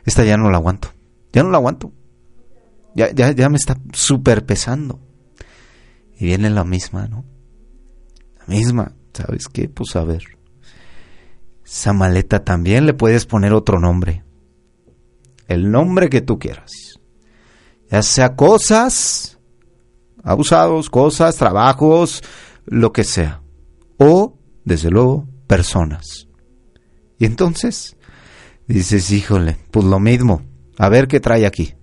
esta 0.03 0.25
ya 0.25 0.35
no 0.35 0.49
la 0.49 0.57
aguanto. 0.57 0.87
Ya 1.31 1.43
no 1.43 1.51
la 1.51 1.57
aguanto. 1.57 1.93
Ya, 2.95 3.11
ya, 3.11 3.33
ya 3.33 3.49
me 3.49 3.57
está 3.57 3.77
súper 3.93 4.43
pesando. 4.43 4.99
Y 6.17 6.25
viene 6.25 6.49
la 6.49 6.63
misma, 6.63 7.07
¿no? 7.07 7.23
La 8.39 8.47
misma. 8.47 8.93
¿Sabes 9.13 9.47
qué? 9.47 9.69
Pues 9.69 9.95
a 9.95 10.03
ver. 10.03 10.23
Esa 11.63 11.93
maleta 11.93 12.43
también 12.43 12.87
le 12.87 12.95
puedes 12.95 13.27
poner 13.27 13.53
otro 13.53 13.79
nombre. 13.79 14.23
El 15.47 15.69
nombre 15.69 16.09
que 16.09 16.21
tú 16.21 16.39
quieras. 16.39 16.71
Ya 17.91 18.01
sea 18.01 18.35
cosas, 18.35 19.37
abusados, 20.23 20.89
cosas, 20.89 21.35
trabajos, 21.35 22.23
lo 22.65 22.91
que 22.91 23.03
sea. 23.03 23.43
O, 23.97 24.37
desde 24.63 24.89
luego, 24.89 25.27
personas. 25.47 26.27
Y 27.17 27.25
entonces 27.25 27.95
dices, 28.67 29.11
híjole, 29.11 29.57
pues 29.71 29.85
lo 29.85 29.99
mismo. 29.99 30.41
A 30.77 30.89
ver 30.89 31.07
qué 31.07 31.19
trae 31.19 31.45
aquí. 31.45 31.73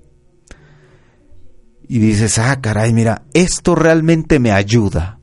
Y 1.88 1.98
dices, 1.98 2.38
ah, 2.38 2.60
caray, 2.60 2.92
mira, 2.92 3.24
esto 3.32 3.74
realmente 3.74 4.38
me 4.38 4.52
ayuda 4.52 5.20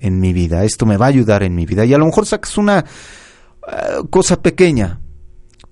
en 0.00 0.20
mi 0.20 0.32
vida. 0.32 0.64
Esto 0.64 0.86
me 0.86 0.96
va 0.96 1.06
a 1.06 1.10
ayudar 1.10 1.42
en 1.42 1.54
mi 1.54 1.66
vida. 1.66 1.84
Y 1.84 1.94
a 1.94 1.98
lo 1.98 2.06
mejor 2.06 2.26
sacas 2.26 2.56
una 2.58 2.84
cosa 4.10 4.40
pequeña, 4.40 5.00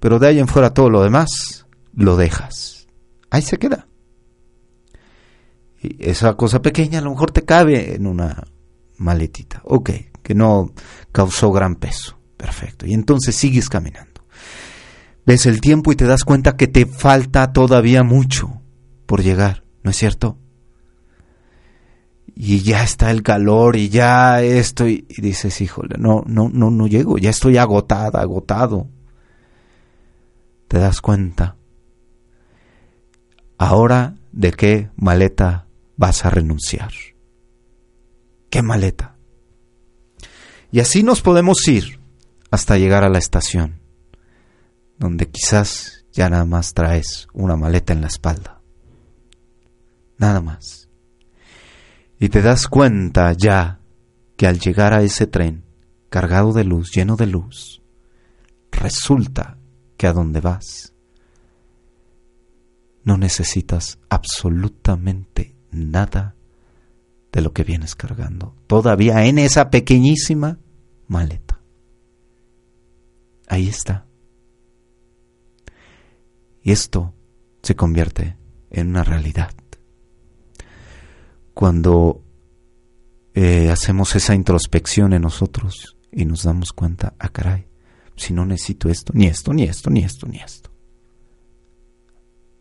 pero 0.01 0.19
de 0.19 0.29
ahí 0.29 0.39
en 0.39 0.49
fuera 0.49 0.75
todo 0.75 0.91
lo 0.91 1.03
demás 1.03 1.67
lo 1.95 2.17
dejas. 2.17 2.87
Ahí 3.31 3.43
se 3.43 3.59
queda. 3.59 3.89
Y 5.81 6.09
esa 6.09 6.35
cosa 6.35 6.61
pequeña 6.63 6.99
a 6.99 7.03
lo 7.03 7.11
mejor 7.11 7.31
te 7.31 7.45
cabe 7.45 7.95
en 7.95 8.07
una 8.07 8.45
maletita. 8.97 9.61
Ok, 9.65 9.91
que 10.25 10.35
no 10.35 10.73
causó 11.13 11.53
gran 11.53 11.77
peso. 11.77 12.19
Perfecto. 12.37 12.85
Y 12.87 12.95
entonces 12.95 13.37
sigues 13.37 13.69
caminando. 13.69 14.25
Ves 15.25 15.47
el 15.47 15.61
tiempo 15.61 15.93
y 15.93 15.97
te 15.97 16.07
das 16.07 16.25
cuenta 16.25 16.57
que 16.57 16.67
te 16.67 16.85
falta 16.85 17.53
todavía 17.53 18.03
mucho 18.03 18.61
por 19.07 19.23
llegar, 19.23 19.63
¿no 19.85 19.93
es 19.93 19.97
cierto? 19.97 20.39
y 22.35 22.61
ya 22.63 22.83
está 22.83 23.11
el 23.11 23.23
calor 23.23 23.77
y 23.77 23.89
ya 23.89 24.43
estoy 24.43 25.07
y 25.09 25.21
dices, 25.23 25.61
híjole, 25.61 25.97
no, 25.99 26.25
no, 26.27 26.51
no, 26.53 26.71
no 26.71 26.87
llego, 26.87 27.17
ya 27.19 27.31
estoy 27.31 27.59
agotada, 27.59 28.21
agotado. 28.21 28.89
Te 30.67 30.79
das 30.79 31.01
cuenta. 31.01 31.57
Ahora, 33.57 34.17
¿de 34.33 34.51
qué 34.53 34.91
maleta 34.97 35.67
vas 35.97 36.25
a 36.25 36.31
renunciar? 36.31 36.91
¿Qué 38.51 38.63
maleta? 38.63 39.14
Y 40.75 40.81
así 40.81 41.05
nos 41.05 41.23
podemos 41.23 41.69
ir 41.69 42.01
hasta 42.51 42.77
llegar 42.77 43.05
a 43.05 43.09
la 43.09 43.19
estación, 43.19 43.81
donde 44.99 45.31
quizás 45.31 46.05
ya 46.13 46.29
nada 46.29 46.47
más 46.47 46.75
traes 46.75 47.29
una 47.33 47.55
maleta 47.55 47.93
en 47.93 48.01
la 48.01 48.09
espalda. 48.09 48.61
Nada 50.19 50.41
más. 50.41 50.89
Y 52.19 52.29
te 52.29 52.43
das 52.43 52.67
cuenta 52.67 53.33
ya 53.35 53.79
que 54.37 54.49
al 54.49 54.59
llegar 54.59 54.95
a 54.95 55.03
ese 55.03 55.29
tren, 55.29 55.63
cargado 56.11 56.53
de 56.53 56.65
luz, 56.65 56.91
lleno 56.91 57.15
de 57.15 57.29
luz, 57.29 57.81
resulta 58.73 59.57
que 59.97 60.09
a 60.09 60.13
donde 60.13 60.41
vas 60.41 60.93
no 63.05 63.17
necesitas 63.17 64.01
absolutamente 64.09 65.55
nada 65.71 66.35
de 67.31 67.43
lo 67.43 67.53
que 67.53 67.63
vienes 67.63 67.95
cargando, 67.95 68.57
todavía 68.67 69.25
en 69.27 69.39
esa 69.39 69.71
pequeñísima 69.71 70.59
maleta. 71.09 71.61
Ahí 73.49 73.69
está. 73.69 74.07
Y 76.63 76.73
esto 76.73 77.15
se 77.63 77.77
convierte 77.77 78.37
en 78.71 78.89
una 78.89 79.05
realidad. 79.05 79.53
Cuando 81.53 82.23
eh, 83.35 83.71
hacemos 83.71 84.15
esa 84.17 84.35
introspección 84.35 85.13
en 85.13 85.23
nosotros 85.23 85.97
y 86.11 86.25
nos 86.25 86.45
damos 86.45 86.73
cuenta, 86.73 87.15
ah, 87.19 87.29
caray, 87.29 87.67
si 88.17 88.33
no 88.33 88.47
necesito 88.47 88.89
esto, 88.89 89.13
ni 89.15 89.27
esto, 89.27 89.53
ni 89.53 89.65
esto, 89.65 89.91
ni 89.91 90.05
esto, 90.05 90.27
ni 90.27 90.39
esto. 90.39 90.71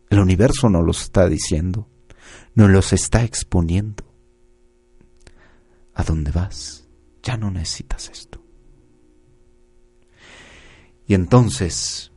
El 0.09 0.19
universo 0.19 0.69
nos 0.69 0.85
los 0.85 1.01
está 1.01 1.27
diciendo, 1.27 1.87
nos 2.55 2.69
los 2.69 2.93
está 2.93 3.23
exponiendo. 3.23 4.03
¿A 5.95 6.03
dónde 6.03 6.31
vas? 6.31 6.82
Ya 7.24 7.38
no 7.38 7.49
necesitas 7.49 8.09
esto. 8.09 8.43
Y 11.07 11.15
entonces, 11.15 12.11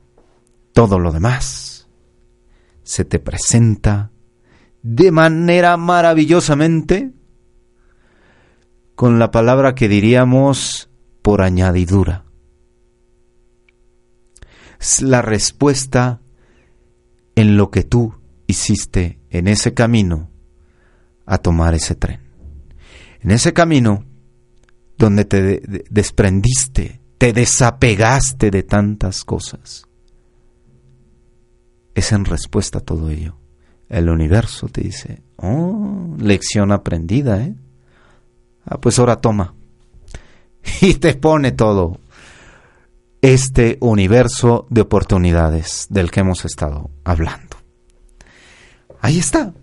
todo 0.73 0.99
lo 0.99 1.13
demás 1.13 1.89
se 2.83 3.05
te 3.05 3.19
presenta 3.19 4.11
de 4.83 5.11
manera 5.11 5.77
maravillosamente 5.77 7.13
con 8.95 9.19
la 9.19 9.31
palabra 9.31 9.75
que 9.75 9.89
diríamos 9.89 10.91
por 11.23 11.43
añadidura. 11.43 12.25
La 15.01 15.23
respuesta 15.23 16.21
en 17.35 17.57
lo 17.57 17.71
que 17.71 17.83
tú 17.83 18.15
hiciste 18.47 19.19
en 19.31 19.49
ese 19.49 19.75
camino 19.75 20.31
a 21.27 21.39
tomar 21.39 21.75
ese 21.75 21.95
tren. 21.95 22.21
En 23.21 23.33
ese 23.33 23.53
camino 23.53 24.05
donde 24.99 25.25
te 25.25 25.85
desprendiste, 25.91 27.01
te 27.19 27.33
desapegaste 27.33 28.51
de 28.51 28.63
tantas 28.63 29.25
cosas. 29.25 29.87
Es 31.95 32.13
en 32.13 32.25
respuesta 32.25 32.79
a 32.79 32.83
todo 32.83 33.11
ello. 33.11 33.37
El 33.89 34.09
universo 34.09 34.69
te 34.69 34.83
dice, 34.83 35.23
oh, 35.37 36.15
lección 36.19 36.73
aprendida, 36.73 37.43
¿eh? 37.43 37.55
Ah, 38.65 38.79
pues 38.81 38.99
ahora 38.99 39.21
toma. 39.21 39.55
Y 40.81 40.95
te 40.95 41.15
pone 41.15 41.53
todo 41.53 42.01
este 43.23 43.79
universo 43.81 44.67
de 44.69 44.81
oportunidades 44.83 45.87
del 45.91 46.11
que 46.11 46.21
hemos 46.21 46.45
estado 46.45 46.91
hablando. 47.05 47.57
Ahí 49.01 49.19
está. 49.19 49.55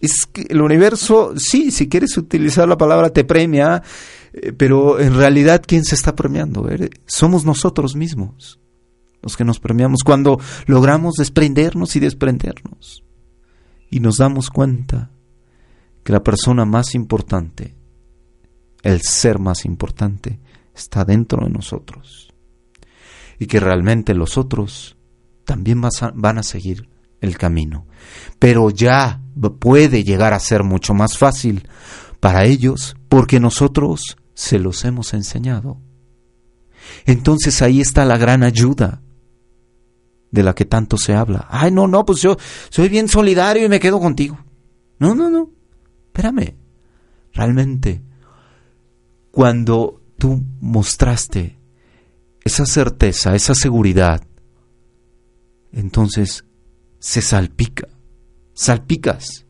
Es 0.00 0.26
que 0.32 0.46
el 0.48 0.60
universo, 0.60 1.34
sí, 1.36 1.70
si 1.70 1.88
quieres 1.88 2.16
utilizar 2.16 2.68
la 2.68 2.78
palabra 2.78 3.10
te 3.10 3.24
premia, 3.24 3.82
eh, 4.32 4.52
pero 4.52 5.00
en 5.00 5.14
realidad, 5.14 5.62
¿quién 5.66 5.84
se 5.84 5.94
está 5.94 6.14
premiando? 6.14 6.68
Somos 7.06 7.44
nosotros 7.44 7.96
mismos 7.96 8.60
los 9.22 9.36
que 9.36 9.44
nos 9.44 9.60
premiamos 9.60 10.00
cuando 10.04 10.40
logramos 10.66 11.14
desprendernos 11.16 11.96
y 11.96 12.00
desprendernos. 12.00 13.04
Y 13.90 14.00
nos 14.00 14.18
damos 14.18 14.50
cuenta 14.50 15.10
que 16.04 16.12
la 16.12 16.22
persona 16.22 16.64
más 16.64 16.94
importante, 16.94 17.74
el 18.82 19.00
ser 19.02 19.38
más 19.38 19.64
importante, 19.64 20.38
está 20.74 21.04
dentro 21.04 21.44
de 21.44 21.50
nosotros. 21.50 22.32
Y 23.38 23.46
que 23.46 23.60
realmente 23.60 24.14
los 24.14 24.36
otros 24.36 24.96
también 25.44 25.80
van 26.14 26.38
a 26.38 26.42
seguir 26.42 26.88
el 27.20 27.36
camino. 27.38 27.86
Pero 28.38 28.70
ya 28.70 29.20
puede 29.58 30.04
llegar 30.04 30.34
a 30.34 30.40
ser 30.40 30.64
mucho 30.64 30.94
más 30.94 31.18
fácil 31.18 31.68
para 32.20 32.44
ellos 32.44 32.96
porque 33.08 33.40
nosotros 33.40 34.16
se 34.34 34.58
los 34.58 34.84
hemos 34.84 35.14
enseñado. 35.14 35.78
Entonces 37.06 37.62
ahí 37.62 37.80
está 37.80 38.04
la 38.04 38.16
gran 38.16 38.42
ayuda 38.42 39.02
de 40.30 40.42
la 40.42 40.54
que 40.54 40.64
tanto 40.64 40.96
se 40.96 41.14
habla. 41.14 41.46
Ay, 41.50 41.70
no, 41.70 41.86
no, 41.86 42.04
pues 42.04 42.20
yo 42.20 42.36
soy 42.70 42.88
bien 42.88 43.08
solidario 43.08 43.64
y 43.64 43.68
me 43.68 43.80
quedo 43.80 43.98
contigo. 44.00 44.38
No, 44.98 45.14
no, 45.14 45.30
no. 45.30 45.50
Espérame. 46.06 46.54
Realmente, 47.32 48.02
cuando 49.30 50.02
tú 50.18 50.42
mostraste 50.60 51.58
esa 52.44 52.66
certeza, 52.66 53.34
esa 53.34 53.54
seguridad, 53.54 54.22
entonces 55.72 56.44
se 56.98 57.22
salpica, 57.22 57.88
salpicas. 58.58 59.46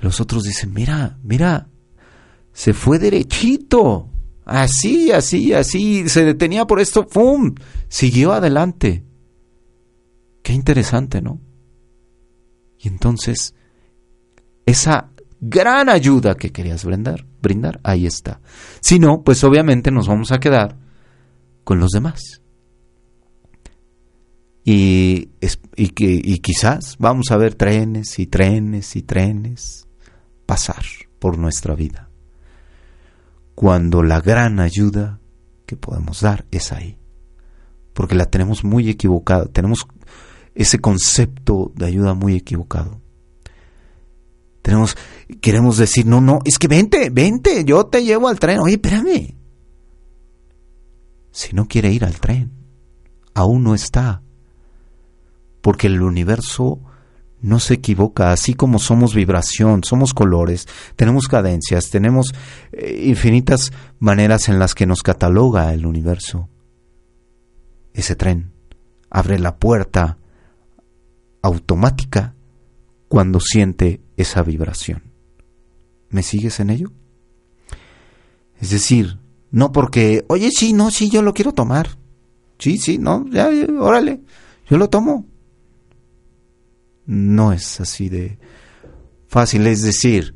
los 0.00 0.20
otros 0.20 0.42
dicen, 0.42 0.72
mira, 0.74 1.18
mira, 1.22 1.68
se 2.52 2.74
fue 2.74 2.98
derechito, 2.98 4.10
así, 4.44 5.12
así, 5.12 5.52
así, 5.52 6.08
se 6.08 6.24
detenía 6.24 6.66
por 6.66 6.80
esto, 6.80 7.06
¡pum! 7.06 7.54
Siguió 7.88 8.32
adelante. 8.32 9.04
Qué 10.42 10.52
interesante, 10.52 11.22
¿no? 11.22 11.40
Y 12.78 12.88
entonces, 12.88 13.54
esa 14.66 15.10
gran 15.40 15.88
ayuda 15.88 16.34
que 16.34 16.50
querías 16.50 16.84
brindar, 16.84 17.24
brindar, 17.40 17.80
ahí 17.84 18.04
está. 18.04 18.40
Si 18.80 18.98
no, 18.98 19.22
pues 19.22 19.42
obviamente 19.44 19.90
nos 19.90 20.08
vamos 20.08 20.32
a 20.32 20.40
quedar 20.40 20.76
con 21.62 21.78
los 21.78 21.90
demás. 21.90 22.42
Y, 24.64 25.28
y, 25.76 25.92
y 25.96 26.38
quizás 26.38 26.96
vamos 26.98 27.30
a 27.30 27.36
ver 27.36 27.54
trenes 27.54 28.18
y 28.18 28.26
trenes 28.26 28.96
y 28.96 29.02
trenes 29.02 29.86
pasar 30.46 30.84
por 31.18 31.38
nuestra 31.38 31.74
vida. 31.74 32.08
Cuando 33.54 34.02
la 34.02 34.20
gran 34.20 34.60
ayuda 34.60 35.20
que 35.66 35.76
podemos 35.76 36.20
dar 36.20 36.46
es 36.50 36.72
ahí. 36.72 36.98
Porque 37.92 38.14
la 38.14 38.26
tenemos 38.26 38.64
muy 38.64 38.88
equivocada. 38.88 39.46
Tenemos 39.46 39.86
ese 40.54 40.78
concepto 40.78 41.72
de 41.74 41.86
ayuda 41.86 42.14
muy 42.14 42.34
equivocado. 42.34 43.00
Tenemos, 44.62 44.96
queremos 45.40 45.76
decir, 45.76 46.06
no, 46.06 46.20
no, 46.20 46.40
es 46.44 46.58
que 46.58 46.68
vente, 46.68 47.10
vente, 47.10 47.64
yo 47.64 47.86
te 47.86 48.02
llevo 48.02 48.28
al 48.28 48.38
tren. 48.38 48.60
Oye, 48.60 48.74
espérame. 48.74 49.34
Si 51.30 51.54
no 51.54 51.66
quiere 51.66 51.92
ir 51.92 52.04
al 52.04 52.18
tren, 52.18 52.50
aún 53.34 53.62
no 53.62 53.74
está. 53.74 54.22
Porque 55.64 55.86
el 55.86 56.02
universo 56.02 56.78
no 57.40 57.58
se 57.58 57.72
equivoca, 57.72 58.32
así 58.32 58.52
como 58.52 58.78
somos 58.78 59.14
vibración, 59.14 59.82
somos 59.82 60.12
colores, 60.12 60.68
tenemos 60.94 61.26
cadencias, 61.26 61.88
tenemos 61.88 62.34
eh, 62.72 63.04
infinitas 63.06 63.72
maneras 63.98 64.50
en 64.50 64.58
las 64.58 64.74
que 64.74 64.84
nos 64.84 65.02
cataloga 65.02 65.72
el 65.72 65.86
universo. 65.86 66.50
Ese 67.94 68.14
tren 68.14 68.52
abre 69.08 69.38
la 69.38 69.56
puerta 69.56 70.18
automática 71.40 72.34
cuando 73.08 73.40
siente 73.40 74.02
esa 74.18 74.42
vibración. 74.42 75.02
¿Me 76.10 76.22
sigues 76.22 76.60
en 76.60 76.68
ello? 76.68 76.92
Es 78.60 78.68
decir, 78.68 79.18
no 79.50 79.72
porque, 79.72 80.26
oye, 80.28 80.50
sí, 80.50 80.74
no, 80.74 80.90
sí, 80.90 81.08
yo 81.08 81.22
lo 81.22 81.32
quiero 81.32 81.52
tomar. 81.52 81.88
Sí, 82.58 82.76
sí, 82.76 82.98
no, 82.98 83.24
ya, 83.30 83.48
órale, 83.80 84.20
yo 84.68 84.76
lo 84.76 84.90
tomo. 84.90 85.24
No 87.06 87.52
es 87.52 87.80
así 87.80 88.08
de 88.08 88.38
fácil, 89.28 89.66
es 89.66 89.82
decir, 89.82 90.34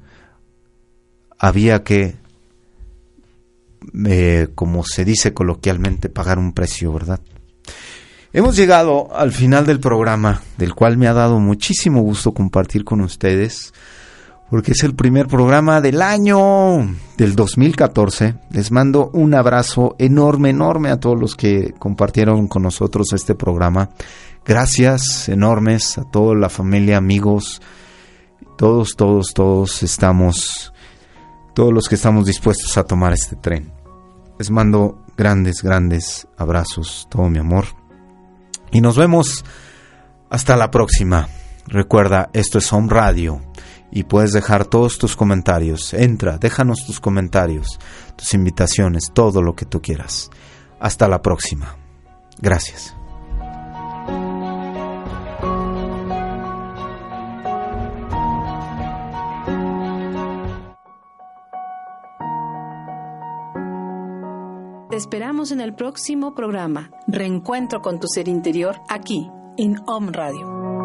había 1.39 1.85
que, 1.85 2.17
eh, 4.07 4.49
como 4.55 4.85
se 4.85 5.05
dice 5.05 5.33
coloquialmente, 5.33 6.09
pagar 6.09 6.39
un 6.39 6.53
precio, 6.53 6.93
¿verdad? 6.93 7.21
Hemos 8.33 8.57
llegado 8.57 9.09
al 9.17 9.33
final 9.33 9.65
del 9.65 9.81
programa, 9.81 10.43
del 10.59 10.75
cual 10.75 10.99
me 10.99 11.09
ha 11.09 11.15
dado 11.15 11.41
muchísimo 11.41 12.03
gusto 12.03 12.33
compartir 12.33 12.85
con 12.85 13.01
ustedes. 13.01 13.73
porque 14.51 14.73
es 14.73 14.83
el 14.83 14.95
primer 14.95 15.27
programa 15.27 15.83
del 15.83 16.01
año 16.01 16.97
del 17.19 17.37
2014. 17.37 18.35
Les 18.51 18.73
mando 18.73 19.11
un 19.13 19.35
abrazo 19.35 19.95
enorme, 19.99 20.49
enorme 20.49 20.89
a 20.89 20.99
todos 20.99 21.21
los 21.21 21.37
que 21.37 21.75
compartieron 21.79 22.49
con 22.49 22.63
nosotros 22.63 23.13
este 23.13 23.35
programa. 23.35 23.91
Gracias 24.49 25.29
enormes 25.29 25.99
a 25.99 26.05
toda 26.05 26.35
la 26.35 26.49
familia, 26.49 26.97
amigos, 26.97 27.61
todos, 28.57 28.97
todos, 28.97 29.35
todos 29.35 29.83
estamos, 29.83 30.73
todos 31.55 31.71
los 31.71 31.87
que 31.87 31.97
estamos 31.97 32.25
dispuestos 32.25 32.79
a 32.79 32.85
tomar 32.85 33.13
este 33.13 33.37
tren. 33.37 33.75
Les 34.39 34.51
mando 34.51 35.05
grandes, 35.19 35.63
grandes 35.63 36.29
abrazos, 36.39 37.07
todo 37.11 37.29
mi 37.29 37.39
amor. 37.39 37.67
Y 38.73 38.81
nos 38.81 38.97
vemos 38.97 39.45
hasta 40.31 40.57
la 40.57 40.71
próxima. 40.71 41.29
Recuerda, 41.67 42.31
esto 42.33 42.57
es 42.57 42.73
Home 42.73 42.89
Radio 42.89 43.43
y 43.93 44.05
puedes 44.05 44.33
dejar 44.33 44.65
todos 44.65 44.97
tus 44.97 45.15
comentarios. 45.15 45.93
Entra, 45.93 46.39
déjanos 46.39 46.87
tus 46.87 47.01
comentarios, 47.01 47.79
tus 48.17 48.33
invitaciones, 48.33 49.11
todo 49.13 49.43
lo 49.43 49.55
que 49.55 49.67
tú 49.67 49.83
quieras. 49.83 50.31
Hasta 50.81 51.07
la 51.07 51.21
próxima. 51.21 51.77
Gracias. 52.41 52.98
Esperamos 64.99 65.53
en 65.53 65.61
el 65.61 65.77
próximo 65.77 66.35
programa, 66.35 66.91
Reencuentro 67.07 67.83
con 67.83 68.01
tu 68.01 68.09
ser 68.09 68.27
interior, 68.27 68.81
aquí, 68.89 69.31
en 69.57 69.77
Om 69.87 70.09
Radio. 70.09 70.78